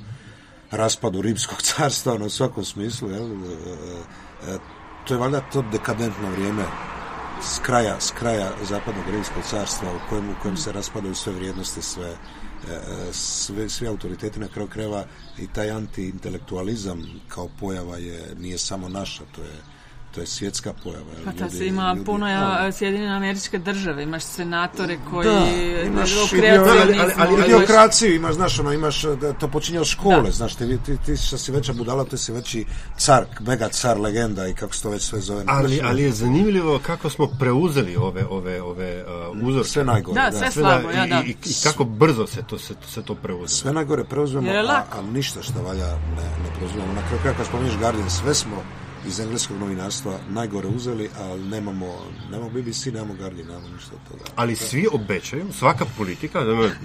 raspadu 0.71 1.23
rimskog 1.23 1.63
carstva, 1.69 2.15
ono, 2.15 2.27
u 2.27 2.31
svakom 2.31 2.65
smislu, 2.65 3.11
jel, 3.11 3.27
e, 3.27 3.35
e, 4.53 4.59
to 5.05 5.15
je 5.15 5.19
valjda 5.19 5.41
to 5.41 5.63
dekadentno 5.63 6.31
vrijeme 6.31 6.65
s 7.43 7.59
kraja, 7.59 8.01
s 8.01 8.11
kraja 8.11 8.53
zapadnog 8.69 9.05
rimskog 9.11 9.43
carstva 9.51 9.93
u 9.93 10.09
kojem, 10.09 10.31
u 10.31 10.35
kojem 10.43 10.57
se 10.57 10.73
raspadaju 10.73 11.15
sve 11.15 11.33
vrijednosti, 11.33 11.83
sve, 11.83 12.09
e, 12.09 12.17
e, 12.73 13.13
sve, 13.13 13.69
svi 13.69 13.89
autoriteti 13.89 14.41
na 14.41 14.49
kraju 14.49 14.69
krajeva 14.69 15.05
i 15.39 15.47
taj 15.47 15.71
antiintelektualizam 15.71 17.21
kao 17.29 17.49
pojava 17.61 17.97
je, 17.97 18.35
nije 18.39 18.59
samo 18.59 18.89
naša, 18.89 19.25
to 19.35 19.43
je, 19.43 19.63
to 20.17 20.21
je 20.21 20.27
svjetska 20.29 20.73
pojava. 20.75 21.05
Pa 21.25 21.33
ta 21.35 21.51
se 21.51 21.67
ima 21.67 21.93
ljudi- 21.93 22.05
puno 22.05 22.29
ja, 22.29 22.73
Sjedinjene 22.73 23.13
američke 23.13 23.59
države, 23.59 24.03
imaš 24.03 24.25
senatore 24.25 24.99
koji 25.11 25.27
Da, 25.27 25.47
imaš 25.87 26.11
u 26.11 26.15
idio- 26.17 26.27
kreacionizmu, 26.31 26.73
ali- 26.73 26.95
ali- 26.99 27.13
ali- 27.19 28.17
imaš- 28.17 28.35
znaš, 28.35 28.59
ono, 28.59 28.73
imaš, 28.73 29.03
da, 29.03 29.33
to 29.33 29.49
počinje 29.49 29.81
od 29.81 29.87
škole, 29.87 30.23
Da. 30.23 30.31
znaš, 30.31 30.55
ti, 30.55 30.79
ti, 30.79 30.97
ti 30.97 31.17
što 31.17 31.39
si 31.39 31.53
veća 31.53 31.73
budala, 31.73 32.05
ti 32.05 32.19
si 32.19 32.33
veći 32.33 32.65
car, 32.97 33.25
mega 33.41 33.69
car, 33.71 33.99
legenda 33.99 34.49
i 34.49 34.55
kako 34.55 34.75
se 34.75 34.83
to 34.83 34.91
već 34.91 35.03
sve 35.03 35.21
zove. 35.21 35.45
Ali, 35.47 35.81
ono, 35.81 35.89
ali 35.89 36.03
je 36.03 36.13
zanimljivo 36.13 36.81
kako 36.81 37.11
smo 37.11 37.27
preuzeli 37.31 37.97
ove, 37.97 38.27
ove, 38.27 38.63
ove 38.63 39.05
uh, 39.33 39.43
uzorke. 39.43 39.69
Sve 39.69 39.85
najgore, 39.85 40.15
Da, 40.15 40.31
da. 40.31 40.39
sve 40.39 40.51
Sve 40.51 40.63
slabo, 40.63 40.89
da, 40.89 40.93
ja, 40.93 41.07
i, 41.07 41.11
da. 41.11 41.23
i, 41.23 41.31
i 41.31 41.55
kako 41.65 41.85
brzo 41.85 42.27
se 42.27 42.43
to, 42.43 42.59
se, 42.59 42.75
se 42.89 43.03
to 43.03 43.15
preuzelo. 43.15 43.49
Sve 43.49 43.73
najgore 43.73 44.05
preuzmemo, 44.05 44.51
a, 44.51 44.85
a 44.93 45.03
ništa 45.05 45.43
što 45.43 45.63
valja 45.63 45.87
ne, 45.87 46.23
ne 46.43 46.57
preuzmemo. 46.57 46.93
Na 46.95 47.21
kraju 47.21 47.35
kad 47.37 47.47
spominješ 47.47 47.77
Guardian, 47.77 48.11
sve 48.11 48.35
smo 48.35 48.57
iz 49.07 49.21
engleskog 49.21 49.59
novinarstva 49.59 50.19
najgore 50.29 50.69
uzeli, 50.69 51.11
ali 51.19 51.43
nemamo, 51.43 51.87
nemamo 52.31 52.51
BBC, 52.51 52.87
nemamo 52.87 53.15
Guardian, 53.15 53.49
nemamo 53.49 53.69
ništa 53.69 53.91
od 53.95 54.11
toga. 54.11 54.25
Ali 54.37 54.57
svi 54.57 54.87
obećaju, 54.93 55.53
svaka 55.53 55.85
politika, 55.99 56.45
da 56.45 56.55
me- 56.55 56.77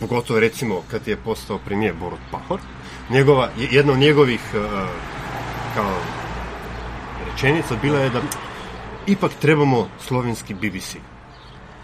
pogotovo 0.00 0.40
recimo 0.40 0.82
kad 0.90 1.08
je 1.08 1.16
postao 1.16 1.58
premijer 1.58 1.94
Borut 1.94 2.20
Pahor, 2.30 2.60
njegova, 3.10 3.50
je- 3.58 3.68
jedna 3.70 3.92
od 3.92 3.98
njegovih 3.98 4.40
uh, 4.54 4.62
kao 5.74 5.98
rečenica 7.32 7.76
bila 7.82 7.98
je 7.98 8.10
da 8.10 8.20
ipak 9.06 9.30
trebamo 9.40 9.88
slovenski 10.06 10.54
BBC. 10.54 10.96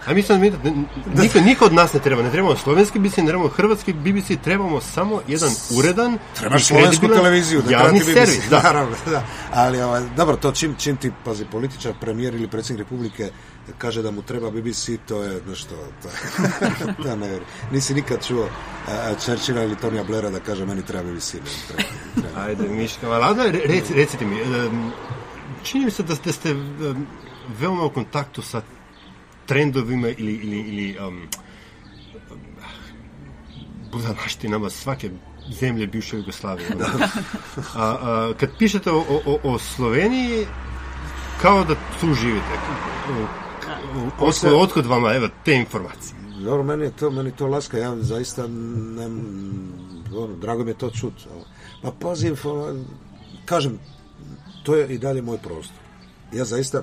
A 0.09 0.15
mislim, 0.15 0.41
mi, 0.41 0.53
niko, 1.23 1.41
niko 1.41 1.65
od 1.65 1.73
nas 1.73 1.93
ne 1.93 2.01
treba, 2.01 2.23
ne 2.23 2.31
trebamo 2.31 2.57
slovenski 2.57 2.99
BBC, 2.99 3.17
ne 3.17 3.27
trebamo 3.27 3.49
hrvatski 3.49 3.93
BBC, 3.93 4.31
trebamo 4.45 4.81
samo 4.81 5.21
jedan 5.29 5.51
uredan 5.79 6.19
Trebaš 6.35 6.65
slovensku 6.65 7.09
televiziju, 7.09 7.63
da 7.63 7.73
javni 7.73 8.01
BBC, 8.01 8.13
servis. 8.13 8.49
Da. 8.51 8.63
naravno, 8.63 8.97
da. 9.07 9.25
Ali, 9.53 9.81
ovaj, 9.81 10.03
dobro, 10.17 10.37
to 10.37 10.53
čim, 10.53 10.75
čim 10.79 10.97
ti, 10.97 11.13
pazi, 11.25 11.45
političar, 11.45 11.93
premijer 12.01 12.35
ili 12.35 12.49
predsjednik 12.49 12.87
Republike 12.87 13.31
kaže 13.79 14.03
da 14.03 14.11
mu 14.11 14.23
treba 14.23 14.51
BBC, 14.51 14.89
to 15.07 15.23
je 15.23 15.41
nešto, 15.49 15.75
to, 16.03 16.09
to 17.03 17.17
ne 17.17 17.27
vjerujem. 17.27 17.45
Nisi 17.73 17.95
nikad 17.95 18.27
čuo 18.27 18.43
uh, 18.43 18.51
Churchilla 19.19 19.63
ili 19.63 19.77
Tonija 19.77 20.05
Blaira 20.05 20.31
da 20.31 20.41
kaže 20.41 20.67
meni 20.67 20.83
treba 20.83 21.13
BBC, 21.13 21.35
ne, 21.35 21.41
treba, 21.69 21.83
treba. 22.15 22.47
Ajde, 22.47 22.69
Miška, 22.69 23.11
ali 23.11 23.51
re- 23.53 23.63
reci, 23.65 23.95
recite 23.95 24.25
mi, 24.25 24.41
em, 24.41 24.93
čini 25.63 25.85
mi 25.85 25.91
se 25.91 26.03
da 26.03 26.15
ste, 26.15 26.33
ste 26.33 26.51
em, 26.51 27.07
veoma 27.61 27.85
u 27.85 27.91
kontaktu 27.91 28.43
sa 28.43 28.61
trendovima 29.49 30.09
ili, 30.09 30.33
ili, 30.33 30.59
ili 30.61 30.97
um, 31.09 31.23
budalaštinama 33.93 34.71
svake 34.71 35.11
zemlje 35.61 35.87
bivše 35.87 36.17
Jugoslavije. 36.17 36.69
ono. 36.75 36.85
A, 37.75 37.97
a, 38.01 38.33
kad 38.41 38.51
pišete 38.59 38.91
o, 38.91 39.05
o, 39.27 39.39
o 39.43 39.59
Sloveniji, 39.59 40.47
kao 41.43 41.65
da 41.65 41.75
tu 42.01 42.15
živite. 42.15 42.59
Otkud, 44.21 44.53
otkud 44.53 44.87
vama, 44.87 45.15
evo, 45.15 45.29
te 45.45 45.55
informacije? 45.55 46.17
Dobro, 46.45 46.63
meni 46.63 46.85
je 46.85 46.91
to, 46.91 47.11
meni 47.11 47.31
to 47.31 47.47
laska, 47.47 47.79
ja 47.79 47.97
zaista 47.97 48.47
ne, 48.47 49.07
ono, 50.17 50.37
drago 50.37 50.65
mi 50.65 50.71
je 50.71 50.75
to 50.79 50.91
čut. 50.91 51.13
Pa 51.83 51.91
pazi, 52.01 52.31
fo- 52.31 52.85
kažem, 53.45 53.79
to 54.63 54.77
je 54.77 54.89
i 54.89 54.99
dalje 54.99 55.23
moj 55.23 55.39
prostor. 55.39 55.77
Ja 56.33 56.45
zaista, 56.45 56.83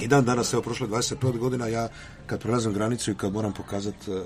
i 0.00 0.08
dan 0.08 0.24
danas, 0.24 0.52
evo 0.52 0.62
prošle 0.62 0.88
25 0.88 1.38
godina, 1.38 1.66
ja 1.66 1.88
kad 2.26 2.40
prelazim 2.40 2.72
granicu 2.72 3.10
i 3.10 3.14
kad 3.14 3.32
moram 3.32 3.52
pokazati 3.52 4.10
uh, 4.10 4.18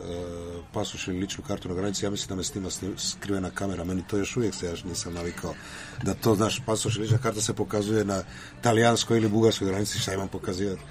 pasoš 0.72 1.08
ili 1.08 1.20
ličnu 1.20 1.44
kartu 1.46 1.68
na 1.68 1.74
granici, 1.74 2.04
ja 2.04 2.10
mislim 2.10 2.28
da 2.28 2.34
me 2.34 2.44
snima 2.44 2.70
sni- 2.70 2.98
skrivena 2.98 3.50
kamera. 3.50 3.84
Meni 3.84 4.04
to 4.08 4.16
još 4.16 4.36
uvijek 4.36 4.54
se, 4.54 4.66
ja 4.66 4.72
nisam 4.84 5.14
navikao 5.14 5.54
da 6.02 6.14
to, 6.14 6.34
znaš, 6.34 6.62
pasoš 6.66 6.96
ili 6.96 7.02
lična 7.02 7.18
karta 7.18 7.40
se 7.40 7.54
pokazuje 7.54 8.04
na 8.04 8.22
talijanskoj 8.60 9.18
ili 9.18 9.28
bugarskoj 9.28 9.68
granici, 9.68 9.98
šta 9.98 10.14
imam 10.14 10.28
pokazivati 10.28 10.82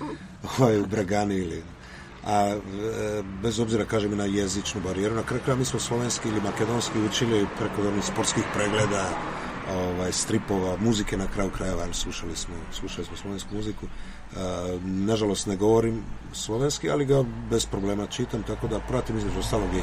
ovaj, 0.60 0.80
u 0.80 0.86
Bregani 0.86 1.36
ili 1.36 1.64
a 2.28 2.48
e, 2.48 2.60
bez 3.44 3.60
obzira 3.60 3.86
kažem 3.86 4.18
na 4.18 4.26
jezičnu 4.26 4.82
barijeru 4.82 5.16
na 5.16 5.24
kraju 5.24 5.58
mi 5.58 5.66
smo 5.66 5.80
slovenski 5.80 6.30
ili 6.30 6.42
makedonski 6.42 7.00
učili 7.00 7.48
preko 7.58 7.88
onih 7.88 8.06
sportskih 8.06 8.44
pregleda 8.54 9.10
ovaj 9.72 10.12
stripova, 10.12 10.78
muzike 10.78 11.18
na 11.18 11.28
kraju 11.28 11.52
krajeva 11.52 11.94
slušali 11.94 12.36
smo, 12.36 12.56
slušali 12.72 13.08
smo 13.08 13.18
slovensku 13.18 13.56
muziku 13.56 13.86
E, 13.86 14.17
nažalost 14.84 15.48
ne 15.48 15.56
govorim 15.56 16.04
slovenski, 16.34 16.90
ali 16.90 17.06
ga 17.06 17.24
bez 17.50 17.66
problema 17.66 18.08
čitam, 18.08 18.44
tako 18.44 18.68
da 18.68 18.80
pratim 18.80 19.18
između 19.18 19.40
ostalog 19.40 19.70
i, 19.74 19.82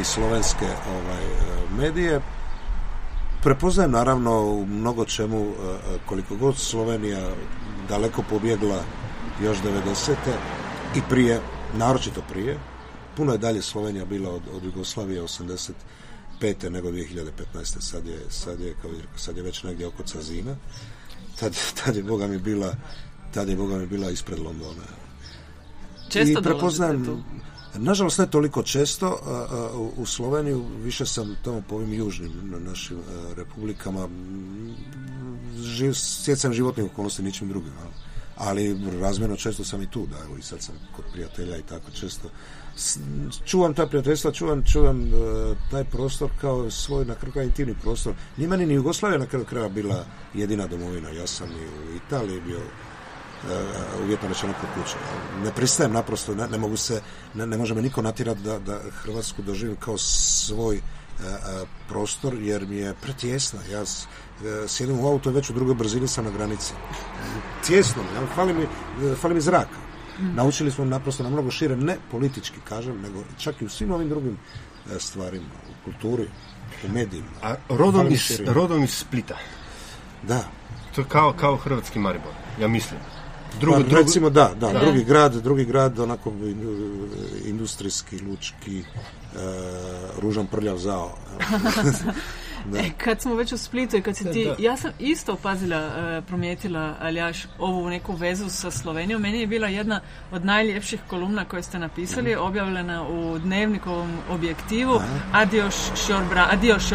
i 0.00 0.04
slovenske 0.04 0.66
ovaj, 0.66 1.24
e, 1.24 1.76
medije 1.78 2.20
prepoznajem 3.42 3.90
naravno 3.90 4.40
u 4.40 4.66
mnogo 4.66 5.04
čemu 5.04 5.40
e, 5.40 5.48
e, 5.48 5.98
koliko 6.06 6.36
god 6.36 6.56
Slovenija 6.56 7.30
daleko 7.88 8.22
pobjegla 8.30 8.82
još 9.42 9.58
90. 9.58 10.14
i 10.96 11.00
prije, 11.10 11.40
naročito 11.76 12.22
prije. 12.32 12.58
Puno 13.16 13.32
je 13.32 13.38
dalje 13.38 13.62
Slovenija 13.62 14.04
bila 14.04 14.30
od, 14.30 14.42
od 14.54 14.64
Jugoslavije 14.64 15.22
85. 15.22 16.70
nego 16.70 16.90
2015. 16.90 17.30
Sad 17.80 18.06
je, 18.06 18.18
sad 18.28 18.60
je, 18.60 18.74
kao 18.82 18.90
sad 19.16 19.36
je 19.36 19.42
već 19.42 19.62
negdje 19.62 19.86
oko 19.86 20.02
Cazina. 20.02 20.56
Tad, 21.40 21.56
tad 21.84 21.96
je, 21.96 22.02
boga 22.02 22.26
mi, 22.26 22.38
bila 22.38 22.74
tad 23.34 23.48
je, 23.48 23.56
boga 23.56 23.76
mi, 23.76 23.86
bila 23.86 24.10
ispred 24.10 24.38
Londona. 24.38 24.82
Često 26.08 26.40
I 26.40 26.42
prepoznajem, 26.42 27.04
tu. 27.04 27.18
nažalost 27.74 28.18
ne 28.18 28.26
toliko 28.26 28.62
često, 28.62 29.18
u- 29.96 30.06
Sloveniju 30.06 30.64
više 30.84 31.06
sam 31.06 31.36
tamo 31.44 31.62
po 31.68 31.74
ovim 31.74 31.92
južnim 31.92 32.32
na 32.44 32.58
našim 32.58 32.98
a, 32.98 33.34
republikama, 33.36 34.08
živ, 35.56 35.92
stjecam 35.94 36.52
životnih 36.52 36.86
okolnosti 36.86 37.22
ničim 37.22 37.48
drugim, 37.48 37.72
ali, 37.82 37.92
ali 38.36 39.00
razmjerno 39.00 39.36
često 39.36 39.64
sam 39.64 39.82
i 39.82 39.90
tu, 39.90 40.06
da, 40.06 40.16
evo 40.24 40.36
i 40.38 40.42
sad 40.42 40.62
sam 40.62 40.74
kod 40.96 41.04
prijatelja 41.12 41.56
i 41.56 41.62
tako 41.62 41.90
često. 41.90 42.28
Čuvam 43.44 43.74
ta 43.74 43.86
prijateljstva, 43.86 44.32
čuvam, 44.32 44.62
čuvam 44.72 45.02
e, 45.02 45.10
taj 45.70 45.84
prostor 45.84 46.30
kao 46.40 46.70
svoj 46.70 47.04
na 47.04 47.14
kraju 47.14 47.46
intimni 47.46 47.74
prostor. 47.82 48.14
Ni 48.36 48.46
meni 48.46 48.66
ni 48.66 48.74
Jugoslavija 48.74 49.18
na 49.18 49.26
kraju 49.26 49.44
kraja 49.44 49.68
bila 49.68 50.04
jedina 50.34 50.66
domovina. 50.66 51.08
Ja 51.10 51.26
sam 51.26 51.48
i 51.50 51.92
u 51.92 51.96
Italiji 51.96 52.40
bio 52.40 52.60
uvjetno 54.02 54.28
rečeno 54.28 54.52
kod 54.60 54.68
kuće. 54.74 54.96
Ne 55.44 55.52
pristajem 55.52 55.92
naprosto, 55.92 56.34
ne, 56.34 56.48
ne 56.48 56.58
mogu 56.58 56.76
se, 56.76 57.00
ne, 57.34 57.46
ne 57.46 57.56
može 57.56 57.74
me 57.74 57.82
niko 57.82 58.02
natjerati 58.02 58.40
da, 58.40 58.58
da 58.58 58.80
Hrvatsku 58.92 59.42
doživim 59.42 59.76
kao 59.76 59.98
svoj 59.98 60.76
uh, 60.76 60.82
uh, 61.24 61.68
prostor, 61.88 62.34
jer 62.34 62.66
mi 62.66 62.76
je 62.76 62.94
pretjesna. 62.94 63.60
Ja 63.72 63.86
s- 63.86 64.06
sjedim 64.68 65.00
u 65.00 65.08
auto 65.08 65.30
i 65.30 65.32
već 65.32 65.50
u 65.50 65.52
drugoj 65.52 65.74
brzini 65.74 66.08
sam 66.08 66.24
na 66.24 66.30
granici. 66.30 66.72
Tjesno 67.66 68.02
mi, 68.02 68.18
ali 68.18 68.26
fali 68.34 68.54
mi, 68.54 68.66
fali 69.16 69.34
mi 69.34 69.40
zraka. 69.40 69.76
Naučili 70.18 70.70
smo 70.70 70.84
naprosto 70.84 71.22
na 71.22 71.30
mnogo 71.30 71.50
šire, 71.50 71.76
ne 71.76 71.96
politički 72.10 72.56
kažem, 72.68 73.00
nego 73.00 73.22
čak 73.38 73.62
i 73.62 73.66
u 73.66 73.68
svim 73.68 73.92
ovim 73.92 74.08
drugim 74.08 74.38
stvarima, 74.98 75.44
u 75.70 75.84
kulturi, 75.84 76.28
u 76.84 76.92
medijima. 76.92 77.28
A 77.42 77.54
rodom 77.68 78.06
iz, 78.08 78.20
rodom 78.46 78.84
iz 78.84 78.90
Splita. 78.90 79.36
Da, 80.22 80.44
To 80.94 81.00
je 81.00 81.06
kao, 81.08 81.32
kao 81.32 81.56
hrvatski 81.56 81.98
Maribor, 81.98 82.32
ja 82.60 82.68
mislim. 82.68 83.00
Drugo, 83.60 83.76
pa, 83.76 83.82
drugo, 83.82 83.96
recimo 83.96 84.30
da, 84.30 84.50
da, 84.60 84.72
Da. 84.72 84.78
drugi 84.78 85.04
grad, 85.04 85.34
drugi 85.34 85.64
grad 85.64 85.98
onako 85.98 86.30
in- 86.30 87.08
industrijski, 87.44 88.18
lučki, 88.18 88.78
e, 88.78 88.84
ružan 90.20 90.46
prljav 90.46 90.78
zao. 90.78 91.10
E, 92.76 92.90
kad 92.98 93.20
smo 93.20 93.34
već 93.34 93.52
u 93.52 93.58
Splitu 93.58 93.96
i 93.96 94.02
kad 94.02 94.16
si 94.16 94.32
ti, 94.32 94.44
Da. 94.46 94.54
ja 94.58 94.76
sam 94.76 94.90
isto 94.98 95.32
opazila, 95.32 95.76
e, 95.76 96.22
primijetila 96.22 96.94
Aljaš 97.00 97.46
ovu 97.58 97.88
neku 97.88 98.12
vezu 98.14 98.48
sa 98.50 98.70
Slovenijom. 98.70 99.22
Meni 99.22 99.40
je 99.40 99.46
bila 99.46 99.68
jedna 99.68 100.00
od 100.30 100.44
najljepših 100.44 101.00
kolumna 101.06 101.44
koje 101.44 101.62
ste 101.62 101.78
napisali, 101.78 102.30
Mhm. 102.30 102.40
objavljena 102.42 103.02
u 103.04 103.38
dnevnikovom 103.38 104.10
objektivu 104.30 105.00
Adios 105.32 105.90
Bra- 106.30 106.46
Adios. 106.50 106.92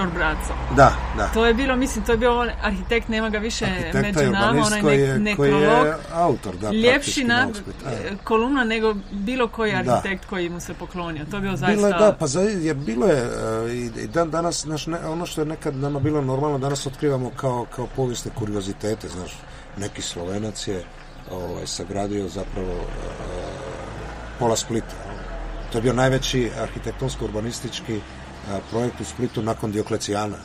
Da, 0.75 0.93
da. 1.17 1.27
To 1.27 1.45
je 1.45 1.53
bilo, 1.53 1.75
mislim, 1.75 2.05
to 2.05 2.11
je 2.11 2.17
bio 2.17 2.39
on, 2.39 2.49
arhitekt, 2.63 3.07
nema 3.07 3.29
ga 3.29 3.37
više 3.37 3.65
Arhitekta 3.65 4.19
među 4.19 4.31
nama, 4.31 4.61
onaj 4.61 4.81
nek, 4.81 4.99
je, 4.99 5.19
nekrolog. 5.19 5.61
je 5.61 5.93
autor, 6.13 6.55
da, 6.55 6.71
Ljepši 6.71 7.23
na. 7.23 7.47
E. 7.87 8.11
kolumna 8.23 8.63
nego 8.63 8.95
bilo 9.11 9.47
koji 9.47 9.71
Da. 9.73 9.77
arhitekt 9.93 10.25
koji 10.25 10.49
mu 10.49 10.59
se 10.59 10.73
poklonio. 10.73 11.25
To 11.25 11.37
je 11.37 11.41
bio 11.41 11.51
zaista... 11.51 11.75
Bilo 11.75 11.87
je, 11.87 11.93
da, 11.95 12.15
pa 12.19 12.27
za, 12.27 12.41
jer 12.41 12.75
bilo 12.75 13.05
je 13.07 13.17
e, 13.17 13.29
i, 13.69 13.91
i 13.97 14.07
dan 14.07 14.31
danas, 14.31 14.61
znaš, 14.61 14.87
ne, 14.87 14.97
ono 14.99 15.25
što 15.25 15.41
je 15.41 15.45
nekad 15.57 15.75
nama 15.75 15.99
bilo 15.99 16.21
normalno, 16.21 16.57
danas 16.57 16.85
otkrivamo 16.85 17.31
kao, 17.35 17.65
kao 17.75 17.87
povijesne 17.95 18.31
kuriozitete, 18.35 19.07
znaš, 19.07 19.31
neki 19.77 20.01
Slovenac 20.01 20.67
je 20.67 20.83
ovaj, 21.31 21.67
sagradio 21.67 22.29
zapravo 22.29 22.73
e, 22.73 22.85
pola 24.39 24.55
Splita. 24.55 24.95
To 25.71 25.77
je 25.77 25.81
bio 25.81 25.93
najveći 25.93 26.51
arhitektonsko-urbanistički 26.57 27.97
e, 27.97 28.01
projekt 28.69 29.01
u 29.01 29.05
Splitu 29.05 29.41
nakon 29.41 29.71
Dioklecijana. 29.71 30.37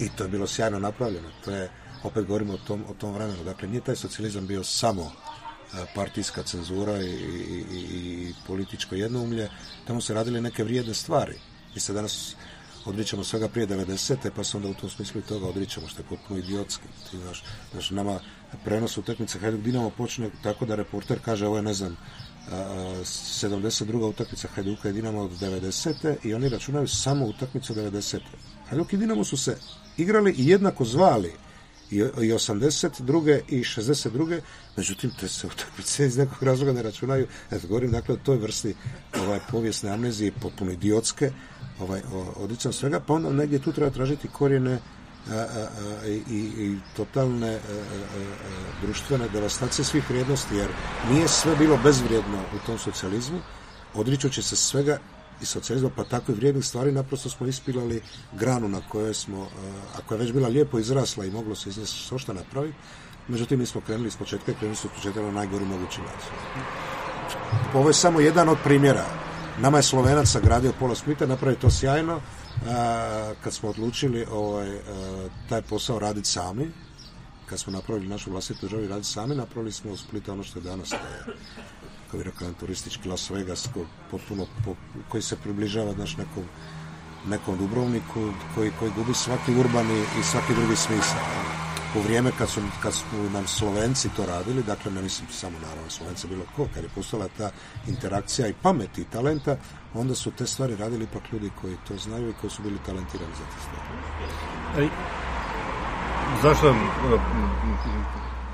I 0.00 0.08
to 0.08 0.24
je 0.24 0.28
bilo 0.28 0.46
sjajno 0.46 0.78
napravljeno. 0.78 1.28
To 1.44 1.50
je, 1.50 1.70
opet 2.02 2.26
govorimo 2.26 2.54
o 2.54 2.58
tom, 2.66 2.84
o 2.88 2.94
tom 2.94 3.12
vremenu. 3.12 3.44
Dakle, 3.44 3.68
nije 3.68 3.80
taj 3.80 3.96
socijalizam 3.96 4.46
bio 4.46 4.64
samo 4.64 5.02
e, 5.02 5.84
partijska 5.94 6.42
cenzura 6.42 6.98
i, 6.98 7.10
i, 7.10 7.64
i, 7.72 7.80
i 8.28 8.34
političko 8.46 8.94
jednoumlje. 8.94 9.50
Tamo 9.86 10.00
se 10.00 10.14
radile 10.14 10.40
neke 10.40 10.64
vrijedne 10.64 10.94
stvari. 10.94 11.34
Mi 11.74 11.80
se 11.80 11.92
danas 11.92 12.36
odričamo 12.88 13.24
svega 13.24 13.48
prije 13.48 13.66
90. 13.66 14.30
pa 14.36 14.44
se 14.44 14.56
onda 14.56 14.68
u 14.68 14.74
tom 14.74 14.90
smislu 14.90 15.20
i 15.20 15.24
toga 15.24 15.46
odričamo, 15.46 15.88
što 15.88 16.00
je 16.00 16.06
potpuno 16.08 16.38
idiotski. 16.38 16.82
Ti 17.10 17.18
znaš, 17.18 17.44
znaš, 17.72 17.90
nama 17.90 18.20
prenos 18.64 18.98
utakmice 18.98 19.38
Hajduk 19.38 19.60
Dinamo 19.60 19.90
počne 19.90 20.30
tako 20.42 20.66
da 20.66 20.74
reporter 20.74 21.18
kaže 21.24 21.46
ovo 21.46 21.56
je, 21.56 21.62
ne 21.62 21.74
znam, 21.74 21.96
a, 22.50 22.54
72. 23.04 24.08
utakmica 24.08 24.48
Hajduka 24.54 24.88
i 24.88 24.92
Dinamo 24.92 25.20
od 25.20 25.30
90. 25.40 26.14
i 26.24 26.34
oni 26.34 26.48
računaju 26.48 26.88
samo 26.88 27.26
utakmicu 27.26 27.74
90. 27.74 28.18
Hajduk 28.68 28.92
i 28.92 28.96
Dinamo 28.96 29.24
su 29.24 29.36
se 29.36 29.58
igrali 29.96 30.32
i 30.32 30.48
jednako 30.48 30.84
zvali 30.84 31.32
i, 31.90 31.96
i 31.96 32.02
82. 32.32 33.40
i 33.48 33.60
62. 33.60 34.40
Međutim, 34.76 35.10
te 35.20 35.28
se 35.28 35.46
utakmice 35.46 36.06
iz 36.06 36.16
nekog 36.16 36.42
razloga 36.42 36.72
ne 36.72 36.82
računaju. 36.82 37.26
Eto, 37.50 37.68
govorim 37.68 37.90
dakle 37.90 38.14
o 38.14 38.18
toj 38.18 38.36
vrsti 38.36 38.74
ovaj, 39.20 39.40
povijesne 39.50 39.90
amnezije, 39.90 40.32
potpuno 40.42 40.72
idiotske, 40.72 41.30
ovaj, 41.80 42.00
o- 42.12 42.32
odricam 42.36 42.72
svega, 42.72 43.00
pa 43.00 43.14
onda 43.14 43.30
negdje 43.32 43.58
tu 43.58 43.72
treba 43.72 43.90
tražiti 43.90 44.28
korijene 44.28 44.78
a, 45.30 45.34
a, 45.34 45.68
a, 46.02 46.06
i, 46.06 46.20
i 46.30 46.78
totalne 46.96 47.58
društvene 48.82 49.28
devastacije 49.28 49.84
svih 49.84 50.10
vrijednosti, 50.10 50.56
jer 50.56 50.68
nije 51.10 51.28
sve 51.28 51.56
bilo 51.56 51.78
bezvrijedno 51.84 52.38
u 52.54 52.66
tom 52.66 52.78
socijalizmu, 52.78 53.38
odričući 53.94 54.42
se 54.42 54.56
svega 54.56 54.98
i 55.42 55.46
socijalizma, 55.46 55.90
pa 55.96 56.04
tako 56.04 56.32
i 56.32 56.34
vrijednih 56.34 56.64
stvari, 56.64 56.92
naprosto 56.92 57.28
smo 57.28 57.46
ispilali 57.46 58.02
granu 58.32 58.68
na 58.68 58.80
kojoj 58.88 59.14
smo, 59.14 59.48
a 59.96 60.00
koja 60.06 60.16
je 60.16 60.22
već 60.22 60.32
bila 60.32 60.48
lijepo 60.48 60.78
izrasla 60.78 61.24
i 61.24 61.30
moglo 61.30 61.54
se 61.54 61.68
iz 61.68 61.78
nje 61.78 61.86
što 62.18 62.32
napraviti, 62.32 62.76
međutim 63.28 63.58
mi 63.58 63.66
smo 63.66 63.80
krenuli 63.80 64.08
iz 64.08 64.16
početka 64.16 64.52
i 64.52 64.54
krenuli 64.54 64.72
iz 64.72 64.90
početka 64.94 65.22
na 65.22 65.30
najgori 65.30 65.64
mogući 65.64 66.00
način. 66.00 66.32
ovo 67.74 67.88
je 67.88 67.94
samo 67.94 68.20
jedan 68.20 68.48
od 68.48 68.58
primjera. 68.64 69.04
Nama 69.60 69.78
je 69.78 69.82
Slovenac 69.82 70.28
sagradio 70.28 70.72
pola 70.78 70.94
Splita, 70.94 71.26
napravio 71.26 71.58
to 71.60 71.70
sjajno, 71.70 72.20
a, 72.66 73.32
kad 73.44 73.54
smo 73.54 73.68
odlučili 73.68 74.26
ovaj, 74.32 74.76
a, 74.76 74.80
taj 75.48 75.62
posao 75.62 75.98
raditi 75.98 76.28
sami, 76.28 76.70
kad 77.46 77.60
smo 77.60 77.72
napravili 77.72 78.08
našu 78.08 78.30
vlastitu 78.30 78.60
državu 78.62 78.84
i 78.84 78.88
raditi 78.88 79.08
sami, 79.08 79.34
napravili 79.34 79.72
smo 79.72 79.92
u 79.92 79.96
Splita 79.96 80.32
ono 80.32 80.42
što 80.42 80.58
je 80.58 80.62
danas, 80.62 80.88
to 80.88 80.96
kako 82.08 82.16
bi 82.16 82.24
rekao, 82.24 82.52
turistički 82.60 83.08
Las 83.08 83.30
Vegas, 83.30 83.68
ko, 83.74 83.84
potpuno, 84.10 84.46
po, 84.64 84.74
koji 85.08 85.22
se 85.22 85.36
približava 85.36 85.92
znaš, 85.92 86.16
nekom, 86.16 86.44
nekom 87.26 87.58
Dubrovniku, 87.58 88.32
koji, 88.54 88.72
koji 88.78 88.90
gubi 88.96 89.14
svaki 89.14 89.54
urbani 89.54 90.00
i 90.20 90.22
svaki 90.22 90.54
drugi 90.54 90.76
smisao. 90.76 91.20
U 91.96 92.00
vrijeme 92.00 92.30
kad 92.38 92.48
su, 92.50 92.60
kad 92.82 92.94
su 92.94 93.04
nam 93.32 93.46
Slovenci 93.46 94.08
to 94.16 94.26
radili, 94.26 94.62
dakle 94.62 94.92
ne 94.92 95.02
mislim 95.02 95.28
samo 95.30 95.58
naravno 95.58 95.90
Slovenci 95.90 96.28
bilo 96.28 96.44
ko, 96.56 96.66
kad 96.74 96.84
je 96.84 96.90
postala 96.94 97.28
ta 97.38 97.50
interakcija 97.86 98.48
i 98.48 98.54
pameti 98.62 99.00
i 99.00 99.04
talenta, 99.12 99.56
onda 99.94 100.14
su 100.14 100.30
te 100.30 100.46
stvari 100.46 100.76
radili 100.76 101.04
ipak 101.04 101.32
ljudi 101.32 101.50
koji 101.60 101.76
to 101.88 101.96
znaju 101.96 102.30
i 102.30 102.34
koji 102.40 102.50
su 102.50 102.62
bili 102.62 102.78
talentirani 102.86 103.32
za 103.34 103.44
te 103.44 103.60
stvari. 103.60 104.90
Zašto 106.42 106.70
uh, 106.70 107.20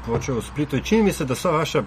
počeo 0.07 0.39
u 0.39 0.81
čini 0.85 1.03
mi 1.03 1.13
se 1.13 1.25
da 1.25 1.35
sva 1.35 1.51
vaša 1.51 1.83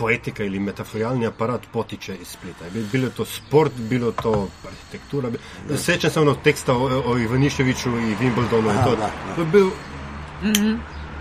poetika 0.00 0.44
ili 0.44 0.60
metaforjalni 0.60 1.26
aparat 1.26 1.60
potiče 1.72 2.16
iz 2.16 2.28
Splita. 2.28 2.64
Bi- 2.72 2.84
Bilo 2.84 3.04
je 3.04 3.12
to 3.12 3.24
sport, 3.26 3.72
bilo 3.74 4.12
to 4.12 4.32
arhitektura. 4.66 5.28
Sećam 5.76 6.10
se 6.10 6.20
onog 6.20 6.36
teksta 6.44 6.72
o, 6.74 7.02
o 7.06 7.18
Ivaniševiću 7.18 7.90
i 7.90 8.16
Wimbledonu. 8.16 8.66
i 8.66 8.70
Aha, 8.70 8.84
to. 8.84 8.90
da, 8.92 8.96
da. 9.28 9.34
To 9.34 9.40
je 9.40 9.46
bil, 9.46 9.70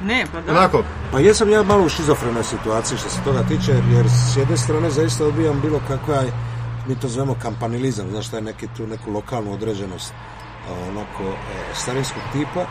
Ne, 0.01 0.25
pa 0.31 0.41
da. 0.41 0.51
onako, 0.51 0.83
Pa 1.11 1.19
jesam 1.19 1.49
ja 1.49 1.63
malo 1.63 1.85
u 1.85 1.89
šizofrenoj 1.89 2.43
situaciji 2.43 2.97
što 2.97 3.09
se 3.09 3.23
toga 3.23 3.43
tiče, 3.43 3.71
jer 3.91 4.05
s 4.09 4.37
jedne 4.37 4.57
strane 4.57 4.89
zaista 4.91 5.25
odbijam 5.25 5.61
bilo 5.61 5.81
kakva, 5.87 6.23
mi 6.87 6.95
to 6.95 7.07
zovemo 7.07 7.35
kampanilizam, 7.35 8.09
znaš, 8.09 8.29
taj 8.29 8.41
neki 8.41 8.67
tu 8.77 8.87
neku 8.87 9.11
lokalnu 9.11 9.53
određenost 9.53 10.13
onako 10.89 11.23
a, 11.23 11.35
starinskog 11.75 12.21
tipa, 12.33 12.65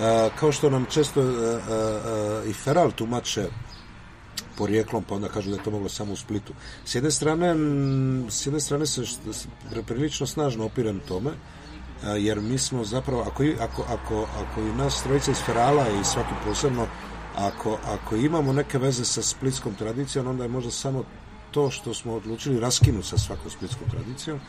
a, 0.00 0.28
kao 0.36 0.52
što 0.52 0.70
nam 0.70 0.84
često 0.84 1.20
a, 1.20 1.60
i 2.46 2.52
Feral 2.54 2.90
tumače 2.90 3.46
porijeklom, 4.58 5.04
pa 5.04 5.14
onda 5.14 5.28
kažu 5.28 5.50
da 5.50 5.56
je 5.56 5.62
to 5.62 5.70
moglo 5.70 5.88
samo 5.88 6.12
u 6.12 6.16
Splitu. 6.16 6.52
S 6.84 6.94
jedne 6.94 7.10
strane, 7.10 7.54
s 8.30 8.46
jedne 8.46 8.60
strane 8.60 8.86
se 8.86 9.02
prilično 9.86 10.26
snažno 10.26 10.64
opirem 10.64 11.00
tome, 11.08 11.30
jer 12.18 12.40
mi 12.40 12.58
smo 12.58 12.84
zapravo, 12.84 13.22
ako, 13.22 13.44
ako, 13.60 13.82
ako, 13.82 14.26
ako 14.36 14.60
i 14.60 14.72
nas 14.72 15.02
trojica 15.02 15.30
iz 15.30 15.38
Ferala 15.46 15.86
i 15.88 16.04
svaki 16.04 16.34
posebno, 16.44 16.86
ako, 17.36 17.78
ako 17.86 18.16
imamo 18.16 18.52
neke 18.52 18.78
veze 18.78 19.04
sa 19.04 19.22
splitskom 19.22 19.74
tradicijom, 19.74 20.26
onda 20.26 20.44
je 20.44 20.48
možda 20.48 20.70
samo 20.70 21.04
to 21.50 21.70
što 21.70 21.94
smo 21.94 22.14
odlučili 22.14 22.60
raskinuti 22.60 23.06
sa 23.06 23.18
svakom 23.18 23.50
splitskom 23.50 23.90
tradicijom. 23.90 24.40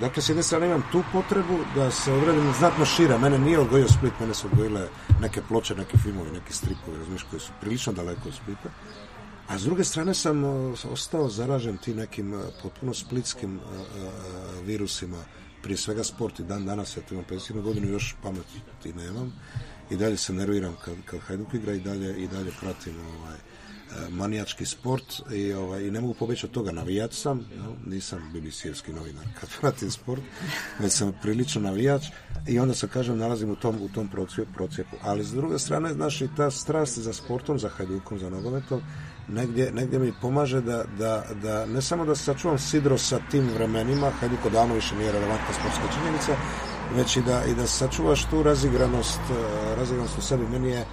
Dakle, 0.00 0.22
s 0.22 0.28
jedne 0.28 0.42
strane 0.42 0.66
imam 0.66 0.82
tu 0.92 1.02
potrebu 1.12 1.58
da 1.74 1.90
se 1.90 2.12
odredim 2.12 2.52
znatno 2.58 2.84
šire. 2.84 3.18
Mene 3.18 3.38
nije 3.38 3.58
odgojio 3.58 3.88
Split, 3.88 4.12
mene 4.20 4.34
su 4.34 4.46
odgojile 4.46 4.88
neke 5.20 5.42
ploče, 5.48 5.74
neki 5.74 5.98
filmovi, 5.98 6.30
neki 6.30 6.52
stripovi, 6.52 6.98
razumiješ, 6.98 7.22
koji 7.30 7.40
su 7.40 7.52
prilično 7.60 7.92
daleko 7.92 8.28
od 8.28 8.34
Splita. 8.34 8.68
A 9.48 9.58
s 9.58 9.62
druge 9.62 9.84
strane 9.84 10.14
sam 10.14 10.44
ostao 10.92 11.28
zaražen 11.28 11.76
tim 11.76 11.96
nekim 11.96 12.34
a, 12.34 12.42
potpuno 12.62 12.94
splitskim 12.94 13.60
a, 13.60 13.62
a, 13.72 14.10
virusima, 14.64 15.24
prije 15.62 15.76
svega 15.76 16.04
sport 16.04 16.40
i 16.40 16.42
dan 16.42 16.66
danas, 16.66 16.96
ja 16.96 17.02
tu 17.02 17.14
imam 17.14 17.26
50 17.30 17.62
godinu, 17.62 17.88
još 17.88 18.16
pameti 18.22 18.92
nemam. 18.94 19.32
I 19.90 19.96
dalje 19.96 20.16
se 20.16 20.32
nerviram 20.32 20.76
kad, 20.84 20.94
kad 21.04 21.20
Hajduk 21.20 21.54
igra 21.54 21.72
i 21.72 21.80
dalje, 21.80 22.24
i 22.24 22.28
dalje 22.28 22.52
pratim 22.60 22.94
ovaj, 23.18 23.36
e, 23.36 23.53
manijački 24.10 24.66
sport 24.66 25.22
i, 25.32 25.52
ovaj, 25.52 25.82
i 25.82 25.90
ne 25.90 26.00
mogu 26.00 26.14
pobjeći 26.14 26.46
od 26.46 26.52
toga. 26.52 26.72
Navijač 26.72 27.12
sam, 27.12 27.46
jel, 27.54 27.72
nisam 27.86 28.32
BBC-evski 28.34 28.92
novinar 28.92 29.24
kad 29.40 29.50
pratim 29.60 29.90
sport, 29.90 30.22
već 30.78 30.92
sam 30.92 31.12
prilično 31.22 31.60
navijač 31.60 32.02
i 32.48 32.58
onda 32.58 32.74
se, 32.74 32.88
kažem, 32.88 33.18
nalazim 33.18 33.50
u 33.50 33.56
tom, 33.56 33.76
u 33.82 33.88
tom 33.88 34.08
procjepu. 34.54 34.96
Ali 35.02 35.24
s 35.24 35.32
druge 35.32 35.58
strane, 35.58 35.92
znaš, 35.92 36.20
i 36.20 36.28
ta 36.36 36.50
strast 36.50 36.98
za 36.98 37.12
sportom, 37.12 37.58
za 37.58 37.68
Hajdukom, 37.68 38.18
za 38.18 38.30
nogometom, 38.30 38.82
negdje, 39.28 39.72
negdje 39.72 39.98
mi 39.98 40.12
pomaže 40.20 40.60
da, 40.60 40.84
da, 40.98 41.24
da 41.42 41.66
ne 41.66 41.82
samo 41.82 42.04
da 42.04 42.14
sačuvam 42.14 42.58
sidro 42.58 42.98
sa 42.98 43.18
tim 43.30 43.48
vremenima, 43.54 44.10
Hajduk 44.10 44.46
odavno 44.46 44.74
više 44.74 44.96
nije 44.96 45.12
relevantna 45.12 45.54
sportska 45.60 45.94
činjenica, 45.94 46.36
već 46.96 47.16
i 47.16 47.22
da, 47.22 47.44
i 47.44 47.54
da 47.54 47.66
sačuvaš 47.66 48.24
tu 48.24 48.42
razigranost, 48.42 49.20
eh, 49.30 49.74
razigranost 49.76 50.18
u 50.18 50.22
sebi. 50.22 50.48
Meni 50.48 50.70
je 50.70 50.84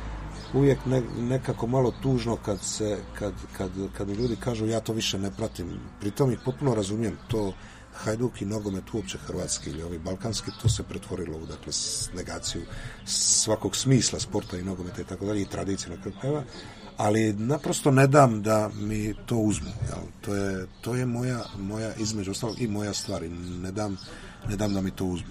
uvijek 0.53 0.85
ne, 0.85 1.01
nekako 1.19 1.67
malo 1.67 1.93
tužno 2.01 2.35
kad, 2.35 2.63
se, 2.63 2.97
kad, 3.19 3.33
kad, 3.57 3.71
kad 3.97 4.07
mi 4.07 4.13
ljudi 4.13 4.35
kažu 4.35 4.65
ja 4.65 4.79
to 4.79 4.93
više 4.93 5.19
ne 5.19 5.31
pratim. 5.31 5.79
Pritom 5.99 6.31
ih 6.31 6.39
potpuno 6.45 6.75
razumijem. 6.75 7.17
To 7.27 7.53
Hajduk 7.93 8.41
i 8.41 8.45
nogomet 8.45 8.93
uopće 8.93 9.17
hrvatski 9.17 9.69
ili 9.69 9.83
ovi 9.83 9.99
balkanski, 9.99 10.51
to 10.61 10.69
se 10.69 10.83
pretvorilo 10.83 11.37
u 11.37 11.45
dakle, 11.45 11.73
negaciju 12.15 12.61
svakog 13.05 13.75
smisla 13.75 14.19
sporta 14.19 14.57
i 14.57 14.63
nogometa 14.63 15.01
i 15.01 15.05
tako 15.05 15.25
dalje 15.25 15.41
i 15.41 15.45
tradicije 15.45 15.97
na 15.97 16.11
krajeva. 16.19 16.43
Ali 16.97 17.33
naprosto 17.33 17.91
ne 17.91 18.07
dam 18.07 18.41
da 18.41 18.69
mi 18.73 19.13
to 19.25 19.37
uzmu. 19.37 19.69
Jel? 19.87 20.03
To, 20.21 20.35
je, 20.35 20.67
to 20.81 20.95
je 20.95 21.05
moja, 21.05 21.43
moja 21.57 21.95
između 21.95 22.31
ostalog 22.31 22.61
i 22.61 22.67
moja 22.67 22.93
stvar. 22.93 23.21
Ne 23.61 23.71
dam, 23.71 23.97
ne 24.49 24.55
dam 24.55 24.73
da 24.73 24.81
mi 24.81 24.91
to 24.91 25.05
uzmu. 25.05 25.27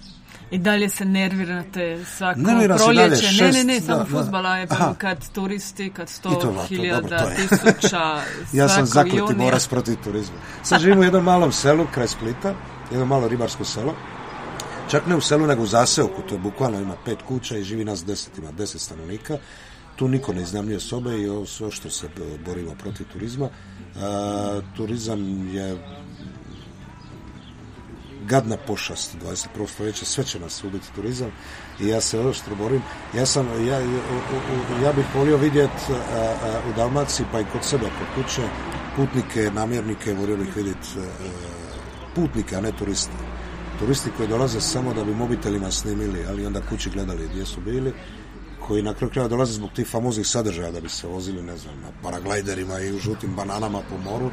I 0.51 0.57
dalje 0.57 0.89
se 0.89 1.05
nervirate 1.05 2.05
svako 2.05 2.39
Nerviram 2.39 2.77
se 2.77 2.83
proljeće. 2.83 3.09
dalje, 3.09 3.21
ne, 3.21 3.31
šest, 3.31 3.57
ne, 3.57 3.63
ne, 3.63 3.79
da, 3.79 3.85
samo 3.85 3.97
da. 3.99 4.05
fuzbala 4.05 4.57
je 4.57 4.67
Aha. 4.69 4.93
kad 4.97 5.29
turisti, 5.29 5.89
kad 5.89 6.09
sto 6.09 6.65
hiljada, 6.67 7.29
tisuća, 7.35 8.21
Ja 8.53 8.69
sam 8.69 8.85
junija. 9.07 9.45
borac 9.45 9.67
protiv 9.67 9.95
turizma. 10.03 10.35
Sad 10.63 10.81
živim 10.81 10.99
u 10.99 11.03
jednom 11.03 11.23
malom 11.23 11.51
selu 11.51 11.87
kraj 11.93 12.07
Splita, 12.07 12.53
jedno 12.91 13.05
malo 13.05 13.27
ribarsko 13.27 13.63
selo. 13.65 13.95
Čak 14.89 15.07
ne 15.07 15.15
u 15.15 15.21
selu, 15.21 15.47
nego 15.47 15.63
u 15.63 15.65
zaseoku, 15.65 16.21
to 16.21 16.35
je 16.35 16.39
bukvalno 16.39 16.79
ima 16.79 16.95
pet 17.05 17.17
kuća 17.27 17.57
i 17.57 17.63
živi 17.63 17.85
nas 17.85 18.05
deset, 18.05 18.37
ima 18.37 18.51
deset 18.51 18.81
stanovnika. 18.81 19.37
Tu 19.95 20.07
niko 20.07 20.33
ne 20.33 20.41
iznajmljuje 20.41 20.79
sobe 20.79 21.17
i 21.17 21.29
ovo 21.29 21.45
sve 21.45 21.71
što 21.71 21.89
se 21.89 22.07
borimo 22.45 22.75
protiv 22.75 23.05
turizma. 23.13 23.49
A, 24.01 24.61
turizam 24.77 25.47
je 25.55 25.77
gadna 28.31 28.57
pošast 28.57 29.15
21. 29.23 29.67
stoljeća, 29.67 30.05
sve 30.05 30.23
će 30.23 30.39
nas 30.39 30.63
ubiti 30.63 30.87
turizam 30.95 31.31
i 31.79 31.87
ja 31.87 32.01
se 32.01 32.19
oštro 32.19 32.55
borim. 32.55 32.81
Ja 33.15 33.25
sam, 33.25 33.67
ja, 33.67 33.79
ja 34.83 34.93
bih 34.95 35.05
volio 35.15 35.37
vidjeti 35.37 35.91
u 36.69 36.73
Dalmaciji, 36.75 37.25
pa 37.31 37.39
i 37.39 37.45
kod 37.51 37.63
sebe, 37.63 37.83
kod 37.83 38.07
kuće, 38.15 38.41
putnike, 38.95 39.51
namjernike, 39.53 40.13
volio 40.13 40.37
bih 40.37 40.55
vidjeti 40.55 40.87
putnike, 42.15 42.55
a 42.55 42.61
ne 42.61 42.71
turiste. 42.71 43.17
Turisti 43.79 44.09
koji 44.17 44.29
dolaze 44.29 44.61
samo 44.61 44.93
da 44.93 45.03
bi 45.03 45.15
mobitelima 45.15 45.71
snimili, 45.71 46.25
ali 46.29 46.45
onda 46.45 46.61
kući 46.69 46.89
gledali 46.89 47.27
gdje 47.27 47.45
su 47.45 47.61
bili, 47.61 47.93
koji 48.67 48.83
na 48.83 48.93
kraju 48.93 49.11
krajeva 49.11 49.29
dolaze 49.29 49.53
zbog 49.53 49.69
tih 49.75 49.87
famoznih 49.87 50.27
sadržaja 50.27 50.71
da 50.71 50.81
bi 50.81 50.89
se 50.89 51.07
vozili, 51.07 51.41
ne 51.41 51.57
znam, 51.57 51.75
na 51.81 51.89
paraglajderima 52.03 52.79
i 52.79 52.93
u 52.93 52.99
žutim 52.99 53.35
bananama 53.35 53.81
po 53.89 53.97
moru. 53.97 54.31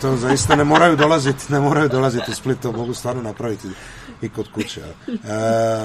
To 0.00 0.16
zaista 0.16 0.56
ne 0.56 0.64
moraju 0.64 0.96
dolaziti, 0.96 1.52
ne 1.52 1.60
moraju 1.60 1.88
dolaziti 1.88 2.30
u 2.30 2.34
Split, 2.34 2.60
to 2.60 2.72
mogu 2.72 2.94
stvarno 2.94 3.22
napraviti 3.22 3.68
i 4.22 4.28
kod 4.28 4.52
kuće. 4.52 4.80
E, 4.80 5.14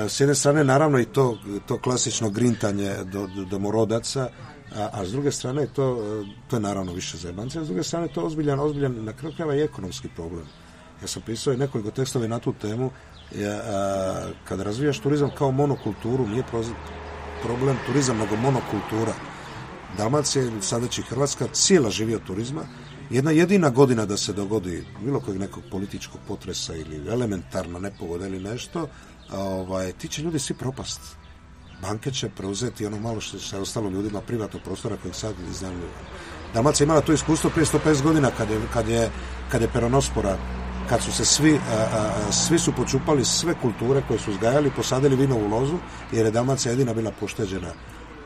s 0.10 0.20
jedne 0.20 0.36
strane, 0.36 0.64
naravno, 0.64 1.00
i 1.00 1.06
to, 1.06 1.38
to 1.68 1.78
klasično 1.78 2.30
grintanje 2.30 2.96
do, 3.04 3.28
do, 3.28 3.46
domorodaca, 3.46 4.30
a, 4.76 4.90
a 4.92 5.06
s 5.06 5.12
druge 5.12 5.32
strane 5.32 5.68
to, 5.68 5.98
e, 6.22 6.26
to 6.48 6.56
je 6.56 6.60
naravno 6.60 6.94
više 6.94 7.18
zajebancija, 7.18 7.62
a 7.62 7.66
s 7.66 7.68
druge 7.68 7.84
strane 7.84 8.08
to 8.08 8.22
je 8.22 8.26
ozbiljan, 8.26 8.60
ozbiljan, 8.60 9.04
na 9.04 9.14
kraju 9.14 9.36
krajeva 9.36 9.56
i 9.56 9.62
ekonomski 9.62 10.08
problem. 10.16 10.46
Ja 11.02 11.08
sam 11.08 11.22
pisao 11.22 11.54
i 11.54 11.58
nekoliko 11.58 11.92
tekstova 11.92 12.28
na 12.28 12.40
tu 12.40 12.54
temu. 12.54 12.92
Ja, 13.36 13.52
a, 13.52 14.28
kada 14.48 14.64
razvijaš 14.64 15.00
turizam 15.00 15.30
kao 15.38 15.52
monokulturu, 15.52 16.28
nije 16.28 16.44
problem 17.44 17.78
turizam, 17.86 18.18
nego 18.18 18.36
monokultura. 18.36 19.14
Dalmacija, 19.98 20.44
ili 20.44 20.62
sadaći 20.62 21.02
Hrvatska, 21.02 21.48
cijela 21.54 21.90
živi 21.90 22.16
od 22.16 22.24
turizma. 22.24 22.62
Jedna 23.10 23.32
jedina 23.32 23.70
godina 23.70 24.06
da 24.06 24.18
se 24.18 24.34
dogodi 24.34 24.84
bilo 25.02 25.20
kojeg 25.20 25.40
nekog 25.40 25.64
političkog 25.72 26.22
potresa 26.28 26.76
ili 26.76 27.10
elementarna 27.10 27.80
nepogoda 27.80 28.28
ili 28.28 28.40
nešto, 28.40 28.88
ovaj, 29.32 29.92
ti 29.92 30.08
će 30.08 30.22
ljudi 30.22 30.40
svi 30.40 30.54
propast. 30.54 31.02
Banke 31.82 32.12
će 32.12 32.30
preuzeti 32.30 32.86
ono 32.86 33.00
malo 33.00 33.22
što 33.22 33.40
se 33.40 33.58
ostalo 33.58 33.90
ljudima 33.90 34.22
privatnog 34.22 34.64
prostora 34.64 34.98
kojeg 34.98 35.16
sad 35.16 35.36
iznajmljuju. 35.52 35.90
Dalmacija 36.54 36.86
je 36.86 36.88
imala 36.88 37.02
to 37.02 37.14
iskustvo 37.14 37.50
prije 37.50 37.66
150 37.66 38.04
godina 38.04 38.32
kad 38.38 38.50
je, 38.50 38.60
kad 38.74 38.88
je, 38.88 39.10
kad 39.52 39.62
je 39.62 39.70
peronospora 39.74 40.38
kad 40.90 41.02
su 41.02 41.12
se 41.12 41.26
svi, 41.26 41.54
a, 41.56 41.60
a, 41.76 42.32
svi 42.32 42.60
su 42.60 42.72
počupali 42.72 43.26
sve 43.26 43.54
kulture 43.62 44.02
koje 44.08 44.20
su 44.20 44.32
uzgajali, 44.32 44.72
posadili 44.76 45.16
vinovu 45.16 45.48
lozu, 45.48 45.78
jer 46.12 46.26
je 46.26 46.32
Dalmacija 46.32 46.72
jedina 46.72 46.94
bila 46.94 47.12
pošteđena 47.20 47.68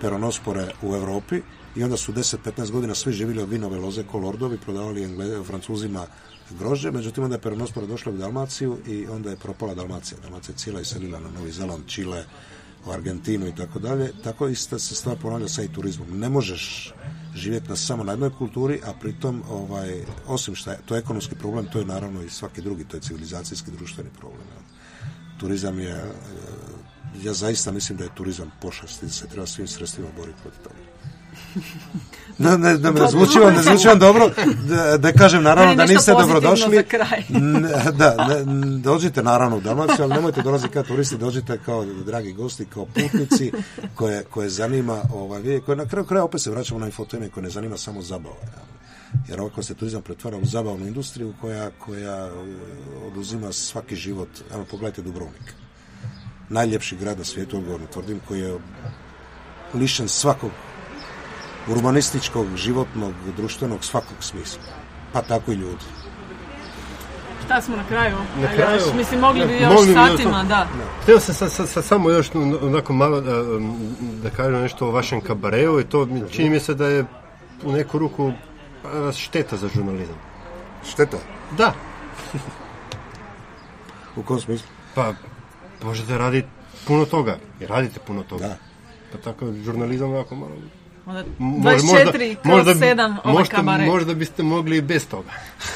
peronospore 0.01 0.67
u 0.81 0.95
Europi 0.95 1.41
i 1.75 1.83
onda 1.83 1.97
su 1.97 2.13
10-15 2.13 2.71
godina 2.71 2.95
svi 2.95 3.11
živjeli 3.13 3.41
od 3.41 3.49
vinove 3.49 3.77
loze 3.77 4.03
ko 4.03 4.17
lordovi, 4.17 4.57
prodavali 4.57 5.03
Engle, 5.03 5.43
Francuzima 5.43 6.07
grožđe, 6.59 6.91
međutim 6.91 7.23
onda 7.23 7.35
je 7.35 7.41
peronospora 7.41 7.85
došla 7.87 8.11
u 8.11 8.17
Dalmaciju 8.17 8.77
i 8.87 9.07
onda 9.07 9.29
je 9.29 9.37
propala 9.37 9.75
Dalmacija. 9.75 10.17
Dalmacija 10.21 10.53
je 10.53 10.57
cijela 10.57 10.81
iselila 10.81 11.19
na 11.19 11.29
Novi 11.29 11.51
Zeland, 11.51 11.83
Čile, 11.87 12.25
u 12.85 12.91
Argentinu 12.91 13.47
i 13.47 13.55
tako 13.55 13.79
dalje, 13.79 14.11
tako 14.23 14.47
ista 14.47 14.79
se 14.79 14.95
stvar 14.95 15.17
ponavlja 15.21 15.47
sa 15.47 15.63
i 15.63 15.67
turizmom. 15.67 16.19
Ne 16.19 16.29
možeš 16.29 16.93
živjeti 17.35 17.69
na 17.69 17.75
samo 17.75 18.03
na 18.03 18.11
jednoj 18.11 18.29
kulturi, 18.37 18.79
a 18.85 18.93
pritom, 18.93 19.43
ovaj, 19.49 20.05
osim 20.27 20.55
što 20.55 20.71
je 20.71 20.79
to 20.85 20.95
ekonomski 20.95 21.35
problem, 21.35 21.65
to 21.65 21.79
je 21.79 21.85
naravno 21.85 22.21
i 22.23 22.29
svaki 22.29 22.61
drugi, 22.61 22.83
to 22.83 22.97
je 22.97 23.01
civilizacijski 23.01 23.71
društveni 23.71 24.09
problem. 24.19 24.41
Turizam 25.39 25.79
je, 25.79 25.91
e, 25.91 26.11
ja 27.23 27.33
zaista 27.33 27.71
mislim 27.71 27.97
da 27.97 28.03
je 28.03 28.15
turizam 28.15 28.51
pošast 28.61 29.03
i 29.03 29.05
da 29.05 29.11
se 29.11 29.27
treba 29.27 29.47
svim 29.47 29.67
sredstvima 29.67 30.09
boriti 30.17 30.41
protiv 30.41 30.63
toga. 30.63 30.92
Ne, 32.37 32.57
ne, 32.57 32.77
ne, 32.77 32.91
ne 32.91 33.07
zvuči 33.11 33.39
vam, 33.39 33.61
zvuči 33.61 33.87
vam 33.87 33.99
dobro, 33.99 34.29
da, 34.69 34.97
da 34.97 35.11
kažem 35.11 35.43
naravno 35.43 35.75
da 35.75 35.85
niste 35.85 36.11
dobrodošli. 36.11 36.83
Da, 37.97 38.15
ne, 38.27 38.43
dođite 38.77 39.23
naravno 39.23 39.57
u 39.57 39.61
Dalmaciju, 39.61 40.03
ali 40.03 40.13
nemojte 40.13 40.41
dolaziti 40.41 40.73
kao 40.73 40.83
turisti, 40.83 41.17
dođite 41.17 41.59
kao 41.65 41.85
dragi 41.85 42.33
gosti, 42.33 42.65
kao 42.65 42.85
putnici 42.85 43.51
koje, 43.95 44.23
koje 44.23 44.49
zanima, 44.49 45.01
ovaj, 45.13 45.59
koje 45.65 45.75
na 45.75 45.85
kraju 45.85 46.05
kraja 46.05 46.23
opet 46.23 46.41
se 46.41 46.51
vraćamo 46.51 46.79
na 46.79 46.85
infoteme 46.85 47.29
koje 47.29 47.43
ne 47.43 47.49
zanima 47.49 47.77
samo 47.77 48.01
zabava. 48.01 48.35
Jer 49.27 49.41
ovako 49.41 49.63
se 49.63 49.73
turizam 49.73 50.01
pretvara 50.01 50.37
u 50.37 50.45
zabavnu 50.45 50.87
industriju 50.87 51.33
koja, 51.41 51.69
koja 51.85 52.29
oduzima 53.07 53.51
svaki 53.51 53.95
život. 53.95 54.29
Evo, 54.53 54.65
pogledajte 54.71 55.01
Dubrovnik. 55.01 55.53
Najljepši 56.49 56.97
grad 56.97 57.17
na 57.17 57.23
svijetu, 57.23 57.57
odgovorno 57.57 57.87
tvrdim, 57.87 58.19
koji 58.27 58.39
je 58.39 58.59
lišen 59.73 60.07
svakog 60.07 60.51
urbanističkog, 61.67 62.55
životnog, 62.55 63.13
društvenog, 63.37 63.83
svakog 63.83 64.17
smisla. 64.19 64.63
Pa 65.13 65.21
tako 65.21 65.51
i 65.51 65.55
ljudi. 65.55 65.85
Šta 67.45 67.61
smo 67.61 67.75
na 67.75 67.83
kraju? 67.87 68.15
Na 68.41 68.47
kraju 68.47 68.75
još, 68.75 68.93
mislim, 68.93 69.19
mogli 69.19 69.47
bi 69.47 69.53
još 69.53 69.73
mogli 69.73 69.93
satima, 69.93 70.41
to, 70.41 70.47
da. 70.47 70.67
Htio 71.03 71.19
sam 71.19 71.35
sa, 71.35 71.49
sa, 71.49 71.67
sa, 71.67 71.81
samo 71.81 72.09
još 72.09 72.29
onako 72.61 72.93
malo 72.93 73.21
da, 73.21 73.43
da 74.23 74.29
kažem 74.29 74.61
nešto 74.61 74.87
o 74.87 74.91
vašem 74.91 75.21
kabareu 75.21 75.79
i 75.79 75.83
to 75.83 76.07
čini 76.31 76.49
mi 76.49 76.59
se 76.59 76.73
da 76.73 76.87
je 76.87 77.05
u 77.63 77.71
neku 77.71 77.99
ruku 77.99 78.31
šteta 79.17 79.57
za 79.57 79.67
žurnalizam. 79.67 80.15
Šteta? 80.89 81.17
Da. 81.57 81.73
u 84.15 84.23
kom 84.23 84.39
smislu? 84.39 84.67
Pa, 84.95 85.13
možete 85.83 86.17
raditi 86.17 86.47
puno 86.87 87.05
toga. 87.05 87.37
I 87.59 87.65
radite 87.65 87.99
puno 87.99 88.23
toga. 88.23 88.47
Da. 88.47 88.57
Pa 89.11 89.17
tako, 89.17 89.53
žurnalizam 89.63 90.09
ovako 90.09 90.35
malo 90.35 90.51
24 91.05 92.35
možda, 92.43 92.71
kroz 92.71 92.77
7 92.77 93.15
ovaj 93.23 93.33
možda, 93.33 93.55
kabare. 93.55 93.85
Možda 93.85 94.13
biste 94.13 94.43
mogli 94.43 94.77
i 94.77 94.81
bez 94.81 95.07
toga. 95.07 95.29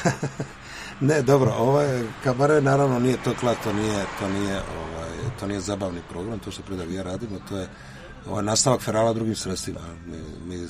ne, 1.00 1.22
dobro, 1.22 1.52
ovaj 1.58 2.02
kabare 2.24 2.60
naravno 2.60 2.98
nije 2.98 3.16
to 3.24 3.34
kla, 3.40 3.54
to 3.54 3.72
nije, 3.72 4.04
to 4.20 4.28
nije, 4.28 4.54
ovaj, 4.56 5.08
to 5.40 5.46
nije 5.46 5.60
zabavni 5.60 6.00
program, 6.10 6.38
to 6.38 6.50
što 6.50 6.62
predav 6.62 6.92
ja 6.92 7.02
radimo, 7.02 7.38
to 7.48 7.58
je 7.58 7.68
ovaj, 8.28 8.44
nastavak 8.44 8.80
ferala 8.80 9.12
drugim 9.12 9.36
sredstvima. 9.36 9.80
Mi, 10.06 10.16
mi 10.46 10.66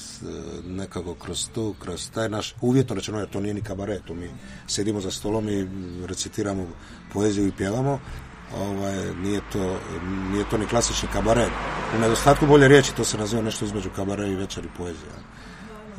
nekako 0.67 1.15
kroz 1.15 1.49
tu, 1.55 1.75
kroz 1.79 2.11
taj 2.11 2.29
naš, 2.29 2.55
uvjetno 2.61 2.95
rečeno, 2.95 3.19
jer 3.19 3.29
to 3.29 3.41
nije 3.41 3.55
ni 3.55 3.63
kabare, 3.63 4.01
to 4.07 4.15
mi 4.15 4.31
sedimo 4.67 5.01
za 5.01 5.11
stolom 5.11 5.49
i 5.49 5.69
recitiramo 6.07 6.67
poeziju 7.13 7.47
i 7.47 7.53
pjevamo, 7.53 8.01
ovaj, 8.57 9.15
nije, 9.23 9.41
to, 9.53 9.81
nije 10.33 10.45
to 10.51 10.59
ni 10.59 10.67
klasični 10.67 11.09
kabaret. 11.13 11.51
U 11.97 12.01
nedostatku 12.01 12.47
bolje 12.47 12.69
riječi 12.69 12.95
to 12.95 13.05
se 13.05 13.19
naziva 13.19 13.43
nešto 13.43 13.65
između 13.65 13.91
kabare 13.97 14.29
i 14.29 14.37
večer 14.37 14.65
i 14.65 14.77
poezija. 14.77 15.13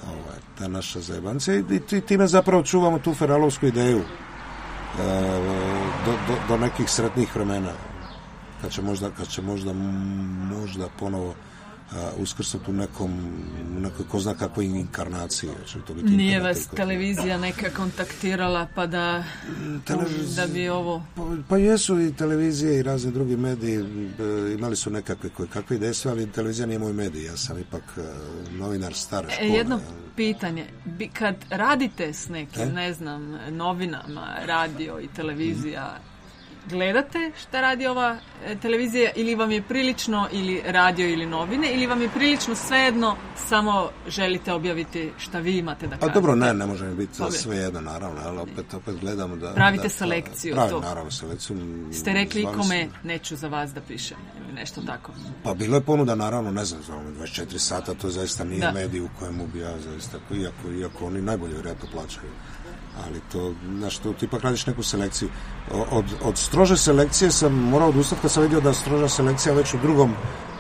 Ovaj, 0.08 0.40
ta 0.58 0.68
naša 0.68 1.00
zajebancija 1.00 1.58
i, 1.58 2.02
time 2.02 2.28
zapravo 2.28 2.64
čuvamo 2.64 3.00
tu 3.00 3.14
feralovsku 3.14 3.66
ideju 3.66 4.00
e, 4.00 4.04
do, 6.06 6.12
do, 6.12 6.36
do 6.48 6.58
nekih 6.58 6.90
sretnih 6.90 7.36
vremena 7.36 7.72
kad 8.62 8.72
će 8.72 8.82
možda, 8.82 9.10
kad 9.10 9.28
će 9.28 9.42
možda, 9.42 9.74
možda 10.54 10.88
ponovo 11.00 11.34
uskrsnut 12.18 12.68
u 12.68 12.74
nekom, 12.74 13.12
nekoj 13.80 14.06
ko 14.08 14.20
zna 14.20 14.34
kakvoj 14.34 14.66
inkarnaciji. 14.66 15.50
Će 15.68 15.80
to 15.88 15.94
biti 15.94 16.08
Nije 16.08 16.40
vas 16.40 16.68
televizija 16.68 17.38
neka 17.38 17.70
kontaktirala 17.70 18.68
pa 18.76 18.86
da, 18.86 19.24
Televiz... 19.86 20.36
da 20.36 20.48
bi 20.48 20.70
ovo... 20.70 21.04
Pa, 21.16 21.24
pa, 21.50 21.58
jesu 21.58 22.00
i 22.00 22.14
televizije 22.14 22.80
i 22.80 22.84
razni 22.84 23.12
drugi 23.12 23.38
mediji 23.38 23.76
e, 23.76 24.54
imali 24.54 24.76
su 24.76 24.90
nekakve 24.90 25.30
koje 25.30 25.50
kakve 25.50 25.76
ideje 25.76 25.94
ali 26.06 26.32
televizija 26.32 26.66
nije 26.66 26.80
moj 26.80 26.94
medij, 26.94 27.26
ja 27.26 27.38
sam 27.38 27.60
ipak 27.60 27.84
e, 27.98 28.02
novinar 28.52 28.94
stare 28.94 29.28
e, 29.28 29.32
škole. 29.32 29.50
Jedno 29.50 29.80
pitanje, 30.16 30.66
kad 31.14 31.36
radite 31.50 32.14
s 32.14 32.30
nekim, 32.30 32.62
e? 32.62 32.72
ne 32.72 32.94
znam, 32.94 33.38
novinama, 33.50 34.36
radio 34.46 35.00
i 35.00 35.08
televizija, 35.08 36.00
gledate 36.70 37.32
šta 37.42 37.62
radi 37.62 37.88
ova 37.88 38.18
e, 38.46 38.56
televizija 38.56 39.12
ili 39.16 39.36
vam 39.36 39.52
je 39.52 39.62
prilično 39.62 40.28
ili 40.32 40.62
radio 40.66 41.10
ili 41.10 41.26
novine 41.26 41.72
ili 41.74 41.88
vam 41.88 42.02
je 42.02 42.10
prilično 42.10 42.56
svejedno 42.56 43.16
samo 43.36 43.90
želite 44.08 44.54
objaviti 44.54 45.12
šta 45.18 45.40
vi 45.40 45.58
imate 45.58 45.88
da 45.88 45.98
kažete? 45.98 46.12
A 46.12 46.14
dobro, 46.14 46.36
ne, 46.36 46.54
ne 46.54 46.66
može 46.66 46.86
biti 46.96 47.14
svejedno, 47.32 47.82
naravno, 47.82 48.22
ali 48.26 48.38
opet, 48.38 48.74
opet 48.74 48.96
gledamo 49.02 49.36
da... 49.36 49.54
Pravite 49.54 49.84
da, 49.84 49.90
selekciju. 49.90 50.54
Pravim, 50.54 50.72
to. 50.72 50.80
naravno, 50.80 51.12
selekciju. 51.12 51.58
Ste 51.94 52.14
rekli 52.14 52.42
ikome 52.42 52.90
neću 53.04 53.36
za 53.36 53.48
vas 53.48 53.74
da 53.74 53.82
pišem 53.82 54.18
ili 54.44 54.54
nešto 54.54 54.82
tako? 54.82 55.12
Pa 55.44 55.54
bilo 55.54 55.78
je 55.78 55.82
ponuda, 55.82 56.16
naravno, 56.16 56.52
ne 56.52 56.66
znam, 56.66 56.82
za 56.84 56.94
24 56.94 57.58
sata, 57.58 57.94
to 57.94 58.10
zaista 58.10 58.44
nije 58.44 58.62
da. 58.62 58.72
medij 58.72 59.02
u 59.02 59.10
kojemu 59.20 59.48
bi 59.48 59.60
ja 59.60 59.80
zaista, 59.80 60.18
iako, 60.32 60.72
iako 60.82 61.06
oni 61.06 61.22
najbolje 61.22 61.54
vjerojatno 61.54 61.90
plaćaju 61.92 62.32
ali 63.06 63.22
to, 63.32 63.54
znaš, 63.78 63.98
tu 63.98 64.14
ti 64.14 64.26
ipak 64.26 64.44
radiš 64.44 64.66
neku 64.66 64.84
selekciju. 64.84 65.30
Od, 65.92 66.06
od 66.24 66.38
strože 66.38 66.78
selekcije 66.78 67.32
sam 67.32 67.54
morao 67.54 67.90
odustati 67.90 68.22
kad 68.22 68.32
sam 68.32 68.44
vidio 68.44 68.62
da 68.62 68.74
stroža 68.74 69.10
selekcija 69.10 69.56
već 69.56 69.74
u 69.74 69.78
drugom 69.78 70.16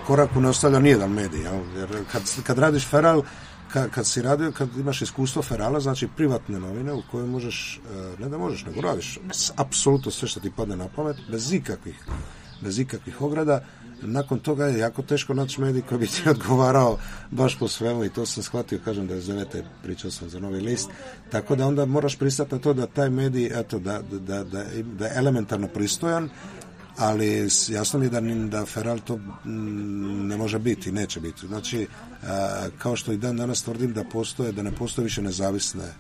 koraku 0.08 0.42
ne 0.42 0.50
ostavlja 0.50 0.80
nijedan 0.80 1.12
medij, 1.12 1.42
jel? 1.42 1.60
jer 1.78 1.90
kad, 2.12 2.22
kad 2.44 2.60
radiš 2.60 2.88
feral, 2.88 3.24
kad, 3.74 3.92
kad 3.92 4.08
si 4.08 4.22
radio, 4.22 4.52
kad 4.52 4.78
imaš 4.78 5.02
iskustvo 5.02 5.42
ferala, 5.42 5.80
znači 5.80 6.08
privatne 6.08 6.60
novine 6.60 6.94
u 6.94 7.02
kojoj 7.12 7.28
možeš, 7.28 7.80
e, 8.20 8.22
ne 8.24 8.30
da 8.30 8.38
možeš, 8.38 8.66
nego 8.66 8.82
radiš 8.82 9.20
apsolutno 9.56 10.12
sve 10.12 10.28
što 10.28 10.40
ti 10.40 10.52
padne 10.56 10.76
na 10.76 10.88
pamet, 10.96 11.18
bez 11.32 11.54
ikakvih, 11.54 12.06
bez 12.62 12.80
ikakvih 12.80 13.22
ograda, 13.22 13.64
nakon 14.02 14.40
toga 14.40 14.66
je 14.66 14.80
jako 14.80 15.02
teško 15.02 15.34
naći 15.34 15.62
medij 15.62 15.82
koji 15.82 16.00
bi 16.00 16.08
ti 16.08 16.30
odgovarao 16.36 16.98
baš 17.32 17.60
po 17.60 17.68
svemu 17.68 18.04
i 18.04 18.10
to 18.10 18.26
sam 18.26 18.44
shvatio, 18.44 18.80
kažem 18.86 19.08
da 19.08 19.14
je 19.14 19.22
zovete, 19.22 19.64
pričao 19.84 20.12
sam 20.12 20.30
za 20.30 20.40
novi 20.40 20.62
list, 20.62 20.90
tako 21.32 21.56
da 21.56 21.68
onda 21.68 21.86
moraš 21.86 22.18
pristati 22.18 22.56
na 22.56 22.62
to 22.62 22.74
da 22.74 22.88
taj 22.88 23.10
medij, 23.10 23.52
eto, 23.60 23.80
da, 23.80 24.02
da, 24.12 24.44
da, 24.44 24.64
da 24.84 25.06
je 25.06 25.14
elementarno 25.16 25.68
pristojan, 25.68 26.30
ali 26.98 27.50
jasno 27.70 28.00
mi 28.00 28.06
je 28.06 28.10
da, 28.10 28.22
da 28.50 28.66
Feral 28.66 29.00
to 29.00 29.18
mm, 29.18 30.28
ne 30.28 30.38
može 30.38 30.60
biti, 30.60 30.92
neće 30.92 31.20
biti. 31.20 31.48
Znači, 31.48 31.88
kao 32.78 32.96
što 32.96 33.12
i 33.12 33.18
dan 33.18 33.38
danas 33.38 33.64
tvrdim 33.64 33.94
da 33.94 34.04
postoje, 34.04 34.52
da 34.52 34.64
ne 34.64 34.72
postoje 34.72 35.04
više 35.04 35.22
nezavisne 35.22 35.94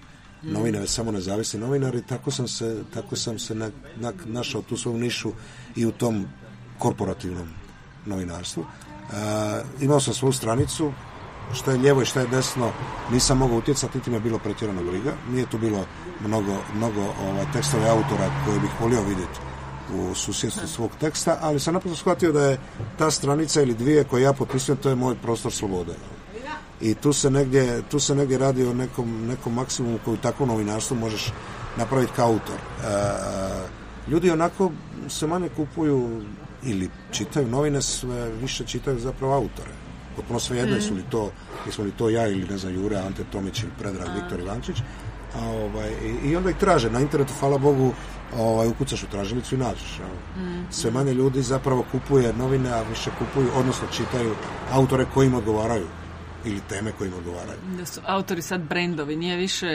novine, 0.43 0.80
već 0.80 0.89
samo 0.89 1.12
nezavisni 1.12 1.60
novinari, 1.60 2.02
tako 2.08 2.32
sam 2.32 2.47
se, 2.47 2.84
tako 2.93 3.16
sam 3.16 3.39
se 3.39 3.56
na, 3.56 3.72
na, 4.00 4.14
našao 4.26 4.62
tu 4.62 4.78
svoju 4.78 4.97
nišu 4.97 5.32
i 5.76 5.86
u 5.86 5.91
tom 5.91 6.28
korporativnom 6.78 7.47
novinarstvu. 8.06 8.64
E, 8.64 9.16
imao 9.82 10.00
sam 10.00 10.14
svoju 10.14 10.34
stranicu, 10.34 10.91
što 11.54 11.72
je 11.72 11.78
lijevo 11.78 12.02
i 12.02 12.06
što 12.06 12.20
je 12.20 12.28
desno, 12.28 12.72
nisam 13.12 13.38
mogao 13.38 13.58
utjecati, 13.58 13.97
niti 13.97 14.10
mi 14.10 14.16
je 14.16 14.20
bilo 14.20 14.39
pretjerano 14.39 14.84
briga. 14.84 15.14
Nije 15.32 15.45
tu 15.45 15.58
bilo 15.58 15.86
mnogo, 16.26 16.58
mnogo 16.76 17.02
ovaj, 17.02 17.45
tekstove 17.54 17.89
autora 17.89 18.32
koje 18.45 18.60
bih 18.60 18.72
volio 18.82 19.02
vidjeti 19.02 19.39
u 19.93 20.16
susjedstvu 20.16 20.68
svog 20.68 20.91
teksta, 21.00 21.38
ali 21.41 21.60
sam 21.60 21.74
naprosto 21.74 21.97
shvatio 21.97 22.32
da 22.32 22.45
je 22.45 22.58
ta 22.97 23.12
stranica 23.12 23.62
ili 23.62 23.74
dvije 23.74 24.04
koje 24.04 24.22
ja 24.22 24.34
potpisujem, 24.34 24.78
to 24.78 24.89
je 24.89 24.95
moj 24.95 25.16
prostor 25.16 25.52
slobode. 25.52 25.93
I 26.82 26.95
tu 26.95 27.14
se 27.14 27.30
negdje, 27.30 27.82
tu 27.91 28.00
se 28.00 28.16
negdje 28.16 28.38
radi 28.38 28.66
o 28.66 28.74
nekom, 28.74 29.28
nekom 29.28 29.54
maksimumu 29.54 30.00
koju 30.06 30.18
takvo 30.18 30.45
novinarstvo 30.45 30.97
možeš 30.97 31.34
napraviti 31.78 32.14
kao 32.16 32.28
autor. 32.28 32.56
E, 32.56 34.12
ljudi 34.12 34.32
onako 34.32 34.72
se 35.10 35.28
manje 35.28 35.50
kupuju 35.50 36.22
ili 36.64 36.89
čitaju 37.12 37.47
novine, 37.47 37.82
sve 37.82 38.32
više 38.41 38.64
čitaju 38.64 38.99
zapravo 38.99 39.34
autore. 39.34 39.72
Potpuno 40.16 40.39
sve 40.39 40.57
jedne 40.57 40.78
mm. 40.78 40.82
su 40.82 40.93
li 40.93 41.03
to, 41.10 41.32
jesmo 41.66 41.84
li 41.84 41.91
to 41.91 42.10
ja 42.10 42.28
ili 42.28 42.47
ne 42.49 42.57
znam 42.57 42.74
Jure, 42.76 42.97
Ante 42.97 43.24
Tomić 43.32 43.64
ili 43.64 43.72
Predrag 43.80 44.07
Viktor 44.16 44.39
Ivančić. 44.39 44.78
A, 45.36 45.47
ovaj, 45.47 45.89
i, 46.26 46.36
onda 46.36 46.49
ih 46.49 46.55
traže. 46.55 46.89
Na 46.89 46.99
internetu, 46.99 47.34
hvala 47.39 47.57
Bogu, 47.57 47.93
ovaj, 48.38 48.68
ukucaš 48.68 49.03
u 49.03 49.07
tražilicu 49.07 49.55
i 49.55 49.57
nađeš. 49.57 49.99
Mm. 50.38 50.72
Sve 50.72 50.91
manje 50.91 51.14
ljudi 51.14 51.41
zapravo 51.41 51.86
kupuje 51.91 52.34
novine, 52.34 52.70
a 52.70 52.82
više 52.89 53.12
kupuju, 53.20 53.47
odnosno 53.55 53.88
čitaju 53.91 54.36
autore 54.72 55.05
koji 55.14 55.28
im 55.28 55.34
odgovaraju 55.34 55.88
ili 56.45 56.62
teme 56.70 56.91
koje 56.97 57.07
im 57.07 57.14
odgovaraju. 57.14 57.60
Da 57.78 57.86
su 57.86 58.01
autori 58.05 58.41
sad 58.41 58.62
brendovi, 58.62 59.16
nije 59.16 59.38
više 59.38 59.68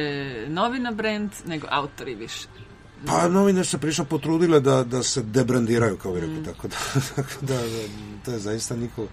novina 0.49 0.91
brend, 0.91 1.31
nego 1.47 1.67
autori 1.71 2.15
više. 2.15 2.49
Pa 3.07 3.29
novine 3.29 3.65
se 3.65 3.79
prišlo 3.79 4.05
potrudile 4.05 4.61
da, 4.61 4.85
da 4.85 5.03
se 5.03 5.23
debrandiraju, 5.23 5.97
kao 5.97 6.13
bi 6.13 6.21
rekao, 6.21 6.35
mm. 6.35 6.45
tako, 6.45 6.69
da, 6.69 6.77
tako 7.17 7.31
da, 7.41 7.57
da, 7.57 7.83
to 8.25 8.31
je 8.31 8.39
zaista 8.39 8.77
njihov, 8.77 9.07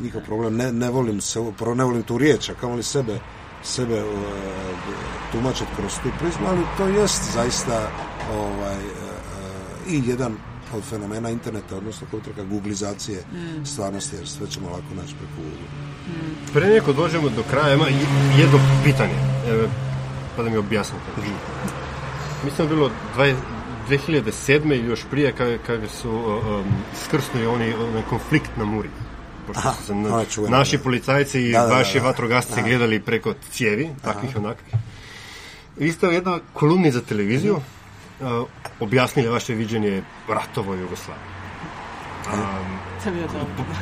njihov 0.00 0.22
problem. 0.26 0.56
Ne, 0.56 0.72
ne 0.72 0.90
volim 0.90 1.20
se, 1.20 1.40
prvo 1.58 1.74
ne 1.74 1.84
volim 1.84 2.02
tu 2.02 2.18
riječ, 2.18 2.48
a 2.48 2.54
kao 2.54 2.74
li 2.74 2.82
sebe, 2.82 3.18
sebe 3.62 4.04
uh, 4.04 4.20
tumačiti 5.32 5.70
kroz 5.76 5.92
tu 6.02 6.08
prizmu, 6.18 6.46
ali 6.46 6.62
to 6.76 6.86
jest 6.86 7.32
zaista 7.34 7.90
ovaj, 8.32 8.78
uh, 8.78 9.92
i 9.92 10.02
jedan 10.06 10.36
od 10.74 10.82
fenomena 10.82 11.30
interneta, 11.30 11.76
odnosno 11.76 12.06
kao 12.10 12.18
utrka 12.18 12.44
googlizacije 12.44 13.22
stvarnosti, 13.64 14.16
jer 14.16 14.28
sve 14.28 14.50
ćemo 14.50 14.70
lako 14.70 14.94
naći 14.96 15.14
preko 15.14 15.34
Google. 15.36 15.68
Pre 16.52 16.66
nego 16.66 16.92
dođemo 16.92 17.28
do 17.28 17.42
kraja, 17.50 17.74
ima 17.74 17.86
jedno 18.38 18.58
pitanje, 18.84 19.14
e, 19.46 19.68
pa 20.36 20.42
da 20.42 20.50
mi 20.50 20.56
objasnite. 20.56 21.04
Mislim 22.46 22.68
da 22.68 22.74
je 22.74 22.76
bilo 22.76 22.90
dvaj- 23.16 23.36
2007. 23.88 24.74
ili 24.74 24.88
još 24.88 25.00
prije 25.10 25.32
kada, 25.32 25.58
kada 25.58 25.88
su 25.88 26.10
um, 26.10 26.64
skrsnuli 27.04 27.46
oni 27.46 27.74
onaj 27.74 28.02
konflikt 28.02 28.50
na 28.56 28.64
Muri. 28.64 28.88
Aha, 29.54 29.72
su 29.86 29.94
na- 29.94 30.24
naši 30.48 30.78
policajci 30.78 31.40
i 31.40 31.52
vaši 31.52 31.98
vatrogasci 31.98 32.52
Aha. 32.52 32.62
gledali 32.62 33.00
preko 33.00 33.34
cijevi, 33.50 33.90
takvih 34.02 34.34
i 34.34 34.38
onakvih. 34.38 34.74
Vi 35.76 35.92
ste 35.92 36.08
u 36.08 36.12
jednoj 36.12 36.40
kolumni 36.52 36.90
za 36.90 37.00
televiziju 37.00 37.56
uh, 37.56 38.26
objasnili 38.80 39.28
vaše 39.28 39.54
viđenje 39.54 40.02
ratova 40.28 40.72
u 40.72 40.76
Jugoslaviji. 40.76 41.24
Bio 43.04 43.22
dobro. 43.22 43.74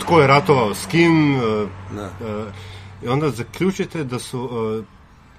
Tko 0.00 0.20
je 0.20 0.26
ratovao 0.26 0.74
s 0.74 0.86
kim, 0.86 1.34
uh, 1.34 1.42
uh, 1.42 2.46
i 3.02 3.08
onda 3.08 3.30
zaključite 3.30 4.04
da 4.04 4.18
su 4.18 4.40
uh, 4.40 4.84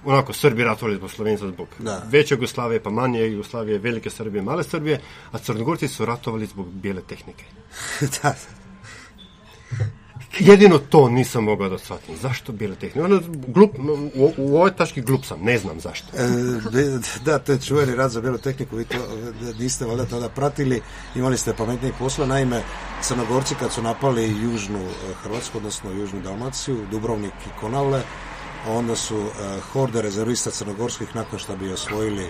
onako 0.05 0.33
Srbi 0.33 0.63
ratovali 0.63 0.97
zbog 0.97 1.11
Slovenca 1.11 1.47
zbog 1.47 1.67
Da. 1.79 2.03
veće 2.05 2.33
Jugoslavije, 2.33 2.83
pa 2.83 2.89
manje 2.89 3.25
Jugoslavije, 3.25 3.77
velike 3.77 4.09
Srbije, 4.09 4.41
male 4.41 4.63
Srbije, 4.63 5.01
a 5.31 5.37
Crnogorci 5.37 5.87
su 5.87 6.05
ratovali 6.05 6.45
zbog 6.45 6.67
bijele 6.71 7.01
tehnike. 7.01 7.45
da, 8.21 8.35
Jedino 10.39 10.77
to 10.77 11.09
nisam 11.09 11.43
mogao 11.43 11.69
da 11.69 11.77
shvatim. 11.77 12.15
Zašto 12.21 12.51
bijele 12.51 12.75
tehnike? 12.75 13.01
Ono, 13.01 13.21
glup, 13.47 13.71
u, 14.15 14.31
u 14.37 14.57
ovoj 14.57 14.75
taški 14.75 15.01
glup 15.01 15.25
sam, 15.25 15.39
ne 15.41 15.57
znam 15.57 15.79
zašto. 15.79 16.07
E, 16.17 16.27
da, 17.25 17.39
to 17.39 17.51
je 17.51 17.59
čuveni 17.59 17.95
rad 17.95 18.11
za 18.11 18.21
bijelu 18.21 18.37
tehniku, 18.37 18.75
vi 18.75 18.85
to 18.85 18.97
niste 19.59 19.85
valjda 19.85 20.05
tada 20.05 20.29
pratili, 20.29 20.81
imali 21.15 21.37
ste 21.37 21.53
pametnijeg 21.53 21.93
posla, 21.99 22.25
naime, 22.25 22.61
Crnogorci 23.01 23.55
kad 23.55 23.71
su 23.71 23.81
napali 23.81 24.41
južnu 24.41 24.79
e, 24.79 25.13
Hrvatsku, 25.23 25.57
odnosno 25.57 25.91
južnu 25.91 26.21
Dalmaciju, 26.21 26.77
Dubrovnik 26.91 27.33
i 27.45 27.59
Konavle, 27.59 28.03
onda 28.68 28.95
su 28.95 29.18
e, 29.18 29.59
horde 29.74 30.01
rezervista 30.01 30.51
crnogorskih 30.51 31.16
nakon 31.16 31.39
što 31.39 31.55
bi 31.55 31.72
osvojili 31.72 32.28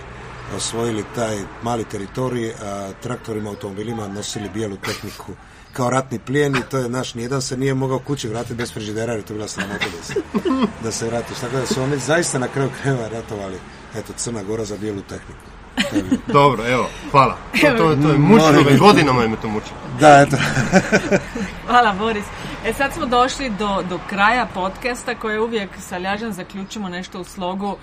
osvojili 0.56 1.04
taj 1.14 1.38
mali 1.62 1.84
teritorij, 1.84 2.52
a 2.62 2.92
traktorima, 3.02 3.50
automobilima 3.50 4.08
nosili 4.08 4.48
bijelu 4.48 4.76
tehniku 4.76 5.32
kao 5.72 5.90
ratni 5.90 6.18
plijen 6.18 6.56
i 6.56 6.62
to 6.70 6.78
je 6.78 6.88
naš, 6.88 7.14
nijedan 7.14 7.42
se 7.42 7.56
nije 7.56 7.74
mogao 7.74 7.98
kući 7.98 8.28
vratiti 8.28 8.54
bez 8.54 8.72
frižidera 8.72 9.12
jer 9.12 9.20
je 9.20 9.26
to 9.26 9.34
bila 9.34 9.48
sramota 9.48 9.86
da 9.96 10.02
se, 10.02 10.14
da 10.82 10.92
se 10.92 11.06
vratiš. 11.06 11.38
Tako 11.38 11.56
da 11.56 11.66
su 11.66 11.82
oni 11.82 11.98
zaista 11.98 12.38
na 12.38 12.48
kraju 12.48 12.70
krajeva 12.82 13.08
ratovali, 13.08 13.58
eto, 13.94 14.12
Crna 14.16 14.42
Gora 14.42 14.64
za 14.64 14.76
bijelu 14.76 15.02
tehniku. 15.02 15.53
Dobro, 16.32 16.66
evo, 16.66 16.88
hvala. 17.10 17.36
To, 17.60 17.66
to, 17.76 18.02
to 18.02 18.08
je 18.08 18.18
mučilo, 18.18 18.64
biti. 18.64 18.78
godinama 18.78 19.22
je 19.22 19.28
me 19.28 19.36
to 19.36 19.48
mučilo. 19.48 19.76
Da, 20.00 20.26
eto. 20.26 20.36
Hvala 21.66 21.92
Boris. 21.98 22.24
E 22.64 22.72
sad 22.72 22.92
smo 22.92 23.06
došli 23.06 23.50
do, 23.50 23.82
do 23.88 23.98
kraja 24.08 24.46
podcasta 24.54 25.14
koje 25.14 25.40
uvijek 25.40 25.70
sa 25.80 25.98
Ljažan 25.98 26.32
zaključimo 26.32 26.88
nešto 26.88 27.20
u 27.20 27.24
slogu. 27.24 27.76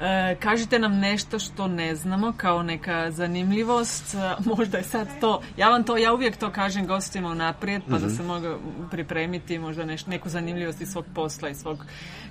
E, 0.00 0.36
kažite 0.40 0.78
nam 0.78 0.98
nešto 0.98 1.38
što 1.38 1.68
ne 1.68 1.94
znamo 1.94 2.32
kao 2.36 2.62
neka 2.62 3.10
zanimljivost. 3.10 4.14
E, 4.14 4.18
možda 4.56 4.78
je 4.78 4.84
sad 4.84 5.08
to, 5.20 5.42
ja 5.56 5.68
vam 5.68 5.84
to, 5.84 5.96
ja 5.96 6.12
uvijek 6.12 6.36
to 6.36 6.50
kažem 6.50 6.86
gostima 6.86 7.28
unaprijed 7.28 7.82
pa 7.90 7.98
da 7.98 8.10
se 8.10 8.22
mogu 8.22 8.46
pripremiti 8.90 9.58
možda 9.58 9.84
neš, 9.84 10.06
neku 10.06 10.28
zanimljivost 10.28 10.80
iz 10.80 10.88
svog 10.88 11.04
posla, 11.14 11.48
iz 11.48 11.58
svog 11.58 11.84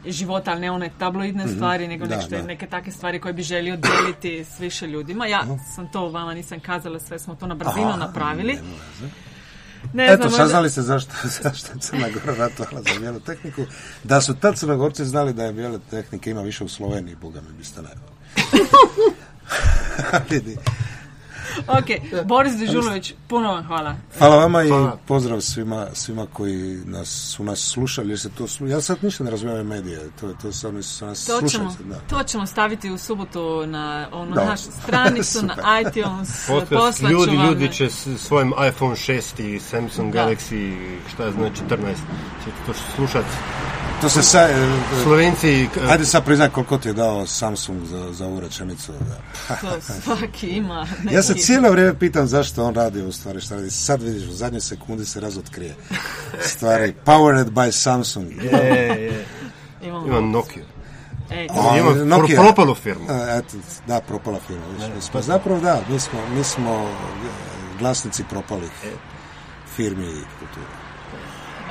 života, 0.06 0.52
ali 0.52 0.62
ne 0.62 0.72
one 0.72 0.90
tabloidne 1.00 1.48
stvari, 1.48 1.88
nego 1.88 2.06
Da, 2.06 2.16
nešto, 2.16 2.36
da. 2.36 2.42
neke 2.42 2.68
takve 2.68 2.92
stvari 2.92 3.20
koje 3.20 3.34
bi 3.34 3.42
želio 3.42 3.78
dijeliti 3.78 4.46
s 4.46 4.60
više 4.60 4.88
ljudima. 4.88 5.26
Ja 5.26 5.44
sam 5.76 5.92
to 5.92 6.10
vama 6.10 6.34
nisam 6.34 6.60
kazala, 6.60 7.00
sve 7.00 7.20
smo 7.20 7.36
to 7.36 7.48
na 7.48 7.56
brzinu 7.56 7.98
napravili. 7.98 8.54
Ne 8.54 9.26
Eto, 9.94 10.30
znam, 10.30 10.32
saznali 10.32 10.70
ste 10.70 10.82
zašto, 10.82 11.12
zašto 11.44 11.72
je 11.74 11.80
Crna 11.80 12.08
Gora 12.10 12.38
ratovala 12.38 12.82
za 12.82 13.00
bijelu 13.00 13.20
tehniku. 13.20 13.66
Da 14.04 14.22
su 14.22 14.36
tad 14.36 14.56
Crnogorci 14.58 15.06
znali 15.06 15.34
da 15.34 15.44
je 15.44 15.54
bijele 15.54 15.80
tehnike 15.90 16.32
ima 16.32 16.42
više 16.42 16.64
u 16.64 16.68
Sloveniji, 16.68 17.16
boga 17.16 17.42
mi 17.42 17.58
biste 17.58 17.82
ne. 17.82 17.90
Ok, 21.60 21.86
Boris 22.26 22.54
Dežulović, 22.56 23.14
puno 23.28 23.52
vam 23.52 23.64
hvala. 23.64 23.96
Hvala 24.18 24.36
vama 24.36 24.64
i 24.64 24.68
Hvala. 24.68 24.98
pozdrav 25.06 25.42
svima, 25.42 25.88
svima 25.94 26.26
koji 26.28 26.56
nas, 26.86 27.08
su 27.10 27.44
nas 27.44 27.60
slušali. 27.62 28.10
Jer 28.10 28.20
se 28.20 28.30
to, 28.30 28.44
slu- 28.44 28.68
ja 28.68 28.82
sad 28.82 28.98
ništa 29.02 29.24
ne 29.24 29.32
razumijem 29.32 29.68
medije. 29.68 30.00
To, 30.22 30.34
to 30.34 30.52
su 30.52 30.72
nas 30.72 31.00
To 31.00 31.16
slušali. 31.16 31.50
ćemo, 31.50 31.72
sad, 31.72 31.86
da. 31.86 31.96
to 32.10 32.24
ćemo 32.24 32.46
staviti 32.46 32.92
u 32.92 32.98
subotu 32.98 33.64
na 33.66 34.08
onu 34.12 34.32
Da. 34.32 34.46
našu 34.46 34.64
stranicu, 34.84 35.40
na 35.44 35.56
iTunes. 35.82 36.48
Podcast, 36.48 36.70
poslaću 36.72 37.14
ljudi, 37.14 37.38
vam- 37.38 37.46
ljudi 37.48 37.74
će 37.74 37.90
s 37.90 38.08
svojim 38.18 38.54
iPhone 38.70 38.96
6 38.96 39.22
i 39.46 39.60
Samsung 39.60 40.14
Da. 40.14 40.20
Galaxy, 40.20 40.78
šta 41.14 41.24
je 41.24 41.32
znači 41.32 41.62
14, 41.62 41.96
će 42.44 42.52
to 42.66 42.74
slušat. 42.96 43.26
To 43.96 44.10
se 44.10 44.24
sa, 44.24 44.40
e, 44.42 44.54
e, 44.54 45.04
Slovenci, 45.04 45.70
k- 45.70 45.80
Ajde 45.82 46.06
sad 46.06 46.26
priznaj 46.26 46.50
koliko 46.50 46.78
ti 46.78 46.90
je 46.90 46.94
dao 46.94 47.26
Samsung 47.28 47.86
za, 47.86 48.14
za 48.14 48.26
ovu 48.26 48.40
rečenicu. 48.40 48.92
Da. 48.92 49.56
To 49.62 49.82
svaki 49.82 50.48
ima. 50.50 50.88
Ja 51.06 51.24
se 51.24 51.34
neki- 51.34 51.44
cijelo 51.44 51.72
vrijeme 51.72 51.94
pitam 51.96 52.28
zašto 52.28 52.64
on 52.64 52.76
radi 52.76 53.02
u 53.02 53.12
stvari 53.12 53.42
šta 53.42 53.56
radi. 53.56 53.70
Sad 53.72 54.02
vidiš, 54.02 54.24
u 54.24 54.34
zadnjoj 54.34 54.62
sekundi 54.62 55.06
se 55.06 55.20
razotkrije. 55.20 55.76
Stvari, 56.42 56.94
powered 57.06 57.46
by 57.46 57.72
Samsung. 57.74 58.32
je, 58.34 58.52
je, 58.52 59.26
Imamo. 59.82 60.08
ima 60.08 60.22
Nokia. 60.22 60.64
Ej, 61.32 61.48
A, 61.52 61.78
Ima 61.78 61.92
pro- 61.92 62.06
Nokia. 62.06 62.42
propalu 62.42 62.76
firmu. 62.76 63.06
A, 63.10 63.38
Eto, 63.38 63.58
da, 63.88 64.02
propala 64.02 64.40
firma. 64.40 64.64
mi 64.96 65.02
smo, 65.02 65.22
zapravo 65.22 65.60
da, 65.60 65.82
mi 65.90 66.00
smo, 66.00 66.20
mi 66.28 66.44
smo 66.44 66.72
e, 66.74 67.28
glasnici 67.80 68.24
propalih 68.24 68.72
firmi 69.76 70.06
i 70.06 70.24
kulture. 70.40 70.85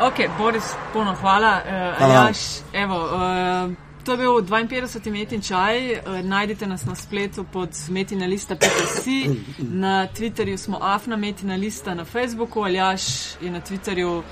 Ok, 0.01 0.15
Boris, 0.39 0.65
puno 0.93 1.15
hvala. 1.15 1.61
Uh, 1.65 1.99
Hvala. 1.99 2.15
Aljaš, 2.15 2.39
evo, 2.73 3.05
uh, 3.05 3.73
to 4.05 4.13
je 4.13 4.19
bil 4.19 4.33
52. 4.33 5.11
Metin 5.11 5.43
čaj. 5.43 5.93
Uh, 5.93 5.99
najdete 6.23 6.67
nas 6.67 6.85
na 6.85 6.95
spletu 6.95 7.45
pod 7.45 7.69
metinalista.si. 7.89 9.31
Na 9.59 10.07
Twitterju 10.07 10.57
smo 10.57 10.79
afna 10.83 11.17
metina 11.17 11.57
lista, 11.57 11.95
na 11.95 12.05
Facebooku 12.05 12.61
Aljaš 12.61 13.03
je 13.41 13.51
na 13.51 13.61
Twitterju 13.61 14.19
uh, 14.19 14.25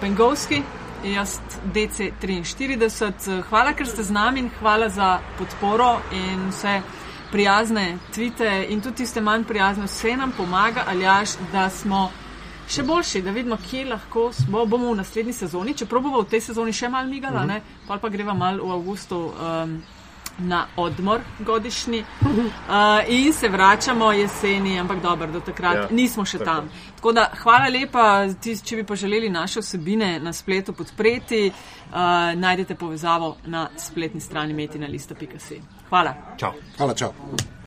Pengovski. 0.00 0.62
Jaz 1.04 1.38
DC43. 1.74 3.42
Hvala, 3.48 3.72
ker 3.72 3.86
ste 3.86 4.02
z 4.02 4.10
nami 4.10 4.40
in 4.40 4.50
hvala 4.60 4.88
za 4.88 5.18
podporo 5.38 6.00
in 6.12 6.48
vse 6.50 6.80
prijazne 7.32 7.98
tvite 8.14 8.66
in 8.68 8.80
tudi 8.80 8.96
tiste 8.96 9.20
manj 9.20 9.44
prijazne. 9.44 9.84
Vse 9.84 10.16
nam 10.16 10.32
pomaga, 10.36 10.84
Aljaš, 10.88 11.30
da 11.52 11.70
smo 11.70 12.10
še 12.68 12.82
boljši, 12.82 13.22
da 13.22 13.30
vidimo, 13.30 13.58
kje 13.70 13.84
lahko 13.88 14.32
smo, 14.32 14.66
bomo 14.66 14.92
v 14.92 14.96
naslednji 15.02 15.32
sezoni, 15.32 15.74
čeprav 15.74 16.02
bomo 16.02 16.22
v 16.22 16.30
tej 16.34 16.40
sezoni 16.50 16.72
še 16.72 16.88
malo 16.88 17.08
migala, 17.08 17.44
uh 17.44 17.50
-huh. 17.50 17.60
pa 17.88 17.98
pa 17.98 18.08
greva 18.08 18.34
malo 18.34 18.66
v 18.66 18.72
avgustu 18.72 19.16
um, 19.16 19.82
na 20.38 20.66
odmor 20.76 21.20
godišnji 21.38 22.04
uh, 22.22 22.28
in 23.08 23.32
se 23.32 23.48
vračamo 23.48 24.12
jeseni, 24.12 24.78
ampak 24.80 25.02
dobro, 25.02 25.26
do 25.26 25.40
takrat 25.40 25.76
Ja, 25.76 25.86
nismo 25.90 26.24
še 26.24 26.38
tako. 26.38 26.50
tam. 26.50 26.70
Tako 26.96 27.12
da 27.12 27.30
hvala 27.42 27.68
lepa, 27.68 28.26
tis, 28.40 28.62
če 28.62 28.76
bi 28.76 28.84
pa 28.84 28.96
želeli 28.96 29.30
naše 29.30 29.60
vsebine 29.60 30.20
na 30.20 30.32
spletu 30.32 30.72
podpreti, 30.72 31.50
uh, 31.50 31.94
najdete 32.34 32.74
povezavo 32.74 33.36
na 33.46 33.68
spletni 33.76 34.20
strani 34.20 34.54
metinalista.si. 34.54 35.60
Hvala. 35.88 36.14
Ćao. 36.38 36.52
Hvala, 36.76 36.94
čao. 36.94 37.56